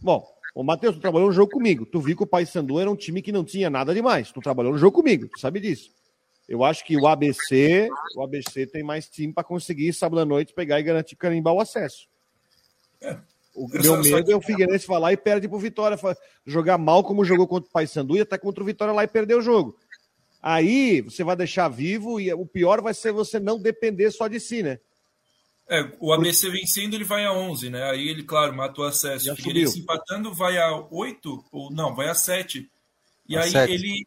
Bom, 0.01 0.28
o 0.53 0.63
Matheus, 0.63 0.95
tu 0.95 1.01
trabalhou 1.01 1.28
no 1.28 1.34
jogo 1.34 1.51
comigo. 1.51 1.86
Tu 1.86 1.99
viu 1.99 2.16
que 2.16 2.24
o 2.24 2.28
Paysandu 2.28 2.80
era 2.80 2.89
um 2.89 2.95
time 2.95 3.22
que 3.22 3.32
não 3.32 3.43
tinha 3.43 3.70
nada 3.70 3.93
demais. 3.93 4.32
Tu 4.32 4.39
trabalhou 4.41 4.74
no 4.74 4.78
jogo 4.78 4.97
comigo, 4.97 5.28
tu 5.28 5.39
sabe 5.39 5.59
disso. 5.59 5.91
Eu 6.48 6.64
acho 6.64 6.86
que 6.86 6.96
o 6.96 7.08
ABC, 7.08 7.89
o 8.16 8.24
ABC 8.24 8.68
tem 8.68 8.84
mais 8.84 9.10
time 9.10 9.34
para 9.34 9.43
conseguir 9.43 9.91
sábado 9.93 10.20
à 10.20 10.26
noite 10.26 10.54
pegar 10.54 10.80
e 10.80 10.84
garantir 10.84 11.16
carimbar 11.16 11.54
o 11.54 11.60
acesso. 11.60 12.08
É. 13.02 13.18
O 13.56 13.68
meu 13.70 14.02
medo 14.02 14.32
é 14.32 14.36
o 14.36 14.41
Figueirense 14.41 14.86
falar 14.86 15.14
e 15.14 15.18
perde 15.18 15.48
pro 15.48 15.58
Vitória, 15.58 15.98
jogar 16.46 16.78
mal 16.78 17.04
como 17.04 17.24
jogou 17.24 17.48
contra 17.48 17.70
o 17.70 17.72
Paysandu 17.72 18.18
e 18.18 18.22
até 18.22 18.38
contra 18.38 18.62
o 18.62 18.66
Vitória 18.66 18.93
lá 18.93 19.04
e 19.04 19.08
perder 19.08 19.36
o 19.36 19.41
jogo. 19.41 19.78
Aí 20.41 21.02
você 21.02 21.24
vai 21.24 21.36
deixar 21.36 21.70
vivo 21.70 22.20
e 22.20 22.32
o 22.34 22.46
pior 22.46 22.82
vai 22.82 22.93
ser 22.93 23.12
você 23.12 23.39
não 23.39 23.58
depender 23.58 24.12
só 24.12 24.28
de 24.28 24.39
si, 24.39 24.62
né? 24.62 24.78
É, 25.68 25.89
o 26.00 26.14
ABC 26.14 26.50
vencendo, 26.52 26.93
ele 26.93 27.04
vai 27.04 27.26
a 27.26 27.34
11, 27.34 27.72
né? 27.72 27.89
Aí 27.89 28.08
ele, 28.08 28.24
claro, 28.24 28.54
mata 28.54 28.82
o 28.82 28.84
acesso. 28.84 29.32
o 29.32 29.36
Figueirense 29.36 29.80
empatando 29.80 30.32
vai 30.34 30.58
a 30.58 30.86
8, 30.91 31.46
ou 31.52 31.72
não, 31.72 31.96
vai 31.96 32.10
a 32.10 32.14
7. 32.14 32.70
E 33.28 33.36
a 33.36 33.41
aí 33.41 33.50
7. 33.50 33.74
ele 33.74 34.06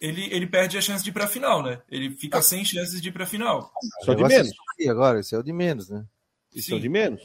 ele, 0.00 0.32
ele 0.32 0.46
perde 0.46 0.78
a 0.78 0.80
chance 0.80 1.04
de 1.04 1.10
ir 1.10 1.12
para 1.12 1.24
a 1.24 1.28
final, 1.28 1.62
né? 1.62 1.80
Ele 1.90 2.10
fica 2.16 2.38
ah. 2.38 2.42
sem 2.42 2.64
chances 2.64 3.00
de 3.00 3.08
ir 3.08 3.12
para 3.12 3.24
a 3.24 3.26
final. 3.26 3.70
Só 4.04 4.14
de 4.14 4.24
menos. 4.24 4.50
Agora, 4.88 5.20
esse 5.20 5.34
é 5.34 5.38
o 5.38 5.42
de 5.42 5.52
menos, 5.52 5.90
né? 5.90 6.04
Isso 6.54 6.72
é 6.72 6.76
o 6.76 6.80
de 6.80 6.88
menos. 6.88 7.20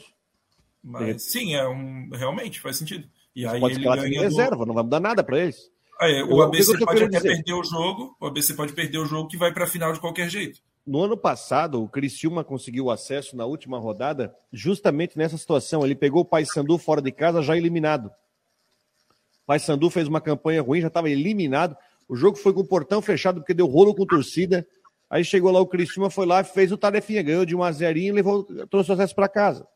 Mas, 0.82 1.22
sim, 1.22 1.54
é 1.54 1.66
um, 1.66 2.10
realmente 2.12 2.60
faz 2.60 2.76
sentido. 2.76 3.08
E 3.34 3.46
aí 3.46 3.58
pode 3.58 3.74
ele 3.74 3.84
ganha 3.84 4.22
reserva, 4.22 4.58
do... 4.58 4.66
não 4.66 4.74
vai 4.74 4.84
mudar 4.84 5.00
nada 5.00 5.24
para 5.24 5.40
eles. 5.40 5.70
Aí, 6.00 6.22
o 6.22 6.42
ABC 6.42 6.78
pode 6.78 7.04
até 7.04 7.16
dizer. 7.16 7.36
perder 7.36 7.54
o 7.54 7.64
jogo, 7.64 8.14
o 8.20 8.26
ABC 8.26 8.54
pode 8.54 8.72
perder 8.74 8.98
o 8.98 9.06
jogo 9.06 9.28
que 9.28 9.36
vai 9.36 9.52
para 9.52 9.64
a 9.64 9.68
final 9.68 9.92
de 9.92 9.98
qualquer 9.98 10.28
jeito. 10.28 10.60
No 10.86 11.02
ano 11.02 11.16
passado, 11.16 11.82
o 11.82 11.88
Criciúma 11.88 12.44
conseguiu 12.44 12.90
acesso 12.90 13.36
na 13.36 13.44
última 13.44 13.78
rodada, 13.78 14.32
justamente 14.52 15.18
nessa 15.18 15.36
situação. 15.36 15.84
Ele 15.84 15.96
pegou 15.96 16.22
o 16.22 16.24
Paysandu 16.24 16.78
fora 16.78 17.02
de 17.02 17.10
casa, 17.10 17.42
já 17.42 17.56
eliminado. 17.56 18.06
O 18.06 19.46
Paysandu 19.46 19.90
fez 19.90 20.06
uma 20.06 20.20
campanha 20.20 20.62
ruim, 20.62 20.80
já 20.80 20.88
estava 20.88 21.10
eliminado. 21.10 21.76
O 22.08 22.14
jogo 22.14 22.36
foi 22.36 22.52
com 22.52 22.60
o 22.60 22.66
portão 22.66 23.02
fechado 23.02 23.40
porque 23.40 23.54
deu 23.54 23.66
rolo 23.66 23.94
com 23.94 24.06
torcida. 24.06 24.66
Aí 25.08 25.24
chegou 25.24 25.50
lá 25.50 25.60
o 25.60 25.66
Criciúma, 25.66 26.10
foi 26.10 26.26
lá, 26.26 26.42
fez 26.42 26.72
o 26.72 26.76
tarefinha, 26.76 27.22
ganhou 27.22 27.46
de 27.46 27.54
1 27.54 27.62
a 27.62 27.72
0 27.72 27.98
e 27.98 28.12
levou, 28.12 28.44
trouxe 28.68 28.90
o 28.90 28.94
acesso 28.94 29.14
para 29.14 29.28
casa. 29.28 29.66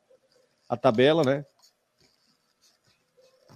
A 0.69 0.77
tabela, 0.77 1.23
né? 1.25 1.45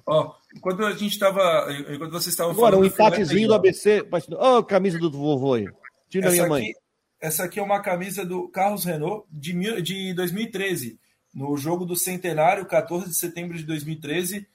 Ó, 0.07 0.35
enquanto 0.55 0.85
a 0.85 0.93
gente 0.93 1.12
estava, 1.12 1.66
enquanto 1.91 2.12
vocês 2.12 2.29
estavam 2.29 2.53
Agora, 2.53 2.77
um 2.77 2.85
empatezinho 2.85 3.49
do 3.49 3.55
ABC, 3.55 4.07
ó, 4.33 4.59
oh, 4.59 4.64
camisa 4.64 4.99
do 4.99 5.11
vovô 5.11 5.55
aí. 5.55 5.66
Tira 6.11 6.31
minha 6.31 6.47
mãe. 6.47 6.64
Aqui, 6.64 6.75
essa 7.20 7.45
aqui 7.45 7.59
é 7.59 7.62
uma 7.62 7.81
camisa 7.81 8.25
do 8.25 8.49
Carlos 8.49 8.85
Renault 8.85 9.27
de, 9.31 9.81
de 9.81 10.12
2013, 10.12 10.99
no 11.35 11.57
jogo 11.57 11.87
do 11.87 11.97
centenário, 11.97 12.66
14 12.66 13.09
de 13.09 13.16
setembro 13.16 13.57
de 13.57 13.64
2013. 13.64 14.47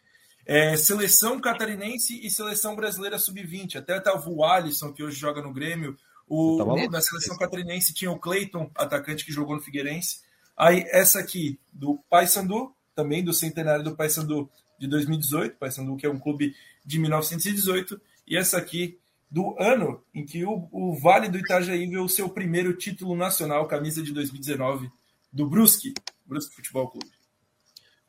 É, 0.52 0.76
seleção 0.76 1.39
catarinense 1.39 2.20
e 2.26 2.28
seleção 2.28 2.76
brasileira 2.76 3.20
sub-20. 3.20 3.76
Até 3.76 3.97
estava 3.97 4.28
o 4.28 4.43
Alisson, 4.43 4.91
que 4.91 5.04
hoje 5.04 5.16
joga 5.16 5.43
no 5.43 5.54
Grêmio. 5.54 5.95
O, 6.28 6.89
na 6.89 7.02
seleção 7.02 7.38
catarinense 7.38 7.93
tinha 7.93 8.10
o 8.10 8.18
Cleiton, 8.18 8.72
atacante 8.74 9.24
que 9.24 9.32
jogou 9.32 9.56
no 9.56 9.62
Figueirense. 9.62 10.22
Aí 10.58 10.84
essa 10.88 11.20
aqui 11.20 11.60
do 11.72 12.00
Paysandu, 12.10 12.74
também 12.95 13.24
do 13.24 13.32
centenário 13.32 13.84
do 13.84 13.95
Paysandu 13.95 14.50
de 14.80 14.88
2018, 14.88 15.56
Paysandu 15.56 15.95
que 15.95 16.08
é 16.08 16.10
um 16.10 16.18
clube 16.18 16.56
de 16.84 16.97
1918, 16.97 18.02
e 18.26 18.36
essa 18.36 18.58
aqui 18.58 18.97
do 19.30 19.56
ano 19.60 20.04
em 20.16 20.26
que 20.26 20.43
o, 20.43 20.68
o 20.72 20.95
Vale 20.95 21.30
do 21.30 21.38
Itajaí 21.38 21.86
viu 21.86 22.04
o 22.04 22.10
seu 22.10 22.28
primeiro 22.28 22.74
título 22.74 23.16
nacional, 23.16 23.68
camisa 23.68 24.02
de 24.02 24.12
2019 24.12 24.89
do 25.32 25.47
Brusque, 25.47 25.93
Brusque 26.26 26.56
Futebol 26.56 26.89
Clube. 26.89 27.18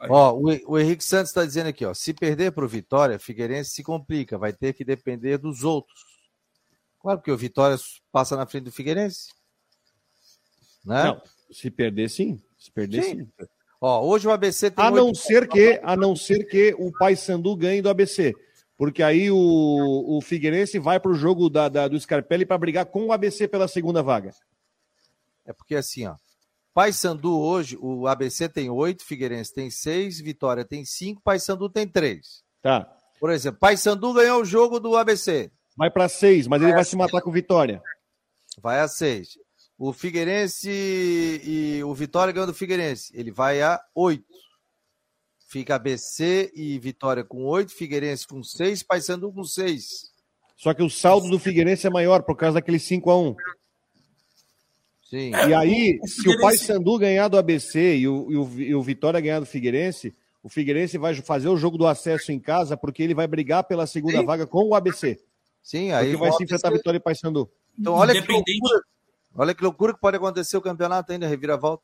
Ó, 0.09 0.35
o, 0.35 0.73
o 0.73 0.79
Henrique 0.79 1.05
Santos 1.05 1.31
está 1.31 1.45
dizendo 1.45 1.69
aqui, 1.69 1.85
ó, 1.85 1.93
se 1.93 2.15
perder 2.15 2.53
para 2.53 2.65
o 2.65 2.69
Vitória, 2.69 3.19
Figueirense 3.19 3.71
se 3.71 3.83
complica, 3.83 4.39
vai 4.39 4.53
ter 4.53 4.73
que 4.73 4.85
depender 4.85 5.37
dos 5.37 5.63
outros. 5.63 6.01
Claro 7.01 7.21
que 7.21 7.31
o 7.31 7.37
Vitória 7.37 7.77
passa 8.11 8.37
na 8.37 8.47
frente 8.47 8.65
do 8.65 8.73
Figueirense. 8.73 9.29
Né? 10.85 11.05
Não, 11.05 11.23
se 11.51 11.71
perder 11.71 12.09
sim, 12.09 12.43
se 12.59 12.71
perder 12.71 13.03
sim. 13.03 13.25
sim. 13.25 13.47
Ó, 13.81 14.07
hoje 14.07 14.29
o 14.29 14.31
ABC 14.31 14.71
tem 14.71 14.85
a 14.85 14.91
não 14.91 15.15
ser 15.15 15.49
que 15.49 15.81
a 15.83 15.97
não 15.97 16.15
ser 16.15 16.45
que 16.45 16.75
o 16.79 16.93
Paysandu 16.93 17.57
ganhe 17.57 17.81
do 17.81 17.89
ABC, 17.89 18.35
porque 18.77 19.03
aí 19.03 19.31
o, 19.31 19.37
o 19.37 20.21
Figueirense 20.21 20.79
vai 20.79 21.01
para 21.01 21.11
o 21.11 21.15
jogo 21.15 21.49
da, 21.49 21.69
da, 21.69 21.89
do 21.89 21.99
Scarpelli 21.99 22.45
para 22.45 22.59
brigar 22.59 22.87
com 22.87 23.07
o 23.07 23.13
ABC 23.13 23.49
pela 23.49 23.69
segunda 23.69 24.03
vaga. 24.03 24.35
É 25.47 25.53
porque 25.53 25.75
assim, 25.75 26.07
ó, 26.07 26.15
Paysandu 26.81 27.39
hoje, 27.39 27.77
o 27.79 28.07
ABC 28.07 28.49
tem 28.49 28.71
oito, 28.71 29.05
Figueirense 29.05 29.53
tem 29.53 29.69
seis, 29.69 30.19
Vitória 30.19 30.65
tem 30.65 30.83
cinco, 30.83 31.21
Paysandu 31.23 31.69
tem 31.69 31.87
três. 31.87 32.43
Tá. 32.63 32.91
Por 33.21 33.31
exemplo, 33.31 33.61
Paysandu 33.61 34.15
ganhou 34.15 34.41
o 34.41 34.47
jogo 34.47 34.81
do 34.81 34.97
ABC. 34.97 35.53
Vai 35.77 35.91
para 35.91 36.09
seis, 36.09 36.47
mas 36.47 36.59
vai 36.59 36.71
ele 36.71 36.75
vai 36.75 36.85
se 36.87 36.97
matar 36.97 37.21
com 37.21 37.31
Vitória. 37.31 37.83
Vai 38.63 38.81
a 38.81 38.89
seis. 38.89 39.37
O 39.77 39.93
Figueirense 39.93 40.71
e 41.45 41.85
o 41.85 41.93
Vitória 41.93 42.33
ganhou 42.33 42.47
do 42.47 42.55
Figueirense. 42.55 43.13
Ele 43.15 43.31
vai 43.31 43.61
a 43.61 43.79
oito. 43.95 44.25
Fica 45.51 45.75
ABC 45.75 46.51
e 46.57 46.79
Vitória 46.79 47.23
com 47.23 47.45
oito, 47.45 47.75
Figueirense 47.75 48.27
com 48.27 48.43
seis, 48.43 48.83
Paysandu 48.83 49.31
com 49.31 49.45
seis. 49.45 50.15
Só 50.57 50.73
que 50.73 50.83
o 50.83 50.89
saldo 50.89 51.29
do 51.29 51.39
Figueirense 51.39 51.87
é 51.87 51.91
maior 51.91 52.23
por 52.23 52.39
causa 52.39 52.55
daquele 52.55 52.79
5 52.79 53.11
a 53.11 53.19
1 53.19 53.37
Sim. 55.11 55.33
E 55.33 55.53
aí, 55.53 55.99
o 56.01 56.07
se 56.07 56.29
o 56.29 56.41
Paysandu 56.41 56.97
ganhar 56.97 57.27
do 57.27 57.37
ABC 57.37 57.97
e 57.97 58.07
o, 58.07 58.31
e, 58.31 58.37
o, 58.37 58.61
e 58.61 58.75
o 58.77 58.81
Vitória 58.81 59.21
ganhar 59.21 59.41
do 59.41 59.47
Figueirense, 59.47 60.15
o 60.41 60.49
Figueirense 60.49 60.97
vai 60.99 61.13
fazer 61.17 61.49
o 61.49 61.57
jogo 61.57 61.77
do 61.77 61.85
acesso 61.85 62.31
em 62.31 62.39
casa 62.39 62.77
porque 62.77 63.03
ele 63.03 63.13
vai 63.13 63.27
brigar 63.27 63.65
pela 63.65 63.89
segunda 63.89 64.19
Sim. 64.19 64.25
vaga 64.25 64.47
com 64.47 64.69
o 64.69 64.75
ABC. 64.75 65.19
Sim, 65.61 65.91
aí 65.91 66.15
vai 66.15 66.31
se 66.31 66.45
enfrentar 66.45 66.71
Vitória 66.71 66.99
e 66.99 67.01
Paysandu. 67.01 67.51
Então, 67.77 67.95
olha 67.95 68.13
que, 68.23 68.31
loucura, 68.31 68.83
olha 69.35 69.55
que 69.55 69.65
loucura 69.65 69.95
que 69.95 70.01
pode 70.01 70.17
acontecer 70.17 70.57
o 70.57 70.63
campeonato 70.63 71.11
ainda, 71.11 71.27
reviravolta. 71.27 71.83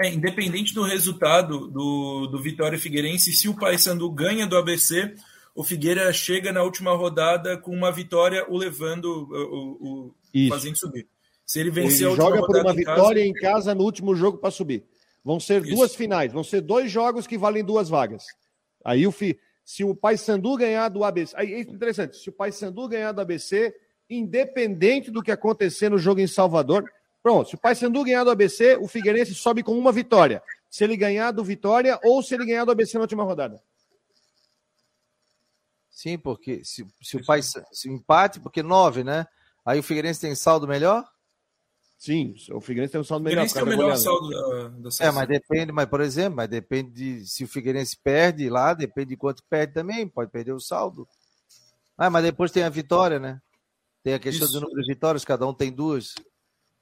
É, 0.00 0.08
independente 0.08 0.72
do 0.72 0.84
resultado 0.84 1.66
do, 1.66 2.28
do 2.28 2.40
Vitória 2.40 2.76
e 2.76 2.80
Figueirense, 2.80 3.32
se 3.32 3.48
o 3.48 3.56
Paysandu 3.56 4.08
ganha 4.08 4.46
do 4.46 4.56
ABC, 4.56 5.16
o 5.52 5.64
Figueira 5.64 6.12
chega 6.12 6.52
na 6.52 6.62
última 6.62 6.94
rodada 6.94 7.56
com 7.56 7.72
uma 7.72 7.90
vitória, 7.90 8.46
o 8.48 8.56
levando, 8.56 9.06
o, 9.06 10.14
o, 10.14 10.46
o 10.46 10.48
fazendo 10.48 10.76
subir. 10.76 11.08
Se 11.46 11.60
ele 11.60 11.70
vencer 11.70 12.08
ele 12.08 12.16
joga 12.16 12.44
por 12.44 12.56
uma 12.56 12.72
em 12.72 12.76
vitória 12.76 13.22
casa, 13.22 13.28
em 13.28 13.32
casa 13.32 13.74
no 13.74 13.84
último 13.84 14.16
jogo 14.16 14.38
para 14.38 14.50
subir. 14.50 14.84
Vão 15.24 15.38
ser 15.38 15.64
Isso. 15.64 15.74
duas 15.74 15.94
finais, 15.94 16.32
vão 16.32 16.42
ser 16.42 16.60
dois 16.60 16.90
jogos 16.90 17.26
que 17.26 17.38
valem 17.38 17.64
duas 17.64 17.88
vagas. 17.88 18.24
Aí 18.84 19.06
o 19.06 19.12
fi, 19.12 19.38
se 19.64 19.84
o 19.84 19.94
Paysandu 19.94 20.56
ganhar 20.56 20.88
do 20.88 21.04
ABC, 21.04 21.34
aí 21.36 21.54
é 21.54 21.60
interessante, 21.60 22.16
se 22.16 22.28
o 22.28 22.32
Paysandu 22.32 22.88
ganhar 22.88 23.12
do 23.12 23.20
ABC, 23.20 23.74
independente 24.10 25.10
do 25.10 25.22
que 25.22 25.30
acontecer 25.30 25.88
no 25.88 25.98
jogo 25.98 26.20
em 26.20 26.26
Salvador, 26.26 26.84
pronto, 27.22 27.48
se 27.48 27.54
o 27.54 27.58
Paysandu 27.58 28.04
ganhar 28.04 28.24
do 28.24 28.30
ABC, 28.30 28.76
o 28.76 28.86
Figueirense 28.88 29.34
sobe 29.34 29.62
com 29.62 29.76
uma 29.76 29.92
vitória. 29.92 30.42
Se 30.68 30.84
ele 30.84 30.96
ganhar 30.96 31.30
do 31.30 31.44
Vitória 31.44 31.98
ou 32.04 32.22
se 32.22 32.34
ele 32.34 32.44
ganhar 32.44 32.64
do 32.64 32.72
ABC 32.72 32.94
na 32.94 33.02
última 33.02 33.24
rodada. 33.24 33.62
Sim, 35.90 36.18
porque 36.18 36.62
se, 36.64 36.86
se 37.00 37.16
o 37.16 37.24
Pai 37.24 37.40
se 37.42 37.88
empate, 37.88 38.38
porque 38.40 38.62
nove, 38.62 39.02
né? 39.02 39.26
Aí 39.64 39.78
o 39.78 39.82
Figueirense 39.82 40.20
tem 40.20 40.34
saldo 40.34 40.68
melhor? 40.68 41.04
Sim, 41.98 42.34
o 42.52 42.60
Figueirense 42.60 42.92
tem 42.92 43.00
um 43.00 43.04
saldo 43.04 43.24
melhor. 43.24 43.46
O 43.46 43.48
Figueirense 43.48 43.54
tem 43.54 43.62
o 43.62 43.82
melhor 43.82 43.96
saldo 43.96 44.28
da, 44.28 44.68
da 44.68 44.88
É, 45.00 45.10
mas 45.10 45.28
depende, 45.28 45.72
mas 45.72 45.86
por 45.86 46.00
exemplo, 46.00 46.36
mas 46.36 46.48
depende 46.48 46.90
de 46.90 47.26
se 47.26 47.44
o 47.44 47.48
Figueirense 47.48 47.96
perde 47.96 48.50
lá, 48.50 48.74
depende 48.74 49.10
de 49.10 49.16
quanto 49.16 49.42
perde 49.48 49.72
também, 49.72 50.06
pode 50.06 50.30
perder 50.30 50.52
o 50.52 50.60
saldo. 50.60 51.08
Ah, 51.96 52.10
mas 52.10 52.22
depois 52.22 52.52
tem 52.52 52.62
a 52.62 52.68
vitória, 52.68 53.18
né? 53.18 53.40
Tem 54.02 54.14
a 54.14 54.18
questão 54.18 54.44
Isso. 54.44 54.54
do 54.54 54.60
número 54.60 54.82
de 54.82 54.88
vitórias, 54.88 55.24
cada 55.24 55.46
um 55.46 55.54
tem 55.54 55.72
duas. 55.72 56.14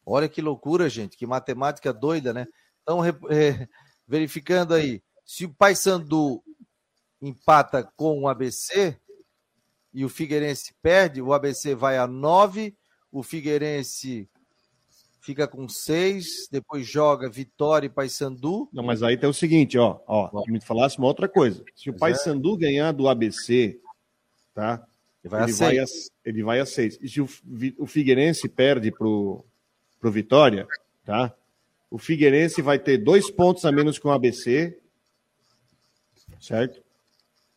Olha 0.05 0.29
que 0.29 0.43
loucura, 0.43 0.89
gente, 0.89 1.17
que 1.17 1.27
matemática 1.27 1.93
doida, 1.93 2.33
né? 2.33 2.47
Então, 2.83 3.03
é, 3.31 3.69
verificando 4.07 4.75
aí, 4.75 5.01
se 5.25 5.47
o 5.47 5.55
Paysandu 5.55 6.43
empata 7.23 7.83
com 7.97 8.21
o 8.21 8.29
ABC 8.29 8.99
e 9.93 10.05
o 10.05 10.09
Figueirense 10.09 10.75
perde, 10.83 11.23
o 11.23 11.33
ABC 11.33 11.75
vai 11.75 11.97
a 11.97 12.07
9, 12.07 12.77
o 13.11 13.23
Figueirense 13.23 14.29
fica 15.25 15.49
com 15.49 15.67
seis, 15.67 16.47
depois 16.53 16.87
joga 16.87 17.31
Vitória 17.31 17.87
e 17.87 17.91
Paysandu. 17.91 18.69
Não, 18.71 18.83
mas 18.83 19.03
aí 19.03 19.17
tem 19.17 19.29
o 19.29 19.33
seguinte, 19.33 19.79
ó, 19.79 19.99
ó, 20.07 20.43
que 20.43 20.53
me 20.53 20.61
falasse 20.61 20.99
uma 20.99 21.07
outra 21.07 21.27
coisa. 21.27 21.65
Se 21.75 21.89
o 21.89 21.95
é. 21.95 21.99
Paysandu 21.99 22.55
é. 22.57 22.59
ganhar 22.59 22.93
do 22.93 23.09
ABC, 23.09 23.81
tá? 24.55 24.87
Ele 25.25 25.31
vai, 25.31 25.43
ele 25.45 25.53
a 25.53 25.57
vai, 25.57 25.79
a, 25.79 25.85
ele 26.27 26.43
vai 26.43 26.61
a 26.61 26.67
seis. 26.67 26.99
E 27.01 27.09
se 27.09 27.23
o, 27.23 27.29
o 27.79 27.87
Figueirense 27.87 28.47
perde 28.49 28.91
pro, 28.91 29.43
pro 29.99 30.13
Vitória, 30.13 30.69
tá? 31.07 31.35
O 31.91 31.97
Figueirense 31.97 32.61
vai 32.61 32.79
ter 32.79 32.99
dois 32.99 33.31
pontos 33.31 33.65
a 33.65 33.73
menos 33.73 33.99
que 33.99 34.07
o 34.07 34.11
ABC, 34.11 34.79
certo? 36.39 36.83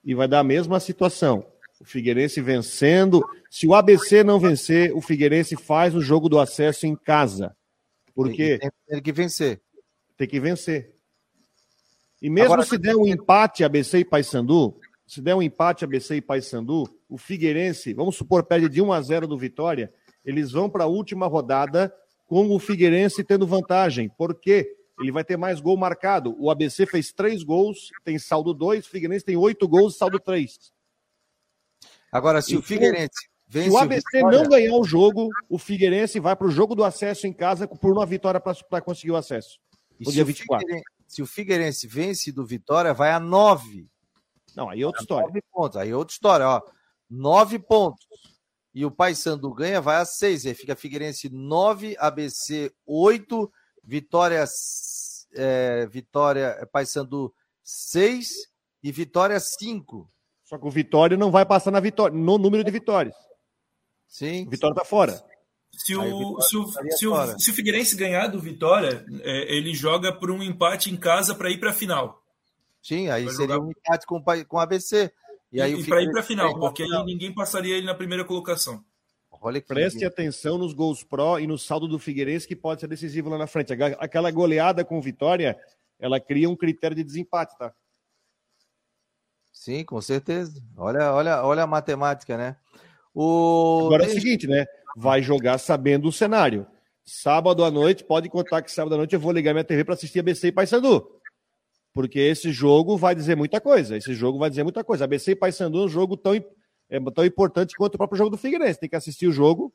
E 0.05 0.15
vai 0.15 0.30
dar 0.30 0.39
a 0.39 0.43
mesma 0.43 0.80
situação. 0.80 1.45
O 1.80 1.86
Figueirense 1.86 2.41
vencendo. 2.41 3.21
Se 3.49 3.67
o 3.67 3.75
ABC 3.75 4.23
não 4.23 4.39
vencer, 4.39 4.91
o 4.95 5.01
Figueirense 5.01 5.55
faz 5.55 5.93
o 5.95 6.01
jogo 6.01 6.28
do 6.28 6.39
acesso 6.39 6.86
em 6.88 6.95
casa. 6.95 7.55
Porque 8.15 8.57
Tem, 8.57 8.69
tem 8.88 9.01
que 9.01 9.11
vencer. 9.11 9.61
tem 10.17 10.28
que 10.28 10.39
vencer. 10.39 10.93
E 12.21 12.30
mesmo 12.30 12.53
Agora- 12.53 12.67
se 12.67 12.78
der 12.78 12.95
um 12.95 13.05
empate 13.05 13.63
ABC 13.63 13.99
e 13.99 14.05
Paysandu, 14.05 14.80
se 15.05 15.21
der 15.21 15.36
um 15.36 15.41
empate 15.41 15.86
ABC 15.86 16.15
e 16.15 16.21
Paysandu, 16.21 16.89
o 17.07 17.17
Figueirense, 17.17 17.93
vamos 17.93 18.15
supor, 18.15 18.43
perde 18.43 18.67
de 18.69 18.82
1 18.82 18.91
a 18.91 19.01
0 19.01 19.28
do 19.28 19.38
Vitória, 19.38 19.93
eles 20.25 20.51
vão 20.51 20.67
para 20.69 20.86
a 20.86 20.88
última 20.88 21.28
rodada 21.28 21.93
com 22.25 22.49
o 22.53 22.59
Figueirense 22.59 23.23
tendo 23.23 23.45
vantagem. 23.45 24.09
Por 24.09 24.34
quê? 24.36 24.67
Ele 24.99 25.11
vai 25.11 25.23
ter 25.23 25.38
mais 25.38 25.59
gol 25.59 25.78
marcado. 25.78 26.36
O 26.39 26.49
ABC 26.49 26.88
fez 26.88 27.11
três 27.13 27.43
gols, 27.43 27.91
tem 28.03 28.17
saldo 28.17 28.51
2, 28.51 28.88
o 28.88 28.89
Figueirense 28.89 29.23
tem 29.23 29.38
oito 29.38 29.67
gols, 29.67 29.95
saldo 29.95 30.19
3. 30.19 30.73
Agora, 32.12 32.41
se 32.41 32.53
o 32.55 32.60
Então, 32.60 32.68
Figueirense 32.68 33.30
vence 33.47 33.70
Se 33.70 33.76
o 33.76 33.78
ABC 33.78 34.03
Vitória- 34.14 34.38
não 34.43 34.49
ganhar 34.49 34.76
o 34.76 34.84
jogo, 34.84 35.30
o 35.49 35.58
Figueirense 35.58 36.20
vai 36.20 36.36
para 36.36 36.47
o 36.47 36.51
jogo 36.51 36.76
do 36.76 36.84
acesso 36.84 37.28
em 37.28 37.34
casa 37.34 37.68
por 37.68 37.91
uma 37.91 38.05
vitória 38.05 38.39
para 38.39 38.82
conseguir 38.82 39.12
o 39.12 39.16
acesso. 39.16 39.60
e 39.99 40.03
no 40.05 40.10
se 40.12 40.14
dia 40.16 40.24
o 40.24 40.26
24. 40.28 40.66
Figueirense- 40.66 40.86
se 41.08 41.22
o 41.22 41.26
Figueirense 41.26 41.88
vence 41.88 42.32
do 42.32 42.45
Vitória, 42.45 42.93
vai 42.93 43.12
a 43.12 43.20
nove. 43.20 43.88
Não, 44.55 44.70
aí 44.70 44.82
é 44.82 44.86
outra 44.86 45.01
história. 45.01 45.28
Nove 45.28 45.41
pontos. 45.51 45.78
Aí 45.78 45.89
é 45.89 45.95
outra 45.95 46.14
história, 46.14 46.47
ó. 46.47 46.62
Nove 47.10 47.58
pontos. 47.60 48.05
E 48.76 48.86
o 48.86 48.91
Paysandu 48.91 49.51
ganha, 49.53 49.82
vai 49.82 49.95
a 49.97 50.05
seis. 50.05 50.45
Aí 50.45 50.53
fica 50.53 50.76
Figueirense 50.76 51.30
nove, 51.30 51.95
ABC 51.99 52.72
oito, 52.86 53.51
Vitória, 53.84 54.43
é, 55.34 55.88
Vitória, 55.88 56.68
Paysandu 56.72 57.34
seis 57.64 58.30
e 58.84 58.91
Vitória 58.91 59.39
cinco. 59.39 60.12
Só 60.48 60.58
que 60.58 60.66
o 60.66 60.72
Vitória 60.72 61.18
não 61.18 61.30
vai 61.30 61.45
passar 61.45 61.72
na 61.72 61.80
vitória, 61.82 62.18
no 62.18 62.38
número 62.38 62.64
de 62.64 62.72
vitórias. 62.72 63.14
Sim. 64.08 64.45
O 64.48 64.50
Vitória 64.50 64.74
tá 64.74 64.86
fora. 64.86 65.12
Se 65.74 65.93
o 65.93 66.41
se, 66.41 66.56
o, 66.58 66.66
se, 66.95 67.06
o, 67.08 67.38
se 67.39 67.52
o 67.52 67.54
Figueirense 67.54 67.98
ganhar 67.98 68.28
do 68.28 68.39
Vitória, 68.39 69.06
é, 69.24 69.54
ele 69.54 69.74
joga 69.76 70.14
por 70.14 70.32
um 70.32 70.41
empate 70.41 70.89
em 70.89 70.95
casa 70.95 71.36
para 71.36 71.52
ir 71.52 71.60
para 71.60 71.72
a 71.72 71.74
final. 71.74 72.24
Sim, 72.82 73.10
aí 73.10 73.26
Vai 73.26 73.34
seria 73.34 73.56
jogar- 73.56 73.68
um 73.68 73.72
empate 73.72 74.06
com, 74.08 74.24
com 74.48 74.58
ABC. 74.58 75.12
E, 75.52 75.58
E, 75.58 75.62
aí 75.62 75.76
o 75.76 75.86
para 75.86 76.02
ir 76.02 76.10
para 76.12 76.22
a 76.22 76.24
final, 76.24 76.58
porque 76.58 76.84
aí 76.84 77.04
ninguém 77.06 77.34
passaria 77.34 77.76
ele 77.76 77.86
na 77.86 77.93
primeira 77.93 78.24
colocação. 78.24 78.82
Olha 79.30 79.60
que 79.62 79.68
Preste 79.68 80.06
atenção 80.06 80.58
nos 80.58 80.74
gols 80.74 81.04
pró 81.04 81.38
e 81.38 81.45
no 81.45 81.58
saldo 81.58 81.88
do 81.89 82.00
Figueirense, 82.00 82.48
que 82.48 82.56
pode 82.56 82.80
ser 82.82 82.88
decisivo 82.88 83.30
lá 83.30 83.38
na 83.38 83.45
frente. 83.48 83.74
Aquela- 83.74 83.98
Aquela 84.00 84.32
goleada 84.32 84.86
com 84.86 85.00
Vitória, 85.02 85.60
ela 86.00 86.20
cria 86.22 86.50
um 86.50 86.56
critério 86.56 86.95
de 86.95 87.04
desempate, 87.04 87.56
tá? 87.58 87.74
Sim, 89.58 89.84
com 89.84 89.99
certeza. 89.99 90.62
Olha, 90.78 91.12
olha, 91.14 91.43
olha 91.43 91.64
a 91.64 91.68
matemática, 91.68 92.38
né? 92.38 92.55
O... 93.14 93.88
Agora 93.88 94.05
é 94.05 94.08
o 94.08 94.12
seguinte, 94.12 94.47
né? 94.47 94.66
Vai 94.95 95.22
jogar 95.22 95.58
sabendo 95.58 96.08
o 96.08 96.12
cenário. 96.12 96.66
Sábado 97.03 97.66
à 97.66 97.72
noite, 97.72 98.03
pode 98.03 98.30
contar 98.30 98.62
que 98.62 98.72
sábado 98.72 98.93
à 98.93 98.97
noite 98.97 99.14
eu 99.14 99.20
vou 99.20 99.32
ligar 99.32 99.53
minha 99.53 99.64
TV 99.64 99.84
para 99.84 99.95
assistir 99.95 100.20
ABC 100.20 100.47
e 100.47 100.51
Paysandu. 100.51 101.10
Porque 101.91 102.20
esse 102.20 102.51
jogo 102.51 102.97
vai 102.97 103.16
dizer 103.16 103.36
muita 103.36 103.60
coisa. 103.60 103.97
Esse 103.97 104.14
jogo 104.14 104.38
vai 104.38 104.49
dizer 104.49 104.64
muita 104.64 104.84
coisa. 104.84 105.05
ABC 105.05 105.32
e 105.32 105.36
Paysandu 105.36 105.82
é 105.82 105.86
um 105.86 105.89
jogo 105.89 106.16
tão, 106.16 106.34
é, 106.34 106.99
tão 107.14 107.26
importante 107.26 107.76
quanto 107.76 107.95
o 107.95 107.97
próprio 107.97 108.18
jogo 108.18 108.30
do 108.30 108.38
Figueirense. 108.38 108.80
Tem 108.80 108.89
que 108.89 108.95
assistir 108.95 109.28
o 109.28 109.32
jogo 109.32 109.74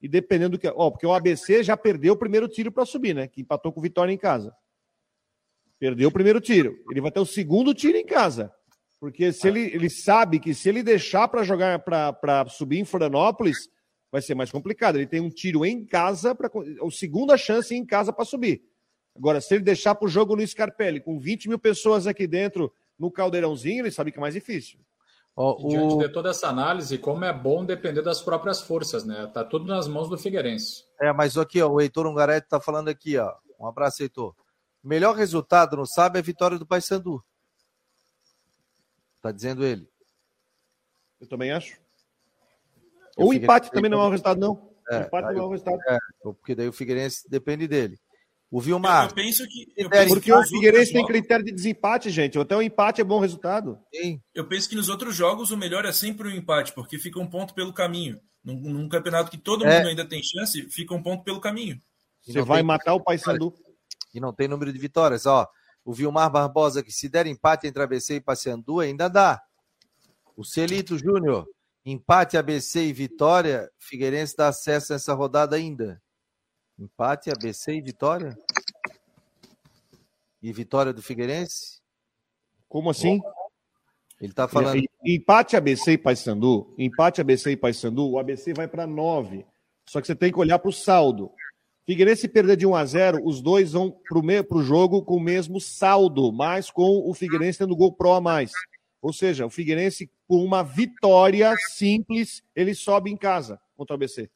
e 0.00 0.08
dependendo 0.08 0.50
do 0.50 0.58
que. 0.58 0.68
Ó, 0.68 0.90
porque 0.90 1.06
o 1.06 1.12
ABC 1.12 1.64
já 1.64 1.76
perdeu 1.76 2.14
o 2.14 2.16
primeiro 2.16 2.48
tiro 2.48 2.70
para 2.70 2.86
subir, 2.86 3.14
né? 3.14 3.26
Que 3.26 3.40
empatou 3.40 3.72
com 3.72 3.80
o 3.80 3.82
Vitória 3.82 4.12
em 4.12 4.18
casa. 4.18 4.54
Perdeu 5.78 6.08
o 6.08 6.12
primeiro 6.12 6.40
tiro. 6.40 6.78
Ele 6.90 7.00
vai 7.00 7.10
ter 7.10 7.20
o 7.20 7.26
segundo 7.26 7.74
tiro 7.74 7.98
em 7.98 8.06
casa. 8.06 8.52
Porque 8.98 9.32
se 9.32 9.46
ele, 9.46 9.60
ele 9.60 9.90
sabe 9.90 10.38
que 10.38 10.54
se 10.54 10.68
ele 10.68 10.82
deixar 10.82 11.28
para 11.28 11.42
jogar 11.42 11.78
para 11.80 12.46
subir 12.48 12.78
em 12.78 12.84
Florianópolis, 12.84 13.68
vai 14.10 14.22
ser 14.22 14.34
mais 14.34 14.50
complicado. 14.50 14.96
Ele 14.96 15.06
tem 15.06 15.20
um 15.20 15.28
tiro 15.28 15.64
em 15.64 15.84
casa, 15.84 16.34
para 16.34 16.48
a 16.48 16.90
segunda 16.90 17.36
chance 17.36 17.74
em 17.74 17.84
casa 17.84 18.12
para 18.12 18.24
subir. 18.24 18.62
Agora, 19.14 19.40
se 19.40 19.54
ele 19.54 19.64
deixar 19.64 19.94
para 19.94 20.06
o 20.06 20.10
jogo 20.10 20.36
no 20.36 20.46
Scarpelli, 20.46 21.00
com 21.00 21.18
20 21.18 21.48
mil 21.48 21.58
pessoas 21.58 22.06
aqui 22.06 22.26
dentro, 22.26 22.72
no 22.98 23.10
caldeirãozinho, 23.10 23.82
ele 23.82 23.90
sabe 23.90 24.12
que 24.12 24.18
é 24.18 24.20
mais 24.20 24.34
difícil. 24.34 24.78
Ó, 25.34 25.58
E 25.60 25.68
diante 25.68 25.94
o... 25.94 25.98
de 25.98 26.08
toda 26.08 26.30
essa 26.30 26.48
análise, 26.48 26.96
como 26.96 27.24
é 27.24 27.32
bom 27.32 27.64
depender 27.64 28.02
das 28.02 28.22
próprias 28.22 28.62
forças, 28.62 29.04
né? 29.04 29.30
Tá 29.32 29.44
tudo 29.44 29.66
nas 29.66 29.86
mãos 29.86 30.08
do 30.08 30.16
Figueirense. 30.16 30.84
É, 31.00 31.12
mas 31.12 31.36
aqui, 31.36 31.60
ó, 31.60 31.68
o 31.68 31.80
Heitor 31.80 32.06
Ungaretti 32.06 32.48
tá 32.48 32.58
falando 32.58 32.88
aqui, 32.88 33.18
ó. 33.18 33.34
Um 33.60 33.66
abraço, 33.66 34.02
Heitor. 34.02 34.34
Melhor 34.82 35.14
resultado 35.14 35.76
no 35.76 35.86
sábado 35.86 36.16
é 36.16 36.20
a 36.20 36.22
vitória 36.22 36.58
do 36.58 36.66
Paysandu. 36.66 37.22
Tá 39.22 39.32
dizendo 39.32 39.64
ele. 39.64 39.88
Eu 41.20 41.26
também 41.28 41.50
acho. 41.50 41.78
Ou 43.16 43.30
fico- 43.32 43.44
empate 43.44 43.70
também 43.70 43.90
não 43.90 44.00
é 44.02 44.06
um 44.06 44.10
resultado, 44.10 44.38
não. 44.38 44.70
É, 44.90 45.00
empate 45.02 45.34
não 45.34 45.42
é 45.42 45.46
um 45.46 45.50
resultado. 45.50 45.78
Porque 46.22 46.54
daí 46.54 46.68
o 46.68 46.72
Figueirense 46.72 47.28
depende 47.28 47.66
dele. 47.66 47.98
O 48.48 48.60
Vilmar, 48.60 49.08
eu 49.08 49.14
penso 49.14 49.44
que. 49.48 49.72
Eu 49.76 49.90
penso 49.90 50.08
Porque 50.14 50.30
que 50.30 50.32
o 50.32 50.42
Figueirense 50.44 50.92
tem 50.92 51.04
critério 51.04 51.44
de 51.44 51.50
desempate, 51.52 52.10
gente. 52.10 52.38
Até 52.38 52.56
o 52.56 52.62
empate 52.62 53.00
é 53.00 53.04
bom 53.04 53.18
resultado. 53.18 53.80
hein? 53.92 54.22
Eu 54.34 54.46
penso 54.46 54.68
que 54.68 54.76
nos 54.76 54.88
outros 54.88 55.16
jogos 55.16 55.50
o 55.50 55.56
melhor 55.56 55.84
é 55.84 55.92
sempre 55.92 56.28
o 56.28 56.30
empate, 56.30 56.72
porque 56.72 56.98
fica 56.98 57.18
um 57.18 57.28
ponto 57.28 57.54
pelo 57.54 57.72
caminho. 57.72 58.20
Num, 58.44 58.54
num 58.60 58.88
campeonato 58.88 59.28
que 59.30 59.38
todo 59.38 59.66
É. 59.66 59.78
mundo 59.78 59.88
ainda 59.88 60.06
tem 60.08 60.22
chance, 60.22 60.62
fica 60.70 60.94
um 60.94 61.02
ponto 61.02 61.24
pelo 61.24 61.40
caminho. 61.40 61.80
E 62.28 62.32
Você 62.32 62.42
vai 62.42 62.58
tem- 62.58 62.66
matar 62.66 62.94
o 62.94 63.02
Paysandu. 63.02 63.52
E 64.14 64.20
não 64.20 64.32
tem 64.32 64.46
número 64.46 64.72
de 64.72 64.78
vitórias. 64.78 65.26
Ó, 65.26 65.44
o 65.86 65.92
Vilmar 65.92 66.28
Barbosa, 66.28 66.82
que 66.82 66.90
se 66.90 67.08
der 67.08 67.28
empate 67.28 67.68
entre 67.68 67.80
ABC 67.80 68.16
e 68.16 68.20
Paysandu, 68.20 68.80
ainda 68.80 69.08
dá. 69.08 69.40
O 70.36 70.44
Celito 70.44 70.98
Júnior, 70.98 71.48
empate 71.84 72.36
ABC 72.36 72.84
e 72.86 72.92
Vitória, 72.92 73.70
Figueirense 73.78 74.36
dá 74.36 74.48
acesso 74.48 74.92
nessa 74.92 75.14
rodada 75.14 75.54
ainda. 75.54 76.02
Empate 76.76 77.30
ABC 77.30 77.76
e 77.76 77.80
Vitória? 77.80 78.36
E 80.42 80.52
vitória 80.52 80.92
do 80.92 81.00
Figueirense? 81.02 81.80
Como 82.68 82.90
assim? 82.90 83.20
Ele 84.20 84.32
tá 84.32 84.48
falando. 84.48 84.76
E- 84.78 85.14
Empate 85.14 85.56
ABC 85.56 85.92
e 85.92 85.98
Paysandu, 85.98 86.74
empate 86.76 87.20
ABC 87.20 87.52
e 87.52 87.56
Paysandu, 87.56 88.10
o 88.10 88.18
ABC 88.18 88.52
vai 88.52 88.66
para 88.66 88.88
9. 88.88 89.46
Só 89.88 90.00
que 90.00 90.06
você 90.08 90.16
tem 90.16 90.32
que 90.32 90.38
olhar 90.40 90.58
para 90.58 90.68
o 90.68 90.72
saldo. 90.72 91.30
Figueirense 91.86 92.26
perder 92.26 92.56
de 92.56 92.66
1 92.66 92.74
a 92.74 92.84
0, 92.84 93.24
os 93.24 93.40
dois 93.40 93.70
vão 93.70 93.92
para 93.92 94.18
o 94.58 94.62
jogo 94.62 95.04
com 95.04 95.14
o 95.14 95.20
mesmo 95.20 95.60
saldo, 95.60 96.32
mas 96.32 96.68
com 96.68 97.08
o 97.08 97.14
Figueirense 97.14 97.60
tendo 97.60 97.76
gol 97.76 97.92
pró 97.92 98.14
a 98.14 98.20
mais. 98.20 98.50
Ou 99.00 99.12
seja, 99.12 99.46
o 99.46 99.50
Figueirense, 99.50 100.10
com 100.26 100.44
uma 100.44 100.64
vitória 100.64 101.54
simples, 101.76 102.42
ele 102.56 102.74
sobe 102.74 103.08
em 103.08 103.16
casa 103.16 103.60
contra 103.76 103.94
o 103.94 103.96
ABC. 103.96 104.28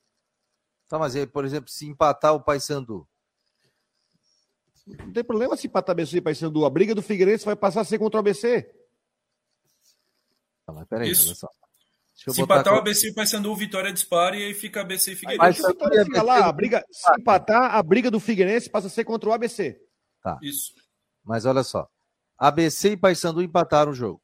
Tá, 0.88 0.96
mas 0.96 1.16
aí, 1.16 1.26
por 1.26 1.44
exemplo, 1.44 1.68
se 1.68 1.86
empatar 1.86 2.34
o 2.34 2.40
Paysandu. 2.40 3.04
Não 4.86 5.12
tem 5.12 5.24
problema 5.24 5.56
se 5.56 5.66
empatar 5.66 5.92
ABC 5.92 6.18
e 6.18 6.20
Paysandu. 6.20 6.64
A 6.64 6.70
briga 6.70 6.94
do 6.94 7.02
Figueirense 7.02 7.44
vai 7.44 7.56
passar 7.56 7.80
a 7.80 7.84
ser 7.84 7.98
contra 7.98 8.18
o 8.18 8.20
ABC. 8.20 8.62
Tá, 10.64 10.72
mas 10.72 10.86
peraí, 10.86 11.10
Isso. 11.10 11.26
olha 11.26 11.34
só. 11.34 11.48
Deixa 12.26 12.30
eu 12.30 12.34
Se 12.34 12.42
empatar 12.42 12.74
o 12.74 12.78
ABC 12.78 13.08
e 13.08 13.10
o 13.10 13.14
Paysandu, 13.14 13.56
Vitória 13.56 13.90
dispara 13.92 14.36
e 14.36 14.44
aí 14.44 14.52
fica 14.54 14.82
ABC 14.82 15.12
e 15.12 15.14
Mas- 15.14 15.20
Figueirense. 15.20 15.62
Se 15.62 15.68
vitória 15.68 16.04
fica 16.04 16.22
lá, 16.22 16.46
a 16.46 16.52
briga, 16.52 16.84
se 16.90 17.10
empatar, 17.18 17.74
a 17.74 17.82
briga 17.82 18.10
do 18.10 18.20
Figueirense 18.20 18.68
passa 18.70 18.88
a 18.88 18.90
ser 18.90 19.04
contra 19.04 19.30
o 19.30 19.32
ABC. 19.32 19.80
Isso. 20.42 20.72
Mas 21.24 21.46
olha 21.46 21.62
só. 21.62 21.88
ABC 22.38 22.90
e 22.92 22.96
Paysandu 22.96 23.42
empataram 23.42 23.92
o 23.92 23.94
jogo, 23.94 24.20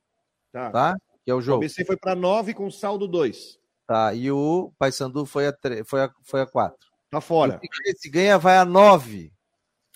Tá? 0.53 0.71
tá? 0.71 0.97
Que 1.25 1.31
é 1.31 1.35
o 1.35 1.39
O 1.39 1.43
jogo. 1.43 1.59
ABC 1.65 1.85
foi 1.87 1.97
para 1.97 2.15
9 2.15 2.53
com 2.55 2.71
saldo 2.71 3.09
2. 3.09 3.59
Tá, 3.87 4.13
e 4.15 4.31
o 4.31 4.73
Paysandu 4.79 5.25
foi 5.25 5.47
a, 5.47 5.53
tre... 5.53 5.85
foi 5.85 6.03
a, 6.03 6.11
foi 6.25 6.41
a 6.43 6.47
4. 6.47 6.77
Tá 7.11 7.21
fora. 7.21 7.57
O 7.57 7.61
Figueirense 7.61 8.11
ganha, 8.11 8.37
vai 8.39 8.59
a 8.59 8.65
9. 8.65 9.33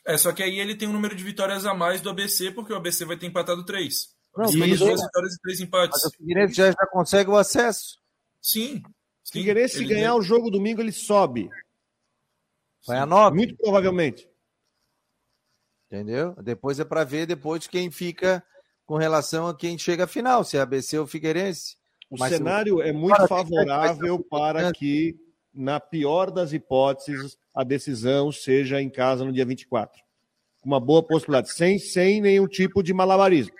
É, 0.06 0.16
só 0.16 0.32
que 0.32 0.42
aí 0.42 0.58
ele 0.58 0.74
tem 0.74 0.88
um 0.88 0.92
número 0.92 1.14
de 1.14 1.22
vitórias 1.22 1.66
a 1.66 1.74
mais 1.74 2.00
do 2.00 2.08
ABC, 2.08 2.50
porque 2.52 2.72
o 2.72 2.76
ABC 2.76 3.04
vai 3.04 3.16
ter 3.18 3.26
empatado 3.26 3.64
três. 3.64 4.14
Não, 4.36 4.44
isso. 4.44 4.84
duas 4.84 5.02
vitórias 5.02 5.34
e 5.34 5.40
três 5.40 5.58
Mas 5.58 5.60
empates. 5.60 6.04
o 6.04 6.10
Figueirense 6.10 6.54
já, 6.54 6.70
já 6.70 6.86
consegue 6.90 7.30
o 7.30 7.36
acesso. 7.36 7.98
Sim. 8.40 8.82
sim. 9.24 9.32
Figueirense, 9.32 9.78
se 9.78 9.84
ganhar 9.84 10.14
o 10.14 10.22
jogo 10.22 10.50
domingo, 10.50 10.80
ele 10.80 10.92
sobe. 10.92 11.50
Vai 12.86 12.98
a 12.98 13.06
9. 13.06 13.36
Muito 13.36 13.56
provavelmente. 13.56 14.28
Entendeu? 15.86 16.34
Depois 16.42 16.78
é 16.78 16.84
para 16.84 17.04
ver 17.04 17.26
depois 17.26 17.66
quem 17.66 17.90
fica 17.90 18.42
com 18.86 18.96
relação 18.96 19.46
a 19.46 19.56
quem 19.56 19.76
chega 19.76 20.04
à 20.04 20.06
final, 20.06 20.44
se 20.44 20.56
é 20.56 20.60
ABC 20.60 20.98
ou 20.98 21.06
Figueirense. 21.06 21.76
O 22.08 22.18
Mas 22.18 22.32
cenário 22.32 22.80
é 22.82 22.92
muito 22.92 23.26
favorável 23.28 24.18
para 24.18 24.72
que, 24.72 25.16
na 25.54 25.78
pior 25.78 26.30
das 26.30 26.52
hipóteses, 26.52 27.36
a 27.54 27.62
decisão 27.62 28.32
seja 28.32 28.80
em 28.80 28.90
casa 28.90 29.24
no 29.24 29.32
dia 29.32 29.44
24. 29.44 30.00
Com 30.60 30.68
uma 30.70 30.80
boa 30.80 31.02
possibilidade, 31.02 31.52
sem, 31.52 31.78
sem 31.78 32.20
nenhum 32.20 32.46
tipo 32.48 32.82
de 32.82 32.92
malabarismo. 32.92 33.54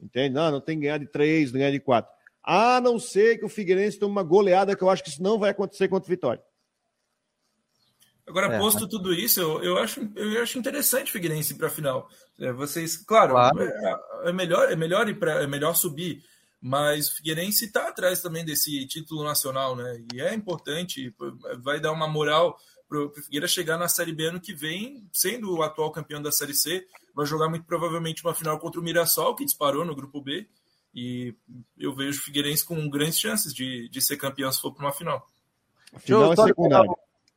Entende? 0.00 0.34
Não, 0.34 0.50
não 0.50 0.60
tem 0.60 0.76
que 0.76 0.82
ganhar 0.82 0.98
de 0.98 1.06
três, 1.06 1.52
não 1.52 1.58
ganhar 1.58 1.70
de 1.70 1.80
quatro. 1.80 2.10
A 2.42 2.80
não 2.80 2.98
ser 2.98 3.38
que 3.38 3.44
o 3.44 3.48
Figueirense 3.48 3.98
tome 3.98 4.12
uma 4.12 4.22
goleada, 4.22 4.74
que 4.74 4.82
eu 4.82 4.90
acho 4.90 5.02
que 5.02 5.10
isso 5.10 5.22
não 5.22 5.38
vai 5.38 5.50
acontecer 5.50 5.88
contra 5.88 6.06
o 6.06 6.10
Vitória. 6.10 6.42
Agora, 8.26 8.54
É, 8.54 8.58
posto 8.58 8.88
tudo 8.88 9.12
isso, 9.12 9.40
eu, 9.40 9.62
eu, 9.62 9.78
acho, 9.78 10.00
eu 10.14 10.42
acho 10.42 10.58
interessante 10.58 11.08
o 11.08 11.12
Figueirense 11.12 11.54
para 11.54 11.66
a 11.66 11.70
final. 11.70 12.08
É, 12.38 12.52
vocês, 12.52 12.96
claro, 12.96 13.32
Claro. 13.32 13.60
É, 13.60 14.00
é 14.26 14.32
melhor, 14.32 14.70
é 14.72 14.76
melhor 14.76 15.08
ir 15.08 15.18
pra, 15.18 15.42
é 15.42 15.46
melhor 15.46 15.74
subir 15.74 16.22
mas 16.60 17.08
o 17.08 17.16
Figueirense 17.16 17.64
está 17.64 17.88
atrás 17.88 18.20
também 18.20 18.44
desse 18.44 18.86
título 18.86 19.24
nacional, 19.24 19.74
né? 19.74 20.04
E 20.12 20.20
é 20.20 20.34
importante, 20.34 21.14
vai 21.60 21.80
dar 21.80 21.92
uma 21.92 22.06
moral 22.06 22.58
para 22.90 22.98
o 23.06 23.10
Figueira 23.14 23.46
chegar 23.46 23.78
na 23.78 23.88
Série 23.88 24.12
B 24.12 24.26
ano 24.26 24.40
que 24.40 24.52
vem, 24.52 25.08
sendo 25.12 25.56
o 25.56 25.62
atual 25.62 25.92
campeão 25.92 26.20
da 26.20 26.32
Série 26.32 26.54
C, 26.54 26.84
vai 27.14 27.24
jogar 27.24 27.48
muito 27.48 27.64
provavelmente 27.64 28.24
uma 28.24 28.34
final 28.34 28.58
contra 28.58 28.80
o 28.80 28.82
Mirassol, 28.82 29.36
que 29.36 29.44
disparou 29.44 29.84
no 29.84 29.94
grupo 29.94 30.20
B, 30.20 30.48
e 30.92 31.32
eu 31.78 31.94
vejo 31.94 32.18
o 32.18 32.22
Figueirense 32.24 32.64
com 32.64 32.90
grandes 32.90 33.18
chances 33.18 33.54
de, 33.54 33.88
de 33.88 34.02
ser 34.02 34.16
campeão 34.16 34.50
se 34.50 34.60
for 34.60 34.74
para 34.74 34.86
uma 34.86 34.92
final. 34.92 35.24
Final 35.98 36.34
deixa, 36.34 36.42
eu 36.42 36.44
é 36.44 36.48
liberar, 36.48 36.86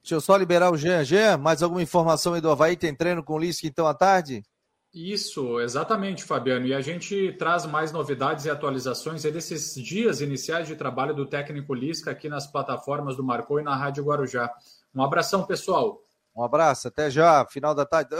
deixa 0.02 0.16
eu 0.16 0.22
só 0.22 0.36
liberar 0.36 0.72
o 0.72 0.78
Jean. 0.78 1.04
Jean, 1.04 1.38
mais 1.38 1.62
alguma 1.62 1.84
informação 1.84 2.34
aí 2.34 2.42
do 2.42 2.50
Havaí? 2.50 2.76
Tem 2.76 2.96
treino 2.96 3.24
com 3.24 3.36
o 3.36 3.40
Lisca 3.40 3.68
então 3.68 3.86
à 3.86 3.94
tarde? 3.94 4.44
Isso, 4.92 5.60
exatamente, 5.60 6.24
Fabiano. 6.24 6.68
E 6.68 6.74
a 6.74 6.82
gente 6.82 7.34
traz 7.34 7.66
mais 7.66 7.92
novidades 7.92 8.46
e 8.46 8.50
atualizações 8.50 9.24
desses 9.24 9.74
dias 9.74 10.22
iniciais 10.22 10.68
de 10.68 10.76
trabalho 10.76 11.16
do 11.16 11.26
técnico 11.26 11.74
Lisca 11.74 12.12
aqui 12.12 12.30
nas 12.30 12.46
plataformas 12.46 13.16
do 13.16 13.24
Marcou 13.24 13.60
e 13.60 13.64
na 13.64 13.76
Rádio 13.76 14.04
Guarujá. 14.04 14.52
Um 14.94 15.04
abração, 15.04 15.46
pessoal. 15.46 16.00
Um 16.36 16.44
abraço, 16.44 16.88
até 16.88 17.10
já, 17.10 17.46
final 17.46 17.76
da 17.76 17.86
tarde. 17.86 18.12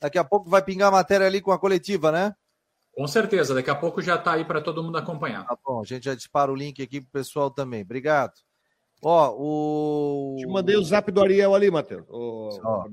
Daqui 0.00 0.18
a 0.18 0.24
pouco 0.24 0.50
vai 0.50 0.62
pingar 0.62 0.88
a 0.88 0.92
matéria 0.92 1.26
ali 1.26 1.40
com 1.40 1.52
a 1.52 1.58
coletiva, 1.58 2.10
né? 2.10 2.34
Com 2.92 3.06
certeza, 3.08 3.54
daqui 3.54 3.70
a 3.70 3.74
pouco 3.74 4.00
já 4.00 4.14
está 4.14 4.34
aí 4.34 4.44
para 4.44 4.60
todo 4.60 4.82
mundo 4.82 4.98
acompanhar. 4.98 5.44
Tá 5.46 5.56
bom, 5.64 5.80
a 5.80 5.84
gente 5.84 6.04
já 6.04 6.14
dispara 6.14 6.52
o 6.52 6.54
link 6.54 6.80
aqui 6.80 7.00
para 7.00 7.08
o 7.08 7.12
pessoal 7.12 7.50
também. 7.50 7.82
Obrigado. 7.82 8.32
Ó, 9.02 9.34
o. 9.36 10.36
Te 10.38 10.46
mandei 10.46 10.76
o 10.76 10.84
zap 10.84 11.10
do 11.10 11.20
Ariel 11.20 11.54
ali, 11.54 11.70
Matheus. 11.70 12.06
Ó, 12.08 12.86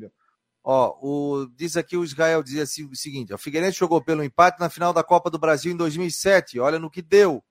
Ó, 0.64 0.98
o, 1.02 1.48
diz 1.56 1.76
aqui 1.76 1.98
o 1.98 2.04
Israel, 2.04 2.44
dizia 2.44 2.64
assim, 2.64 2.86
o 2.86 2.96
seguinte: 2.96 3.34
o 3.34 3.38
Figueirense 3.38 3.80
jogou 3.80 4.02
pelo 4.02 4.24
empate 4.24 4.60
na 4.60 4.70
final 4.70 4.94
da 4.94 5.04
Copa 5.04 5.30
do 5.30 5.40
Brasil 5.40 5.72
em 5.72 5.78
2007. 5.78 6.60
Olha 6.60 6.78
no 6.78 6.90
que 6.90 7.02
deu. 7.02 7.44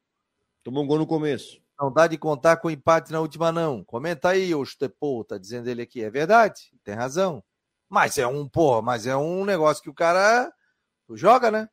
Tomou 0.63 0.85
um 0.85 0.87
gol 0.87 0.99
no 0.99 1.07
começo. 1.07 1.60
Não 1.81 1.93
dá 1.93 2.07
de 2.07 2.19
contar 2.19 2.59
com 2.59 2.71
empate 2.71 3.11
na 3.11 3.21
última, 3.21 3.51
não. 3.51 3.83
Comenta 3.85 4.29
aí, 4.29 4.55
o 4.55 4.65
Stepou, 4.65 5.25
tá 5.25 5.39
dizendo 5.39 5.69
ele 5.69 5.83
aqui. 5.83 6.03
É 6.03 6.11
verdade, 6.11 6.61
tem 6.85 6.95
razão. 6.95 7.43
Mas 7.89 8.19
é 8.19 8.27
um, 8.27 8.49
porra, 8.49 8.83
mas 8.83 9.07
é 9.07 9.17
um 9.17 9.45
negócio 9.45 9.83
que 9.83 9.91
o 9.91 9.95
cara 9.95 10.53
joga, 11.15 11.51
né? 11.51 11.69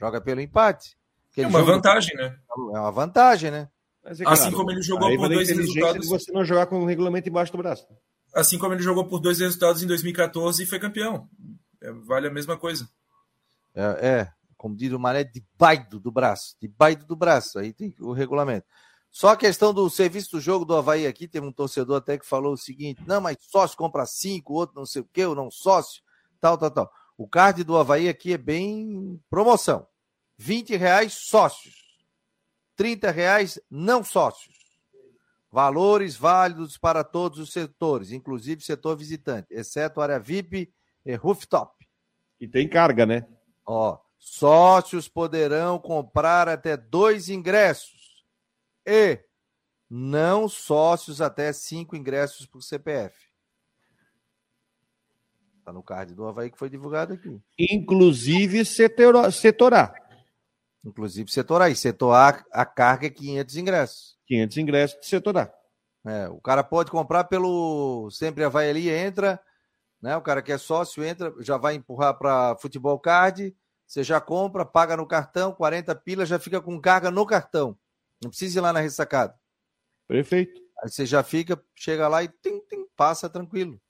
Joga 0.00 0.20
pelo 0.20 0.40
empate. 0.40 0.96
é 1.36 1.46
uma 1.46 1.62
vantagem, 1.62 2.16
né? 2.16 2.38
É 2.74 2.78
uma 2.78 2.92
vantagem, 2.92 3.50
né? 3.50 3.68
É 4.04 4.14
claro, 4.14 4.32
assim 4.32 4.52
como 4.52 4.70
ele 4.70 4.80
jogou 4.80 5.14
por 5.16 5.28
dois 5.28 5.48
resultados. 5.48 6.08
você 6.08 6.32
não 6.32 6.44
jogar 6.44 6.66
com 6.66 6.80
o 6.80 6.86
regulamento 6.86 7.28
embaixo 7.28 7.52
do 7.52 7.58
braço 7.58 7.86
assim 8.34 8.58
como 8.58 8.74
ele 8.74 8.82
jogou 8.82 9.04
por 9.04 9.20
dois 9.20 9.40
resultados 9.40 9.82
em 9.82 9.86
2014 9.86 10.62
e 10.62 10.66
foi 10.66 10.78
campeão. 10.78 11.28
É, 11.80 11.92
vale 11.92 12.28
a 12.28 12.30
mesma 12.30 12.56
coisa. 12.56 12.88
É, 13.74 14.08
é 14.08 14.28
como 14.56 14.76
diz 14.76 14.92
o 14.92 14.98
Mané, 14.98 15.22
de 15.22 15.44
baixo 15.56 16.00
do 16.00 16.10
braço. 16.10 16.56
De 16.60 16.66
baixo 16.66 17.06
do 17.06 17.14
braço. 17.14 17.58
Aí 17.58 17.72
tem 17.72 17.94
o 18.00 18.12
regulamento. 18.12 18.66
Só 19.18 19.30
a 19.30 19.36
questão 19.36 19.74
do 19.74 19.90
serviço 19.90 20.30
do 20.30 20.40
jogo 20.40 20.64
do 20.64 20.76
Havaí 20.76 21.04
aqui, 21.04 21.26
tem 21.26 21.42
um 21.42 21.50
torcedor 21.50 21.96
até 21.96 22.16
que 22.16 22.24
falou 22.24 22.52
o 22.52 22.56
seguinte: 22.56 23.02
não, 23.04 23.20
mas 23.20 23.36
sócio 23.40 23.76
compra 23.76 24.06
cinco, 24.06 24.52
outro 24.52 24.76
não 24.76 24.86
sei 24.86 25.02
o 25.02 25.08
quê, 25.12 25.26
ou 25.26 25.34
não 25.34 25.50
sócio, 25.50 26.04
tal, 26.40 26.56
tal, 26.56 26.70
tal. 26.70 26.92
O 27.16 27.26
card 27.26 27.64
do 27.64 27.76
Havaí 27.76 28.08
aqui 28.08 28.34
é 28.34 28.38
bem 28.38 29.20
promoção. 29.28 29.88
20 30.36 30.76
reais 30.76 31.14
sócios. 31.14 31.74
30 32.76 33.10
reais 33.10 33.60
não 33.68 34.04
sócios. 34.04 34.54
Valores 35.50 36.16
válidos 36.16 36.78
para 36.78 37.02
todos 37.02 37.40
os 37.40 37.52
setores, 37.52 38.12
inclusive 38.12 38.62
setor 38.62 38.96
visitante, 38.96 39.48
exceto 39.50 40.00
área 40.00 40.20
VIP 40.20 40.72
e 41.04 41.16
rooftop. 41.16 41.74
E 42.40 42.46
tem 42.46 42.68
carga, 42.68 43.04
né? 43.04 43.26
Ó, 43.66 43.98
sócios 44.16 45.08
poderão 45.08 45.76
comprar 45.76 46.48
até 46.48 46.76
dois 46.76 47.28
ingressos 47.28 47.97
e 48.88 49.22
não 49.90 50.48
sócios 50.48 51.20
até 51.20 51.52
cinco 51.52 51.94
ingressos 51.94 52.46
por 52.46 52.62
CPF. 52.62 53.14
Tá 55.64 55.72
no 55.72 55.82
card 55.82 56.14
do 56.14 56.26
Havaí 56.26 56.50
que 56.50 56.58
foi 56.58 56.70
divulgado 56.70 57.12
aqui. 57.12 57.38
Inclusive 57.58 58.64
setor, 58.64 59.30
setor 59.30 59.74
A. 59.74 59.94
Inclusive 60.82 61.30
setor 61.30 61.60
A. 61.60 61.68
E 61.68 61.76
setor 61.76 62.14
A, 62.14 62.42
a 62.50 62.64
carga 62.64 63.06
é 63.06 63.10
500 63.10 63.56
ingressos. 63.56 64.18
500 64.26 64.56
ingressos 64.56 65.00
de 65.00 65.06
setor 65.06 65.36
A. 65.36 65.54
É, 66.06 66.28
o 66.30 66.40
cara 66.40 66.64
pode 66.64 66.90
comprar 66.90 67.24
pelo 67.24 68.08
sempre 68.10 68.48
vai 68.48 68.70
ali 68.70 68.88
entra, 68.88 69.38
né? 70.00 70.16
O 70.16 70.22
cara 70.22 70.40
que 70.40 70.52
é 70.52 70.56
sócio 70.56 71.04
entra, 71.04 71.34
já 71.40 71.58
vai 71.58 71.74
empurrar 71.74 72.16
para 72.16 72.56
futebol 72.56 72.98
card, 72.98 73.54
você 73.86 74.02
já 74.02 74.20
compra, 74.20 74.64
paga 74.64 74.96
no 74.96 75.06
cartão, 75.06 75.52
40 75.52 75.94
pilas, 75.96 76.28
já 76.28 76.38
fica 76.38 76.62
com 76.62 76.80
carga 76.80 77.10
no 77.10 77.26
cartão. 77.26 77.76
Não 78.22 78.30
precisa 78.30 78.58
ir 78.58 78.62
lá 78.62 78.72
na 78.72 78.80
ressacada. 78.80 79.34
Perfeito. 80.06 80.60
Aí 80.82 80.90
você 80.90 81.04
já 81.04 81.22
fica, 81.22 81.60
chega 81.74 82.08
lá 82.08 82.22
e 82.22 82.28
tem, 82.28 82.60
tem, 82.62 82.86
passa 82.96 83.28
tranquilo. 83.28 83.80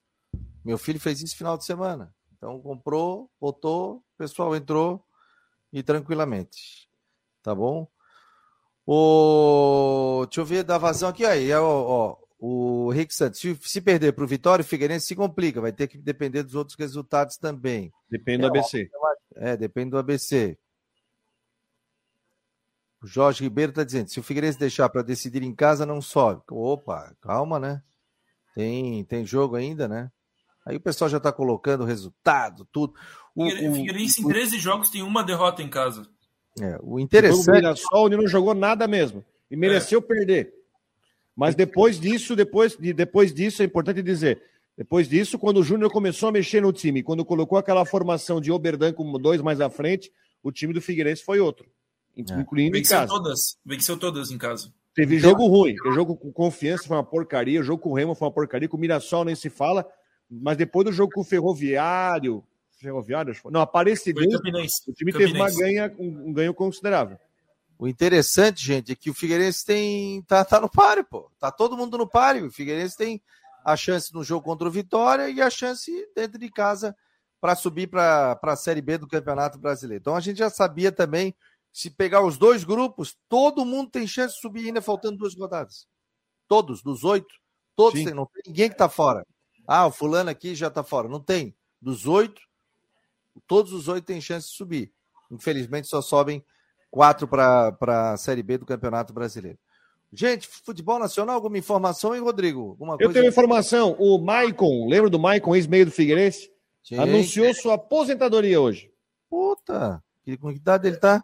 Meu 0.64 0.79
filho 0.79 1.01
fez 1.01 1.22
isso 1.22 1.37
final 1.37 1.57
de 1.57 1.64
semana. 1.64 2.14
Então 2.37 2.61
comprou, 2.61 3.31
botou, 3.41 3.97
o 3.97 4.05
pessoal 4.16 4.55
entrou 4.55 5.05
e 5.72 5.83
tranquilamente. 5.83 6.89
Tá 7.43 7.55
bom? 7.55 7.89
O... 8.87 10.24
Deixa 10.26 10.41
eu 10.41 10.45
ver 10.45 10.62
da 10.62 10.79
vazão 10.79 11.09
aqui. 11.09 11.24
Aí, 11.24 11.53
ó, 11.53 11.62
ó, 11.62 12.16
o 12.39 12.91
Rick 12.91 13.14
Santos. 13.14 13.41
Se, 13.41 13.59
se 13.61 13.81
perder 13.81 14.12
para 14.12 14.24
o 14.24 14.29
Vitória, 14.29 14.62
o 14.62 14.66
Figueirense 14.66 15.07
se 15.07 15.16
complica. 15.16 15.61
Vai 15.61 15.72
ter 15.72 15.89
que 15.89 15.99
depender 15.99 16.43
dos 16.43 16.55
outros 16.55 16.76
resultados 16.79 17.37
também. 17.37 17.93
Depende 18.11 18.39
é, 18.39 18.41
do 18.43 18.47
ABC. 18.47 18.91
É, 19.37 19.57
depende 19.57 19.91
do 19.91 19.99
ABC. 19.99 20.59
O 23.03 23.07
Jorge 23.07 23.43
Ribeiro 23.43 23.71
está 23.71 23.85
dizendo: 23.85 24.09
se 24.09 24.19
o 24.19 24.23
Figueirense 24.23 24.59
deixar 24.59 24.89
para 24.89 25.03
decidir 25.03 25.43
em 25.43 25.55
casa, 25.55 25.87
não 25.87 26.01
sobe. 26.01 26.43
Opa, 26.51 27.15
calma, 27.21 27.59
né? 27.59 27.83
Tem, 28.55 29.05
tem 29.05 29.25
jogo 29.25 29.57
ainda, 29.57 29.87
né? 29.87 30.11
Aí 30.67 30.77
o 30.77 30.81
pessoal 30.81 31.09
já 31.09 31.19
está 31.19 31.33
colocando 31.33 31.83
o 31.83 31.87
resultado, 31.87 32.67
tudo. 32.73 32.95
O, 33.35 33.47
o 33.47 33.75
Figueirense 33.75 34.23
o, 34.23 34.27
em 34.27 34.29
13 34.29 34.59
jogos 34.59 34.91
tem 34.91 35.03
uma 35.03 35.23
derrota 35.23 35.63
em 35.63 35.69
casa. 35.69 36.07
É, 36.61 36.79
o 36.83 36.99
interessante. 36.99 37.49
O 37.49 37.53
Mirassol 37.53 38.07
ele 38.09 38.17
não 38.17 38.27
jogou 38.27 38.55
nada 38.55 38.87
mesmo. 38.89 39.25
E 39.51 39.57
mereceu 39.57 40.01
é. 40.01 40.03
perder. 40.03 40.53
Mas 41.35 41.55
depois 41.55 42.01
disso, 42.01 42.35
depois, 42.35 42.77
de, 42.77 42.93
depois 42.93 43.33
disso, 43.33 43.63
é 43.63 43.65
importante 43.65 44.03
dizer. 44.03 44.43
Depois 44.77 45.09
disso, 45.09 45.39
quando 45.39 45.59
o 45.59 45.63
Júnior 45.63 45.91
começou 45.91 46.29
a 46.29 46.33
mexer 46.33 46.61
no 46.61 46.73
time, 46.73 47.03
quando 47.03 47.25
colocou 47.25 47.59
aquela 47.59 47.85
formação 47.85 48.41
de 48.41 48.51
Oberdan 48.51 48.93
como 48.93 49.19
dois 49.19 49.41
mais 49.41 49.61
à 49.61 49.71
frente, 49.71 50.13
o 50.43 50.53
time 50.53 50.75
do 50.75 50.81
Figueirense 50.81 51.25
foi 51.25 51.41
outro. 51.41 51.71
É. 52.19 52.41
Incluindo 52.41 52.77
Venceu 52.77 52.97
em 52.97 53.01
casa. 53.01 53.12
Todas. 53.12 53.59
Venceu 53.64 53.97
todas 53.97 54.31
em 54.31 54.39
casa. 54.39 54.73
Teve 54.95 55.19
jogo 55.19 55.47
ruim. 55.47 55.77
O 55.87 55.93
jogo 55.93 56.16
com 56.16 56.33
confiança 56.33 56.89
foi 56.89 56.97
uma 56.97 57.05
porcaria. 57.05 57.61
O 57.61 57.64
jogo 57.64 57.83
com 57.83 57.91
o 57.91 57.95
Remo 57.95 58.14
foi 58.14 58.27
uma 58.27 58.35
porcaria. 58.35 58.69
Com 58.69 58.77
o 58.77 58.81
Mirassol 58.81 59.25
nem 59.25 59.35
se 59.35 59.49
fala. 59.49 59.87
Mas 60.29 60.57
depois 60.57 60.85
do 60.85 60.93
jogo 60.93 61.12
com 61.12 61.21
o 61.21 61.25
Ferroviário, 61.25 62.45
Ferroviário? 62.79 63.35
Não, 63.51 63.61
Aparecidense. 63.61 64.83
O 64.89 64.93
time 64.93 65.12
teve 65.12 65.33
uma 65.33 65.51
ganha, 65.51 65.95
um, 65.99 66.33
ganho 66.33 66.53
considerável. 66.53 67.19
O 67.79 67.87
interessante, 67.87 68.64
gente, 68.64 68.93
é 68.93 68.95
que 68.95 69.09
o 69.09 69.14
Figueirense 69.14 69.64
tem 69.64 70.23
tá, 70.23 70.45
tá 70.45 70.61
no 70.61 70.69
páreo, 70.69 71.05
pô. 71.05 71.31
Tá 71.39 71.51
todo 71.51 71.77
mundo 71.77 71.97
no 71.97 72.09
páreo. 72.09 72.47
O 72.47 72.51
Figueirense 72.51 72.97
tem 72.97 73.23
a 73.64 73.77
chance 73.77 74.12
no 74.12 74.25
jogo 74.25 74.45
contra 74.45 74.66
o 74.66 74.71
Vitória 74.71 75.31
e 75.31 75.41
a 75.41 75.49
chance 75.49 75.91
dentro 76.14 76.39
de 76.39 76.51
casa 76.51 76.95
para 77.41 77.55
subir 77.55 77.87
para 77.87 78.39
a 78.43 78.57
Série 78.57 78.81
B 78.81 78.99
do 78.99 79.07
Campeonato 79.07 79.59
Brasileiro. 79.59 80.01
Então 80.01 80.16
a 80.16 80.21
gente 80.21 80.39
já 80.39 80.51
sabia 80.51 80.91
também, 80.91 81.35
se 81.73 81.91
pegar 81.91 82.25
os 82.25 82.37
dois 82.37 82.64
grupos, 82.64 83.16
todo 83.29 83.64
mundo 83.64 83.91
tem 83.91 84.07
chance 84.07 84.35
de 84.35 84.41
subir 84.41 84.66
ainda 84.66 84.83
faltando 84.83 85.19
duas 85.19 85.35
rodadas. 85.35 85.87
Todos, 86.47 86.83
dos 86.83 87.05
oito, 87.05 87.35
todos 87.77 88.03
tem, 88.03 88.14
não 88.14 88.27
tem 88.27 88.43
ninguém 88.47 88.69
que 88.69 88.75
está 88.75 88.89
fora. 88.89 89.25
Ah, 89.66 89.87
o 89.87 89.93
fulano 89.93 90.31
aqui 90.31 90.55
já 90.55 90.69
está 90.69 90.83
fora. 90.83 91.09
Não 91.09 91.21
tem. 91.21 91.55
Dos 91.81 92.07
oito, 92.07 92.41
todos 93.47 93.73
os 93.73 93.87
oito 93.87 94.05
têm 94.05 94.21
chance 94.21 94.49
de 94.49 94.55
subir. 94.55 94.93
Infelizmente, 95.31 95.87
só 95.87 96.01
sobem 96.01 96.43
quatro 96.91 97.29
para 97.29 97.77
a 98.12 98.16
Série 98.16 98.43
B 98.43 98.59
do 98.59 98.66
Campeonato 98.66 99.12
Brasileiro. 99.12 99.59
Gente, 100.11 100.49
futebol 100.49 100.99
nacional, 100.99 101.35
alguma 101.35 101.59
informação, 101.59 102.14
hein, 102.14 102.23
Rodrigo? 102.23 102.71
Alguma 102.71 102.97
Eu 102.99 103.12
tenho 103.12 103.29
informação. 103.29 103.95
O 103.99 104.19
Maicon, 104.19 104.89
lembra 104.89 105.11
do 105.11 105.19
Maicon, 105.19 105.55
ex-meio 105.55 105.85
do 105.85 105.93
Figueirense? 105.93 106.51
Anunciou 106.99 107.53
sua 107.53 107.75
aposentadoria 107.75 108.59
hoje. 108.59 108.91
Puta, 109.29 110.03
com 110.41 110.51
que 110.51 110.57
idade 110.57 110.89
ele 110.89 110.97
tá? 110.97 111.23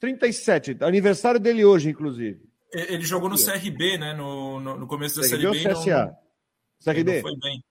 37, 0.00 0.78
aniversário 0.80 1.40
dele 1.40 1.64
hoje, 1.64 1.90
inclusive. 1.90 2.40
Ele 2.72 3.02
jogou 3.02 3.28
no 3.28 3.36
CRB, 3.36 3.98
né? 3.98 4.12
No, 4.12 4.60
no, 4.60 4.78
no 4.78 4.86
começo 4.86 5.16
da 5.16 5.22
CRB 5.22 5.30
Série 5.30 5.64
B. 5.64 5.68
Ou 5.68 5.74
CSA? 5.74 6.04
Não, 6.04 6.94
CRB? 6.94 7.20
Foi 7.22 7.36
bem. 7.38 7.64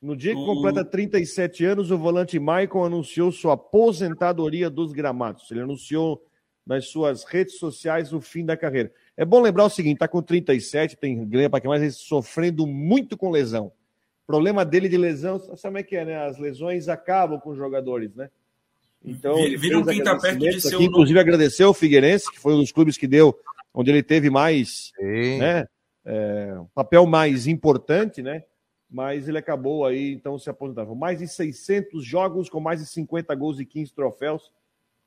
No 0.00 0.14
dia 0.14 0.32
que 0.32 0.40
o... 0.40 0.44
completa 0.44 0.84
37 0.84 1.64
anos, 1.64 1.90
o 1.90 1.98
volante 1.98 2.38
Maicon 2.38 2.84
anunciou 2.84 3.32
sua 3.32 3.54
aposentadoria 3.54 4.68
dos 4.68 4.92
gramados. 4.92 5.50
Ele 5.50 5.60
anunciou 5.60 6.22
nas 6.66 6.88
suas 6.88 7.24
redes 7.24 7.58
sociais 7.58 8.12
o 8.12 8.20
fim 8.20 8.44
da 8.44 8.56
carreira. 8.56 8.92
É 9.16 9.24
bom 9.24 9.40
lembrar 9.40 9.64
o 9.64 9.70
seguinte: 9.70 9.94
está 9.94 10.06
com 10.06 10.22
37, 10.22 10.96
tem 10.96 11.26
ganha 11.26 11.48
para 11.48 11.60
que 11.60 11.68
mais, 11.68 11.82
ele 11.82 11.90
sofrendo 11.90 12.66
muito 12.66 13.16
com 13.16 13.30
lesão. 13.30 13.72
O 14.24 14.26
problema 14.26 14.64
dele 14.64 14.88
de 14.88 14.96
lesão, 14.96 15.38
sabe 15.38 15.60
como 15.62 15.78
é 15.78 15.82
que 15.82 15.96
é, 15.96 16.04
né? 16.04 16.26
As 16.26 16.38
lesões 16.38 16.88
acabam 16.88 17.40
com 17.40 17.50
os 17.50 17.56
jogadores, 17.56 18.14
né? 18.14 18.30
Então, 19.04 19.34
vira 19.58 19.78
um 19.78 19.84
quem 19.84 20.02
tá 20.02 20.16
perto 20.18 20.38
de 20.38 20.60
ser 20.60 20.74
aqui, 20.76 20.84
Inclusive, 20.84 21.18
agradecer 21.18 21.64
ao 21.64 21.74
Figueirense, 21.74 22.30
que 22.30 22.40
foi 22.40 22.54
um 22.54 22.60
dos 22.60 22.72
clubes 22.72 22.96
que 22.96 23.06
deu 23.06 23.38
onde 23.72 23.90
ele 23.90 24.02
teve 24.02 24.30
mais, 24.30 24.92
Sim. 24.96 25.38
né, 25.38 25.66
é, 26.04 26.54
um 26.58 26.66
papel 26.74 27.04
mais 27.06 27.46
importante, 27.46 28.22
né? 28.22 28.44
Mas 28.88 29.28
ele 29.28 29.38
acabou 29.38 29.84
aí, 29.84 30.12
então, 30.12 30.38
se 30.38 30.48
aposentando. 30.48 30.94
Mais 30.94 31.18
de 31.18 31.26
600 31.26 32.04
jogos, 32.04 32.48
com 32.48 32.60
mais 32.60 32.80
de 32.80 32.86
50 32.86 33.34
gols 33.34 33.58
e 33.58 33.66
15 33.66 33.92
troféus. 33.92 34.50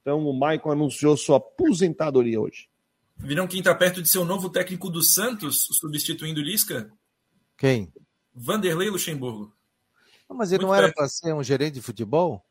Então, 0.01 0.27
o 0.27 0.33
Maicon 0.33 0.71
anunciou 0.71 1.15
sua 1.15 1.37
aposentadoria 1.37 2.39
hoje. 2.39 2.67
Viram 3.15 3.47
quem 3.47 3.59
está 3.59 3.73
perto 3.73 4.01
de 4.01 4.09
ser 4.09 4.19
o 4.19 4.25
novo 4.25 4.49
técnico 4.49 4.89
do 4.89 5.01
Santos, 5.01 5.67
substituindo 5.71 6.39
o 6.39 6.43
Lisca? 6.43 6.91
Quem? 7.57 7.91
Vanderlei 8.33 8.89
Luxemburgo. 8.89 9.53
Não, 10.29 10.35
mas 10.35 10.51
ele 10.51 10.65
Muito 10.65 10.69
não 10.71 10.75
era 10.75 10.93
para 10.93 11.07
ser 11.07 11.33
um 11.33 11.43
gerente 11.43 11.75
de 11.75 11.81
futebol? 11.81 12.46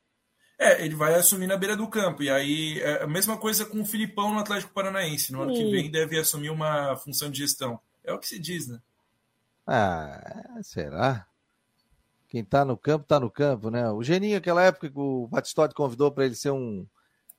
É, 0.59 0.85
ele 0.85 0.95
vai 0.95 1.15
assumir 1.15 1.47
na 1.47 1.57
beira 1.57 1.77
do 1.77 1.89
campo. 1.89 2.23
E 2.23 2.31
aí, 2.31 2.81
é 2.81 3.03
a 3.03 3.07
mesma 3.07 3.37
coisa 3.37 3.67
com 3.67 3.81
o 3.81 3.85
Filipão 3.85 4.33
no 4.33 4.41
Atlético 4.41 4.73
Paranaense. 4.73 5.33
No 5.33 5.43
ano 5.43 5.53
que 5.53 5.71
vem 5.71 5.91
deve 5.91 6.19
assumir 6.19 6.51
uma 6.51 6.97
função 6.97 7.31
de 7.31 7.39
gestão. 7.39 7.79
É 8.03 8.13
o 8.13 8.19
que 8.19 8.27
se 8.27 8.39
diz, 8.39 8.67
né? 8.67 8.81
Ah, 9.67 10.59
será? 10.63 11.27
Quem 12.29 12.45
tá 12.45 12.65
no 12.65 12.77
campo, 12.77 13.05
tá 13.07 13.21
no 13.21 13.31
campo, 13.31 13.71
né? 13.71 13.91
O 13.91 14.03
Geninho, 14.03 14.39
aquela 14.39 14.63
época 14.63 14.89
que 14.89 14.99
o 14.99 15.29
Batistotti 15.29 15.75
convidou 15.75 16.11
para 16.11 16.25
ele 16.25 16.35
ser 16.35 16.51
um, 16.51 16.87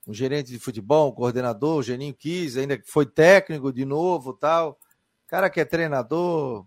um 0.06 0.14
gerente 0.14 0.50
de 0.50 0.58
futebol, 0.58 1.10
um 1.10 1.14
coordenador, 1.14 1.78
o 1.78 1.82
Geninho 1.82 2.14
quis, 2.14 2.56
ainda 2.56 2.80
foi 2.86 3.04
técnico 3.04 3.72
de 3.72 3.84
novo 3.84 4.32
tal. 4.32 4.78
Cara 5.26 5.50
que 5.50 5.60
é 5.60 5.64
treinador, 5.64 6.66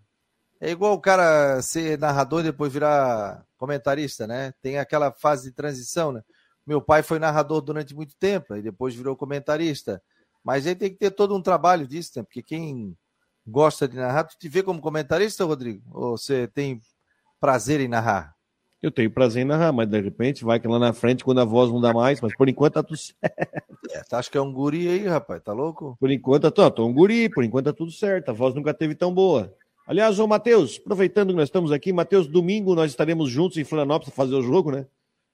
é 0.59 0.69
igual 0.69 0.93
o 0.93 1.01
cara 1.01 1.61
ser 1.61 1.97
narrador 1.97 2.41
e 2.41 2.43
depois 2.43 2.71
virar 2.71 3.43
comentarista, 3.57 4.27
né? 4.27 4.53
Tem 4.61 4.77
aquela 4.77 5.11
fase 5.11 5.49
de 5.49 5.55
transição, 5.55 6.11
né? 6.11 6.23
Meu 6.71 6.81
pai 6.81 7.03
foi 7.03 7.19
narrador 7.19 7.59
durante 7.59 7.93
muito 7.93 8.15
tempo 8.15 8.55
e 8.55 8.61
depois 8.61 8.95
virou 8.95 9.13
comentarista. 9.13 10.01
Mas 10.41 10.65
aí 10.65 10.73
tem 10.73 10.89
que 10.89 10.95
ter 10.95 11.11
todo 11.11 11.35
um 11.35 11.41
trabalho 11.41 11.85
disso, 11.85 12.13
né? 12.15 12.23
Porque 12.23 12.41
quem 12.41 12.95
gosta 13.45 13.89
de 13.89 13.97
narrar, 13.97 14.23
tu 14.23 14.37
te 14.39 14.47
vê 14.47 14.63
como 14.63 14.79
comentarista, 14.79 15.43
Rodrigo? 15.43 15.83
Ou 15.93 16.17
você 16.17 16.47
tem 16.47 16.79
prazer 17.41 17.81
em 17.81 17.89
narrar? 17.89 18.33
Eu 18.81 18.89
tenho 18.89 19.11
prazer 19.11 19.41
em 19.41 19.45
narrar, 19.45 19.73
mas 19.73 19.89
de 19.89 19.99
repente 19.99 20.45
vai 20.45 20.61
que 20.61 20.67
lá 20.67 20.79
na 20.79 20.93
frente, 20.93 21.25
quando 21.25 21.41
a 21.41 21.45
voz 21.45 21.69
não 21.69 21.81
dá 21.81 21.91
mais, 21.93 22.21
mas 22.21 22.33
por 22.37 22.47
enquanto 22.47 22.75
tá 22.75 22.83
tudo 22.83 22.95
certo. 22.95 23.19
É, 23.91 24.01
tu 24.07 24.15
acha 24.15 24.31
que 24.31 24.37
é 24.37 24.41
um 24.41 24.53
guri 24.53 24.87
aí, 24.87 25.05
rapaz? 25.05 25.43
Tá 25.43 25.51
louco? 25.51 25.97
Por 25.99 26.09
enquanto, 26.09 26.45
eu 26.45 26.51
tô, 26.53 26.71
tô 26.71 26.87
um 26.87 26.93
guri, 26.93 27.27
por 27.27 27.43
enquanto 27.43 27.65
tá 27.65 27.73
tudo 27.73 27.91
certo. 27.91 28.29
A 28.29 28.33
voz 28.33 28.55
nunca 28.55 28.73
teve 28.73 28.95
tão 28.95 29.13
boa. 29.13 29.53
Aliás, 29.85 30.19
ô 30.19 30.25
Matheus, 30.25 30.79
aproveitando 30.79 31.31
que 31.31 31.35
nós 31.35 31.49
estamos 31.49 31.73
aqui, 31.73 31.91
Matheus, 31.91 32.27
domingo 32.27 32.73
nós 32.75 32.91
estaremos 32.91 33.29
juntos 33.29 33.57
em 33.57 33.65
Florianópolis 33.65 34.15
para 34.15 34.23
fazer 34.23 34.35
o 34.35 34.41
jogo, 34.41 34.71
né? 34.71 34.87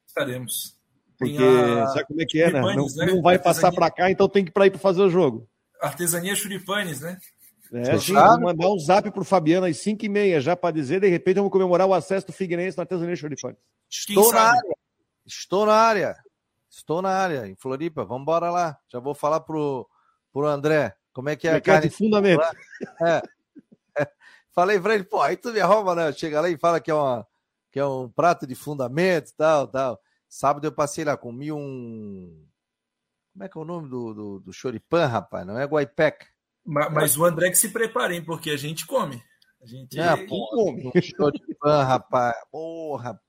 Estaremos. 0.08 0.77
Porque 1.18 1.38
a- 1.38 1.88
sabe 1.88 2.06
como 2.06 2.22
é 2.22 2.26
que 2.26 2.42
é, 2.42 2.52
né? 2.52 2.60
Não, 2.62 2.68
Churipanes, 2.70 2.96
né? 2.96 3.06
não 3.08 3.22
vai 3.22 3.40
passar 3.40 3.72
para 3.72 3.90
cá, 3.90 4.12
então 4.12 4.30
tem 4.30 4.44
que 4.44 4.50
ir 4.52 4.54
para 4.54 4.68
ir 4.68 4.72
para 4.72 4.80
fazer 4.80 5.02
o 5.02 5.10
jogo. 5.10 5.48
Artesania 5.82 6.36
Churipanes, 6.36 7.02
né? 7.02 7.18
É, 7.74 7.98
sim, 8.00 8.14
vou 8.14 8.40
mandar 8.40 8.70
um 8.70 8.80
zap 8.80 9.12
pro 9.12 9.26
Fabiano 9.26 9.66
às 9.66 9.78
5 9.78 10.06
e 10.06 10.10
meia 10.10 10.40
já 10.40 10.56
para 10.56 10.74
dizer, 10.74 11.02
de 11.02 11.08
repente 11.10 11.36
vamos 11.36 11.52
comemorar 11.52 11.86
o 11.86 11.94
acesso 11.94 12.28
do 12.28 12.32
Figueirense 12.34 12.78
na 12.78 12.84
Artesania 12.84 13.16
Choripane. 13.16 13.58
Quem 14.06 14.16
Estou 14.16 14.32
na 14.32 14.42
área. 14.42 14.76
Estou 15.26 15.66
na 15.66 15.74
área. 15.74 16.16
Estou 16.70 17.02
na 17.02 17.10
área, 17.10 17.48
em 17.48 17.56
Floripa. 17.56 18.06
Vamos 18.06 18.22
embora 18.22 18.50
lá. 18.50 18.78
Já 18.88 19.00
vou 19.00 19.14
falar 19.14 19.42
pro, 19.42 19.86
pro 20.32 20.46
André 20.48 20.94
como 21.12 21.30
é 21.30 21.36
que 21.36 21.48
é 21.48 21.56
a 21.56 21.62
carne. 21.62 21.90
de 21.90 21.96
fundamento. 21.96 22.42
Falei 24.54 24.80
pra 24.80 24.96
ele, 24.96 25.04
pô, 25.04 25.22
aí 25.22 25.36
tu 25.36 25.52
me 25.52 25.60
arruma, 25.60 25.94
né? 25.94 26.12
Chega 26.14 26.42
lá 26.42 26.50
e 26.50 26.58
fala 26.58 26.80
que 26.80 26.90
é, 26.90 26.94
uma, 26.94 27.28
que 27.72 27.80
é 27.80 27.86
um 27.86 28.10
prato 28.10 28.48
de 28.48 28.56
fundamento, 28.56 29.32
tal, 29.38 29.68
tal. 29.68 30.00
Sábado 30.30 30.66
eu 30.68 30.72
passei 30.72 31.04
lá, 31.06 31.16
comi 31.18 31.52
um. 31.52 32.46
Como 33.34 33.44
é 33.46 33.50
que 33.50 33.58
é 33.58 33.62
o 33.62 33.66
nome 33.66 33.90
do, 33.90 34.14
do, 34.14 34.40
do 34.40 34.54
choripan, 34.54 35.06
rapaz? 35.06 35.46
Não 35.46 35.58
é 35.60 35.66
guaipeca. 35.66 36.26
Ma- 36.66 36.90
Mas 36.90 37.16
o 37.18 37.24
André 37.24 37.50
que 37.50 37.58
se 37.58 37.70
prepare, 37.70 38.16
hein, 38.16 38.24
porque 38.26 38.50
a 38.50 38.58
gente 38.58 38.86
come. 38.86 39.22
A 39.62 39.66
gente 39.66 40.00
É, 40.00 40.16
pô, 40.28 40.48
come. 40.50 40.88
um 40.96 41.02
choripan, 41.02 41.84
rapaz. 41.84 42.36
Porra. 42.52 43.20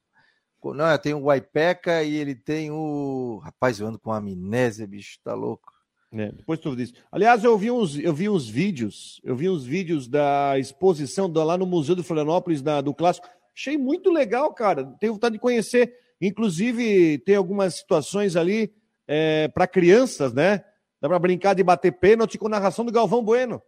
Não, 0.65 0.99
tem 0.99 1.15
o 1.15 1.21
guaipeca 1.23 2.03
e 2.03 2.15
ele 2.17 2.35
tem 2.35 2.71
o. 2.71 3.41
Rapaz, 3.45 3.79
eu 3.79 3.87
ando 3.87 3.99
com 3.99 4.13
amnésia, 4.13 4.87
bicho, 4.87 5.19
tá 5.23 5.33
louco. 5.35 5.73
É, 6.13 6.33
depois 6.33 6.59
tu 6.59 6.75
diz. 6.75 6.93
Aliás, 7.13 7.45
eu 7.45 7.57
vi 7.57 7.71
uns, 7.71 7.97
eu 7.99 8.13
vi 8.15 8.29
uns 8.29 8.49
vídeos, 8.49 9.21
eu 9.23 9.37
vi 9.37 9.49
uns 9.49 9.65
vídeos 9.65 10.09
da 10.09 10.59
exposição 10.59 11.31
da- 11.31 11.45
lá 11.45 11.57
no 11.57 11.67
Museu 11.67 11.95
de 11.95 12.03
Florianópolis 12.03 12.61
da- 12.61 12.81
do 12.81 12.93
Clássico. 12.95 13.29
Achei 13.55 13.77
muito 13.79 14.11
legal, 14.11 14.53
cara. 14.53 14.85
Tenho 14.99 15.13
vontade 15.13 15.35
de 15.35 15.39
conhecer. 15.39 15.95
Inclusive, 16.21 17.19
tem 17.19 17.37
algumas 17.37 17.77
situações 17.77 18.37
ali 18.37 18.73
para 19.55 19.67
crianças, 19.67 20.33
né? 20.33 20.65
Dá 21.01 21.09
para 21.09 21.19
brincar 21.19 21.55
de 21.55 21.63
bater 21.63 21.93
pênalti 21.93 22.37
com 22.39 22.49
narração 22.49 22.85
do 22.85 22.93
Galvão 22.93 23.23
Bueno. 23.23 23.63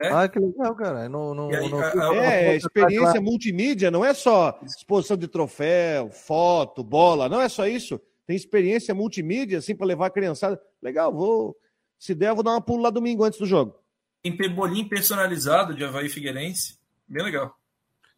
É? 0.00 0.08
Ah, 0.08 0.28
que 0.28 0.38
legal, 0.40 0.74
cara. 0.74 1.08
Não, 1.08 1.32
não, 1.34 1.48
aí, 1.50 1.70
não- 1.70 1.78
a- 1.80 2.10
a- 2.10 2.16
É, 2.16 2.56
experiência 2.56 3.20
multimídia, 3.20 3.90
não 3.90 4.04
é 4.04 4.12
só 4.12 4.58
exposição 4.64 5.16
de 5.16 5.28
troféu, 5.28 6.10
foto, 6.10 6.82
bola, 6.82 7.28
não 7.28 7.40
é 7.40 7.48
só 7.48 7.66
isso. 7.66 8.00
Tem 8.26 8.34
experiência 8.34 8.92
multimídia, 8.94 9.58
assim, 9.58 9.74
para 9.76 9.86
levar 9.86 10.06
a 10.06 10.10
criançada. 10.10 10.60
Legal, 10.82 11.12
vou. 11.12 11.56
Se 11.98 12.14
der, 12.14 12.30
eu 12.30 12.34
vou 12.34 12.42
dar 12.44 12.50
uma 12.50 12.60
pulo 12.60 12.82
lá 12.82 12.90
domingo 12.90 13.22
antes 13.24 13.38
do 13.38 13.46
jogo. 13.46 13.78
tem 14.22 14.34
pebolim 14.36 14.88
personalizado 14.88 15.74
de 15.74 15.84
Havaí 15.84 16.08
Figueirense. 16.08 16.78
Bem 17.06 17.22
legal. 17.22 17.54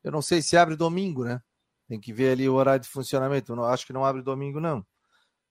Eu 0.04 0.12
não 0.12 0.22
sei 0.22 0.40
se 0.40 0.56
abre 0.56 0.76
domingo, 0.76 1.24
né? 1.24 1.42
Tem 1.88 2.00
que 2.00 2.12
ver 2.12 2.32
ali 2.32 2.48
o 2.48 2.54
horário 2.54 2.82
de 2.82 2.88
funcionamento. 2.88 3.54
Não, 3.54 3.64
acho 3.64 3.86
que 3.86 3.92
não 3.92 4.04
abre 4.04 4.22
domingo, 4.22 4.60
não. 4.60 4.84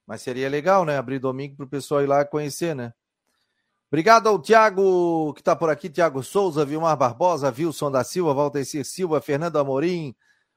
Mas 0.06 0.22
seria 0.22 0.48
legal, 0.48 0.84
né? 0.84 0.96
Abrir 0.96 1.18
domingo 1.18 1.56
para 1.56 1.66
o 1.66 1.68
pessoal 1.68 2.02
ir 2.02 2.06
lá 2.06 2.24
conhecer, 2.24 2.74
né? 2.74 2.92
Obrigado 3.88 4.28
ao 4.28 4.40
Tiago, 4.40 5.32
que 5.34 5.40
está 5.40 5.54
por 5.54 5.70
aqui, 5.70 5.88
Tiago 5.88 6.22
Souza, 6.22 6.64
Vilmar 6.64 6.96
Barbosa, 6.96 7.54
Wilson 7.56 7.90
da 7.90 8.02
Silva, 8.02 8.34
Valtecir 8.34 8.84
Silva, 8.84 9.20
Fernando 9.20 9.58
Amorim, 9.58 10.14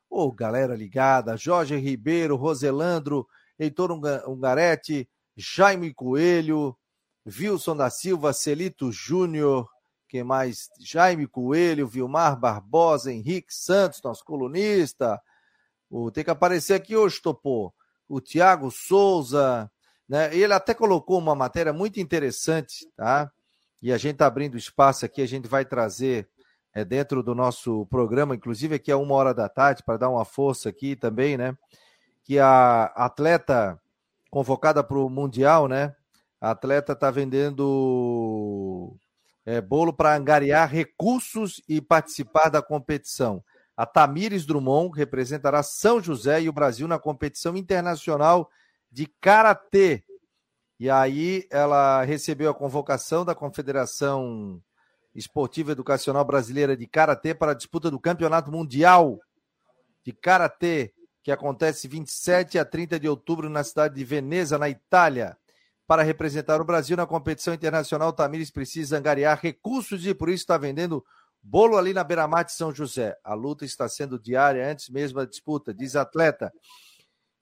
ô 0.10 0.32
galera 0.32 0.76
ligada, 0.76 1.38
Jorge 1.38 1.76
Ribeiro, 1.78 2.36
Roselandro, 2.36 3.28
Heitor 3.58 3.92
Unga- 3.92 4.28
Ungarete, 4.28 5.08
Jaime 5.38 5.94
Coelho, 5.94 6.76
Wilson 7.26 7.78
da 7.78 7.90
Silva, 7.92 8.34
Celito 8.34 8.92
Júnior, 8.92 9.70
quem 10.08 10.24
mais? 10.24 10.68
Jaime 10.80 11.28
Coelho, 11.28 11.88
Vilmar 11.88 12.38
Barbosa, 12.38 13.14
Henrique 13.14 13.54
Santos, 13.54 14.02
nosso 14.04 14.26
colunista. 14.26 15.22
O, 15.90 16.12
tem 16.12 16.24
que 16.24 16.30
aparecer 16.30 16.74
aqui 16.74 16.96
hoje, 16.96 17.22
Topô. 17.22 17.74
O 18.08 18.22
Tiago 18.22 18.70
Souza, 18.72 19.70
né? 20.08 20.36
Ele 20.36 20.54
até 20.54 20.74
colocou 20.74 21.20
uma 21.20 21.36
matéria 21.36 21.72
muito 21.72 22.00
interessante, 22.00 22.88
tá? 22.96 23.32
E 23.82 23.94
a 23.94 23.98
gente 23.98 24.14
está 24.14 24.26
abrindo 24.26 24.58
espaço 24.58 25.06
aqui, 25.06 25.22
a 25.22 25.28
gente 25.28 25.48
vai 25.48 25.64
trazer 25.64 26.28
é, 26.74 26.84
dentro 26.84 27.22
do 27.22 27.36
nosso 27.36 27.86
programa, 27.86 28.36
inclusive 28.36 28.76
aqui 28.76 28.92
a 28.92 28.98
uma 28.98 29.14
hora 29.16 29.34
da 29.34 29.48
tarde, 29.48 29.84
para 29.84 29.98
dar 29.98 30.10
uma 30.10 30.26
força 30.26 30.70
aqui 30.70 30.96
também, 30.96 31.38
né? 31.38 31.56
Que 32.24 32.40
a 32.40 32.86
atleta 32.96 33.80
convocada 34.30 34.84
para 34.84 34.98
o 34.98 35.10
Mundial, 35.10 35.68
né? 35.68 35.96
A 36.42 36.52
atleta 36.52 36.94
está 36.94 37.12
vendendo 37.12 38.96
é, 39.46 39.62
bolo 39.62 39.94
para 39.94 40.16
angariar 40.16 40.70
recursos 40.70 41.62
e 41.68 41.82
participar 41.82 42.50
da 42.50 42.62
competição. 42.62 43.44
A 43.80 43.86
Tamires 43.86 44.46
Drummond 44.46 44.94
representará 44.94 45.64
São 45.64 46.04
José 46.04 46.42
e 46.42 46.50
o 46.50 46.52
Brasil 46.52 46.86
na 46.86 47.00
competição 47.00 47.56
internacional 47.56 48.52
de 48.92 49.06
karatê. 49.22 50.04
E 50.78 50.90
aí 50.90 51.48
ela 51.50 52.04
recebeu 52.04 52.52
a 52.52 52.54
convocação 52.54 53.24
da 53.24 53.34
Confederação 53.34 54.62
Esportiva 55.16 55.72
Educacional 55.72 56.26
Brasileira 56.26 56.76
de 56.76 56.86
Karatê 56.86 57.34
para 57.34 57.54
a 57.54 57.56
disputa 57.56 57.90
do 57.90 57.98
Campeonato 57.98 58.52
Mundial 58.52 59.18
de 60.04 60.12
Karatê, 60.12 60.94
que 61.24 61.32
acontece 61.32 61.88
27 61.88 62.60
a 62.60 62.66
30 62.66 63.00
de 63.00 63.08
outubro 63.08 63.50
na 63.50 63.64
cidade 63.64 63.96
de 63.96 64.04
Veneza, 64.04 64.58
na 64.58 64.68
Itália. 64.68 65.38
Para 65.88 66.04
representar 66.04 66.60
o 66.60 66.66
Brasil 66.66 66.98
na 66.98 67.08
competição 67.08 67.54
internacional, 67.54 68.12
Tamires 68.12 68.52
precisa 68.52 68.98
angariar 68.98 69.40
recursos 69.42 70.06
e 70.06 70.14
por 70.14 70.28
isso 70.28 70.44
está 70.44 70.58
vendendo 70.58 71.02
bolo 71.42 71.78
ali 71.78 71.94
na 71.94 72.04
beira-mar 72.04 72.44
de 72.44 72.54
São 72.54 72.74
José. 72.74 73.18
A 73.24 73.34
luta 73.34 73.66
está 73.66 73.88
sendo 73.88 74.20
diária 74.20 74.70
antes 74.70 74.90
mesmo 74.90 75.20
da 75.20 75.26
disputa, 75.26 75.74
diz 75.74 75.96
atleta. 75.96 76.52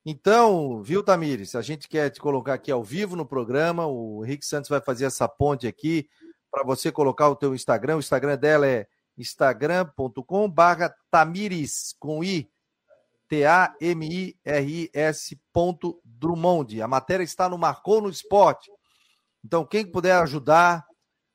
Então, 0.06 0.82
viu, 0.82 1.04
Tamires? 1.04 1.54
A 1.54 1.62
gente 1.62 1.88
quer 1.90 2.10
te 2.10 2.22
colocar 2.22 2.54
aqui 2.54 2.72
ao 2.72 2.82
vivo 2.82 3.16
no 3.16 3.26
programa. 3.26 3.86
O 3.86 4.24
Henrique 4.24 4.46
Santos 4.46 4.70
vai 4.70 4.80
fazer 4.80 5.04
essa 5.04 5.28
ponte 5.28 5.68
aqui 5.68 6.08
para 6.50 6.64
você 6.64 6.92
colocar 6.92 7.28
o 7.28 7.36
teu 7.36 7.54
Instagram. 7.54 7.98
O 7.98 8.00
Instagram 8.00 8.38
dela 8.38 8.66
é 8.66 8.88
instagram.com 9.18 10.50
barra 10.50 10.96
Tamires, 11.12 11.94
com 12.00 12.24
I, 12.24 12.50
T-A-M-I-R-I-S 13.28 13.78
ponto 15.52 16.00
Drummond. 16.06 16.82
A 16.82 16.88
matéria 16.88 17.26
está 17.26 17.50
no 17.50 17.58
Marcou 17.58 18.02
no 18.02 18.10
Esporte. 18.10 18.72
Então, 19.44 19.66
quem 19.66 19.86
puder 19.86 20.16
ajudar, 20.22 20.86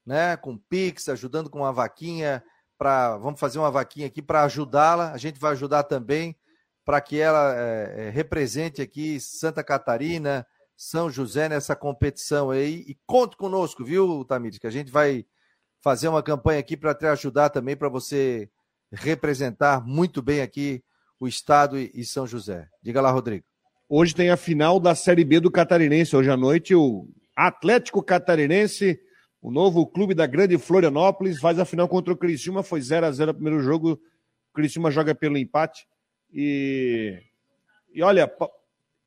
né, 0.04 0.34
com 0.36 0.56
Pix, 0.56 1.10
ajudando 1.10 1.50
com 1.50 1.58
uma 1.58 1.72
vaquinha, 1.72 2.42
para 2.82 3.16
vamos 3.16 3.38
fazer 3.38 3.60
uma 3.60 3.70
vaquinha 3.70 4.08
aqui 4.08 4.20
para 4.20 4.42
ajudá-la. 4.42 5.12
A 5.12 5.16
gente 5.16 5.38
vai 5.38 5.52
ajudar 5.52 5.84
também 5.84 6.34
para 6.84 7.00
que 7.00 7.16
ela 7.16 7.54
é, 7.56 8.06
é, 8.08 8.10
represente 8.10 8.82
aqui 8.82 9.20
Santa 9.20 9.62
Catarina, 9.62 10.44
São 10.76 11.08
José 11.08 11.48
nessa 11.48 11.76
competição 11.76 12.50
aí. 12.50 12.84
E 12.88 12.98
conte 13.06 13.36
conosco, 13.36 13.84
viu, 13.84 14.24
Tamires, 14.24 14.58
que 14.58 14.66
a 14.66 14.70
gente 14.70 14.90
vai 14.90 15.24
fazer 15.80 16.08
uma 16.08 16.24
campanha 16.24 16.58
aqui 16.58 16.76
para 16.76 16.92
te 16.92 17.06
ajudar 17.06 17.50
também, 17.50 17.76
para 17.76 17.88
você 17.88 18.50
representar 18.90 19.86
muito 19.86 20.20
bem 20.20 20.40
aqui 20.40 20.82
o 21.20 21.28
Estado 21.28 21.78
e 21.78 22.04
São 22.04 22.26
José. 22.26 22.66
Diga 22.82 23.00
lá, 23.00 23.12
Rodrigo. 23.12 23.44
Hoje 23.88 24.12
tem 24.12 24.28
a 24.28 24.36
final 24.36 24.80
da 24.80 24.96
Série 24.96 25.24
B 25.24 25.38
do 25.38 25.52
Catarinense. 25.52 26.16
Hoje 26.16 26.30
à 26.30 26.36
noite, 26.36 26.74
o 26.74 27.06
Atlético 27.36 28.02
Catarinense, 28.02 28.98
o 29.42 29.50
novo 29.50 29.84
clube 29.84 30.14
da 30.14 30.24
grande 30.24 30.56
Florianópolis, 30.56 31.40
faz 31.40 31.58
a 31.58 31.64
final 31.64 31.88
contra 31.88 32.14
o 32.14 32.16
Criciúma. 32.16 32.62
Foi 32.62 32.80
0 32.80 33.06
a 33.06 33.10
0 33.10 33.32
o 33.32 33.34
primeiro 33.34 33.60
jogo. 33.60 34.00
O 34.50 34.54
Criciúma 34.54 34.88
joga 34.88 35.16
pelo 35.16 35.36
empate. 35.36 35.84
E, 36.32 37.20
e 37.92 38.00
olha, 38.04 38.32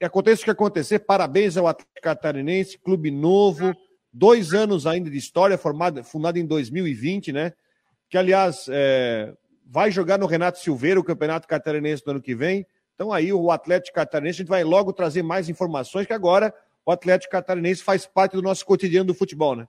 aconteça 0.03 0.41
o 0.41 0.45
que 0.45 0.51
acontecer, 0.51 0.99
parabéns 0.99 1.55
ao 1.55 1.67
Atlético 1.67 2.01
Catarinense, 2.01 2.77
clube 2.77 3.09
novo, 3.09 3.73
dois 4.11 4.53
anos 4.53 4.85
ainda 4.85 5.09
de 5.09 5.17
história, 5.17 5.57
formado, 5.57 6.03
fundado 6.03 6.37
em 6.37 6.45
2020, 6.45 7.31
né? 7.31 7.53
Que, 8.09 8.17
aliás, 8.17 8.67
é, 8.69 9.33
vai 9.65 9.89
jogar 9.89 10.19
no 10.19 10.25
Renato 10.25 10.59
Silveira 10.59 10.99
o 10.99 11.03
Campeonato 11.03 11.47
Catarinense 11.47 12.03
do 12.03 12.11
ano 12.11 12.21
que 12.21 12.35
vem. 12.35 12.67
Então, 12.93 13.13
aí, 13.13 13.31
o 13.31 13.51
Atlético 13.51 13.95
Catarinense, 13.95 14.37
a 14.37 14.43
gente 14.43 14.49
vai 14.49 14.65
logo 14.65 14.91
trazer 14.91 15.23
mais 15.23 15.47
informações, 15.47 16.05
que 16.05 16.13
agora 16.13 16.53
o 16.85 16.91
Atlético 16.91 17.31
Catarinense 17.31 17.81
faz 17.81 18.05
parte 18.05 18.33
do 18.33 18.41
nosso 18.41 18.65
cotidiano 18.65 19.07
do 19.07 19.13
futebol, 19.13 19.55
né? 19.55 19.65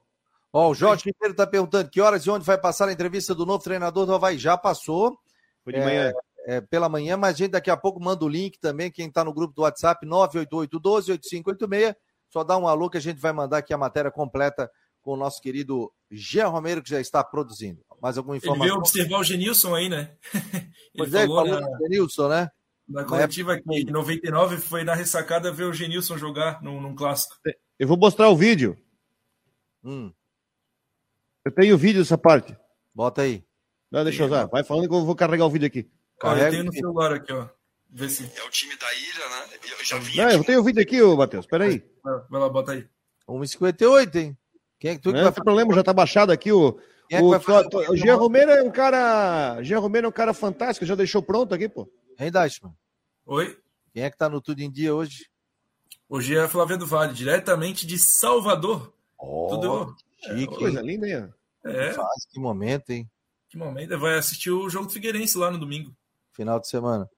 Ó, 0.56 0.68
oh, 0.68 0.70
o 0.70 0.74
Jorge 0.74 1.04
Ribeiro 1.04 1.32
está 1.32 1.46
perguntando 1.46 1.90
que 1.90 2.00
horas 2.00 2.24
e 2.24 2.30
onde 2.30 2.42
vai 2.42 2.56
passar 2.56 2.88
a 2.88 2.92
entrevista 2.92 3.34
do 3.34 3.44
novo 3.44 3.62
treinador 3.62 4.06
do 4.06 4.14
Havaí. 4.14 4.38
Já 4.38 4.56
passou. 4.56 5.14
Foi 5.62 5.70
de 5.70 5.80
manhã. 5.80 6.14
É, 6.46 6.56
é, 6.56 6.62
pela 6.62 6.88
manhã, 6.88 7.14
mas 7.14 7.34
a 7.34 7.36
gente 7.36 7.50
daqui 7.50 7.70
a 7.70 7.76
pouco 7.76 8.00
manda 8.02 8.24
o 8.24 8.28
link 8.28 8.58
também. 8.58 8.90
Quem 8.90 9.06
está 9.06 9.22
no 9.22 9.34
grupo 9.34 9.52
do 9.52 9.60
WhatsApp, 9.60 10.06
98812-8586. 10.06 11.94
Só 12.30 12.42
dá 12.42 12.56
um 12.56 12.66
alô 12.66 12.88
que 12.88 12.96
a 12.96 13.00
gente 13.00 13.20
vai 13.20 13.34
mandar 13.34 13.58
aqui 13.58 13.74
a 13.74 13.76
matéria 13.76 14.10
completa 14.10 14.70
com 15.02 15.12
o 15.12 15.16
nosso 15.16 15.42
querido 15.42 15.92
Jean 16.10 16.48
Romero, 16.48 16.82
que 16.82 16.88
já 16.88 17.02
está 17.02 17.22
produzindo. 17.22 17.84
Mais 18.00 18.16
alguma 18.16 18.38
informação? 18.38 18.64
Ele 18.64 18.72
veio 18.72 18.80
observar 18.80 19.18
o 19.18 19.24
Genilson 19.24 19.74
aí, 19.74 19.90
né? 19.90 20.16
Pois 20.96 21.12
é, 21.12 21.26
falou, 21.26 21.46
falou 21.46 21.60
na... 21.60 21.78
Genilson, 21.80 22.28
né? 22.28 22.48
Na 22.88 23.04
coletiva 23.04 23.52
aqui, 23.52 23.82
em 23.82 23.84
99, 23.84 24.56
foi 24.56 24.84
na 24.84 24.94
ressacada 24.94 25.52
ver 25.52 25.64
o 25.64 25.72
Genilson 25.74 26.16
jogar 26.16 26.62
num, 26.62 26.80
num 26.80 26.94
clássico. 26.94 27.34
Eu 27.78 27.86
vou 27.86 27.98
mostrar 27.98 28.30
o 28.30 28.36
vídeo. 28.36 28.74
Hum. 29.84 30.10
Eu 31.46 31.52
tenho 31.52 31.76
o 31.76 31.78
vídeo 31.78 32.02
dessa 32.02 32.18
parte. 32.18 32.56
Bota 32.92 33.22
aí. 33.22 33.44
Não, 33.88 34.02
deixa 34.02 34.24
eu 34.24 34.26
usar. 34.26 34.46
Vai 34.46 34.64
falando 34.64 34.88
que 34.88 34.94
eu 34.96 35.04
vou 35.04 35.14
carregar 35.14 35.46
o 35.46 35.50
vídeo 35.50 35.68
aqui. 35.68 35.88
Carrega 36.18 36.46
eu 36.46 36.50
tenho 36.50 36.64
no 36.64 36.72
celular 36.72 37.12
aqui, 37.12 37.32
ó. 37.32 37.46
Vê 37.88 38.08
se... 38.08 38.24
É 38.24 38.42
o 38.42 38.50
time 38.50 38.74
da 38.76 38.92
ilha, 38.92 39.28
né? 39.28 39.58
Eu 39.78 39.84
já 39.84 39.96
vi. 39.96 40.16
Não, 40.16 40.28
eu 40.28 40.42
tenho 40.42 40.58
o 40.58 40.64
vídeo 40.64 40.82
aqui, 40.82 41.00
ô 41.00 41.16
Matheus. 41.16 41.44
Espera 41.44 41.66
aí. 41.66 41.84
Vai 42.02 42.40
lá, 42.40 42.48
bota 42.48 42.72
aí. 42.72 42.84
1,58, 43.28 44.16
hein? 44.16 44.36
Quem 44.80 44.90
é 44.90 44.94
que 44.96 45.02
tu 45.02 45.12
não, 45.12 45.18
que 45.18 45.22
vai... 45.22 45.32
tem 45.32 45.44
problema, 45.44 45.72
já 45.72 45.84
tá 45.84 45.92
baixado 45.92 46.32
aqui 46.32 46.50
o. 46.50 46.80
É 47.08 47.20
o, 47.20 47.26
o, 47.26 47.92
o 47.92 47.96
Jean 47.96 48.16
Romero 48.16 48.50
é 48.50 48.64
um 48.64 48.70
cara. 48.72 49.62
Jean 49.62 49.78
Romero 49.78 50.06
é 50.06 50.08
um 50.08 50.12
cara 50.12 50.34
fantástico, 50.34 50.84
já 50.84 50.96
deixou 50.96 51.22
pronto 51.22 51.54
aqui, 51.54 51.68
pô. 51.68 51.88
Hein, 52.18 52.32
Dashman? 52.32 52.74
Oi? 53.24 53.56
Quem 53.94 54.02
é 54.02 54.10
que 54.10 54.18
tá 54.18 54.28
no 54.28 54.40
Tudo 54.40 54.62
em 54.62 54.70
Dia 54.70 54.92
hoje? 54.92 55.30
Hoje 56.08 56.36
é 56.36 56.48
Flávio 56.48 56.76
do 56.76 56.88
Vale, 56.88 57.14
diretamente 57.14 57.86
de 57.86 57.98
Salvador. 57.98 58.92
Oh, 59.16 59.46
Tudo 59.48 59.94
chique, 60.26 60.54
é, 60.54 60.58
coisa 60.58 60.82
linda, 60.82 61.08
hein? 61.08 61.28
É. 61.66 61.92
Faz, 61.92 62.26
que 62.30 62.40
momento, 62.40 62.90
hein? 62.90 63.08
Que 63.48 63.56
momento. 63.56 63.98
Vai 63.98 64.18
assistir 64.18 64.50
o 64.50 64.68
jogo 64.68 64.86
do 64.86 64.92
Figueirense 64.92 65.38
lá 65.38 65.50
no 65.50 65.58
domingo. 65.58 65.94
Final 66.32 66.60
de 66.60 66.68
semana. 66.68 67.08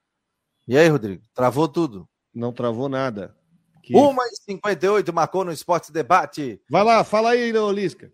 E 0.67 0.77
aí, 0.77 0.89
Rodrigo? 0.89 1.23
Travou 1.35 1.69
tudo? 1.69 2.09
Não 2.35 2.53
travou 2.53 2.89
nada. 2.89 3.35
Que... 3.83 3.95
1h58 3.95 5.13
marcou 5.13 5.45
no 5.45 5.53
Esporte 5.53 5.91
Debate. 5.91 6.61
Vai 6.71 6.85
lá, 6.85 7.03
fala 7.03 7.31
aí, 7.31 7.53
Lisca. 7.73 8.13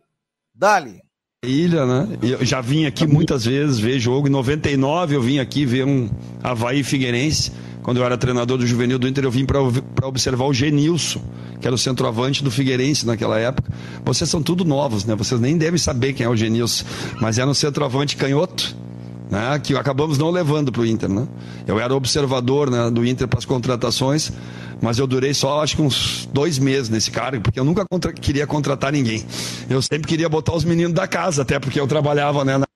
Dali. 0.55 1.03
Ilha, 1.45 1.85
né? 1.85 2.18
Eu 2.22 2.45
já 2.45 2.61
vim 2.61 2.87
aqui 2.87 3.07
muitas 3.07 3.45
vezes 3.45 3.78
ver 3.78 3.99
jogo. 3.99 4.28
Em 4.28 4.30
99 4.30 5.16
eu 5.16 5.20
vim 5.20 5.39
aqui 5.39 5.66
ver 5.66 5.85
um 5.85 6.09
Havaí 6.43 6.82
Figueirense. 6.82 7.53
Quando 7.85 7.99
eu 7.99 8.05
era 8.05 8.16
treinador 8.16 8.57
do 8.57 8.66
Juvenil 8.66 8.99
do 8.99 9.07
Inter, 9.07 9.24
eu 9.24 9.30
vim 9.30 9.45
para 9.45 9.61
observar 10.09 10.47
o 10.47 10.55
Genilson, 10.55 11.20
que 11.61 11.66
era 11.66 11.74
o 11.74 11.78
centroavante 11.78 12.43
do 12.43 12.51
Figueirense 12.51 13.07
naquela 13.07 13.39
época. 13.39 13.70
Vocês 14.03 14.28
são 14.28 14.43
tudo 14.43 14.64
novos, 14.64 15.05
né? 15.05 15.14
Vocês 15.14 15.39
nem 15.39 15.59
devem 15.59 15.78
saber 15.78 16.14
quem 16.14 16.24
é 16.24 16.28
o 16.28 16.35
Genilson, 16.35 16.82
mas 17.20 17.39
era 17.39 17.49
um 17.49 17.53
centroavante 17.53 18.16
canhoto, 18.16 18.74
né? 19.30 19.61
Que 19.62 19.76
acabamos 19.76 20.16
não 20.16 20.30
levando 20.30 20.72
para 20.72 20.80
o 20.80 20.87
Inter, 20.87 21.11
né? 21.11 21.28
Eu 21.66 21.78
era 21.78 21.95
observador 21.95 22.70
né, 22.70 22.91
do 22.91 23.05
Inter 23.05 23.28
para 23.28 23.39
as 23.39 23.45
contratações 23.45 24.32
mas 24.80 24.99
eu 24.99 25.07
durei 25.07 25.32
só 25.32 25.62
acho 25.62 25.76
que 25.76 25.82
uns 25.82 26.28
dois 26.32 26.59
meses 26.59 26.91
nesse 26.91 27.11
cargo, 27.11 27.41
porque 27.41 27.59
eu 27.59 27.64
nunca 27.64 27.87
contra 27.91 28.12
queria 28.12 28.47
contratar 28.47 28.93
ninguém. 28.93 29.24
Eu 29.70 29.80
sempre 29.80 30.07
queria 30.07 30.28
botar 30.28 30.53
os 30.53 30.64
meninos 30.64 30.93
da 30.93 31.07
casa, 31.07 31.41
até 31.41 31.59
porque 31.59 31.80
eu 31.80 31.87
trabalhava, 31.87 32.45
né? 32.45 32.59
Na... 32.59 32.66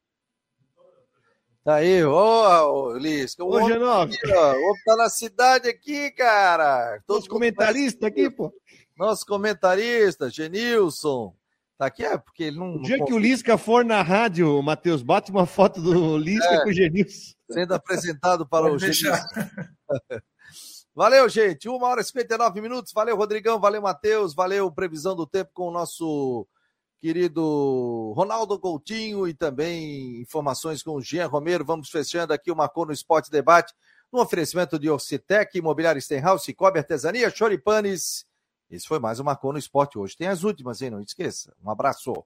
Tá 1.68 1.74
aí, 1.74 2.02
ô, 2.02 2.14
ô 2.16 2.96
Lisca. 2.96 3.44
Homem, 3.44 3.74
aqui, 3.74 4.32
ó, 4.32 4.54
o 4.54 4.70
homem 4.70 4.82
tá 4.86 4.96
na 4.96 5.10
cidade 5.10 5.68
aqui, 5.68 6.10
cara. 6.12 6.98
Todos 7.06 7.28
comentaristas 7.28 8.04
aqui, 8.04 8.30
pô. 8.30 8.50
Nosso 8.96 9.26
comentarista, 9.26 10.30
Genilson. 10.30 11.36
Tá 11.76 11.84
aqui, 11.84 12.06
é 12.06 12.16
porque 12.16 12.44
ele 12.44 12.58
não. 12.58 12.76
O 12.76 12.80
dia 12.80 12.96
não 12.96 13.04
que 13.04 13.12
o 13.12 13.18
Lisca 13.18 13.58
for 13.58 13.84
na 13.84 14.00
rádio, 14.00 14.62
Matheus, 14.62 15.02
bate 15.02 15.30
uma 15.30 15.44
foto 15.44 15.82
do 15.82 16.16
Lisca 16.16 16.54
é, 16.54 16.62
com 16.62 16.70
o 16.70 16.72
Genilson. 16.72 17.34
Sendo 17.50 17.74
apresentado 17.74 18.48
para 18.48 18.70
Pode 18.70 18.76
o 18.76 18.78
Genilson. 18.78 19.28
Valeu, 20.96 21.28
gente. 21.28 21.68
Uma 21.68 21.88
hora 21.88 22.00
e 22.00 22.04
59 22.04 22.62
minutos. 22.62 22.94
Valeu, 22.94 23.14
Rodrigão. 23.14 23.60
Valeu, 23.60 23.82
Matheus. 23.82 24.34
Valeu, 24.34 24.72
previsão 24.72 25.14
do 25.14 25.26
tempo 25.26 25.50
com 25.52 25.68
o 25.68 25.70
nosso 25.70 26.48
querido 27.00 28.12
Ronaldo 28.16 28.58
Coutinho 28.58 29.26
e 29.26 29.34
também 29.34 30.20
informações 30.20 30.82
com 30.82 30.92
o 30.92 31.00
Jean 31.00 31.26
Romero. 31.26 31.64
Vamos 31.64 31.90
fechando 31.90 32.32
aqui 32.32 32.50
o 32.50 32.56
Marcou 32.56 32.86
no 32.86 32.92
Esporte 32.92 33.30
Debate 33.30 33.72
no 34.12 34.20
oferecimento 34.20 34.78
de 34.78 34.88
Orcitec, 34.90 35.56
Imobiliário 35.56 36.00
Stenhouse, 36.00 36.52
Cobre 36.54 36.80
Artesania, 36.80 37.30
Choripanes. 37.30 38.26
Esse 38.70 38.86
foi 38.86 38.98
mais 38.98 39.20
um 39.20 39.24
Marcou 39.24 39.52
no 39.52 39.58
Esporte 39.58 39.98
hoje. 39.98 40.16
Tem 40.16 40.28
as 40.28 40.42
últimas, 40.42 40.82
hein? 40.82 40.90
Não 40.90 41.00
esqueça. 41.00 41.54
Um 41.64 41.70
abraço. 41.70 42.24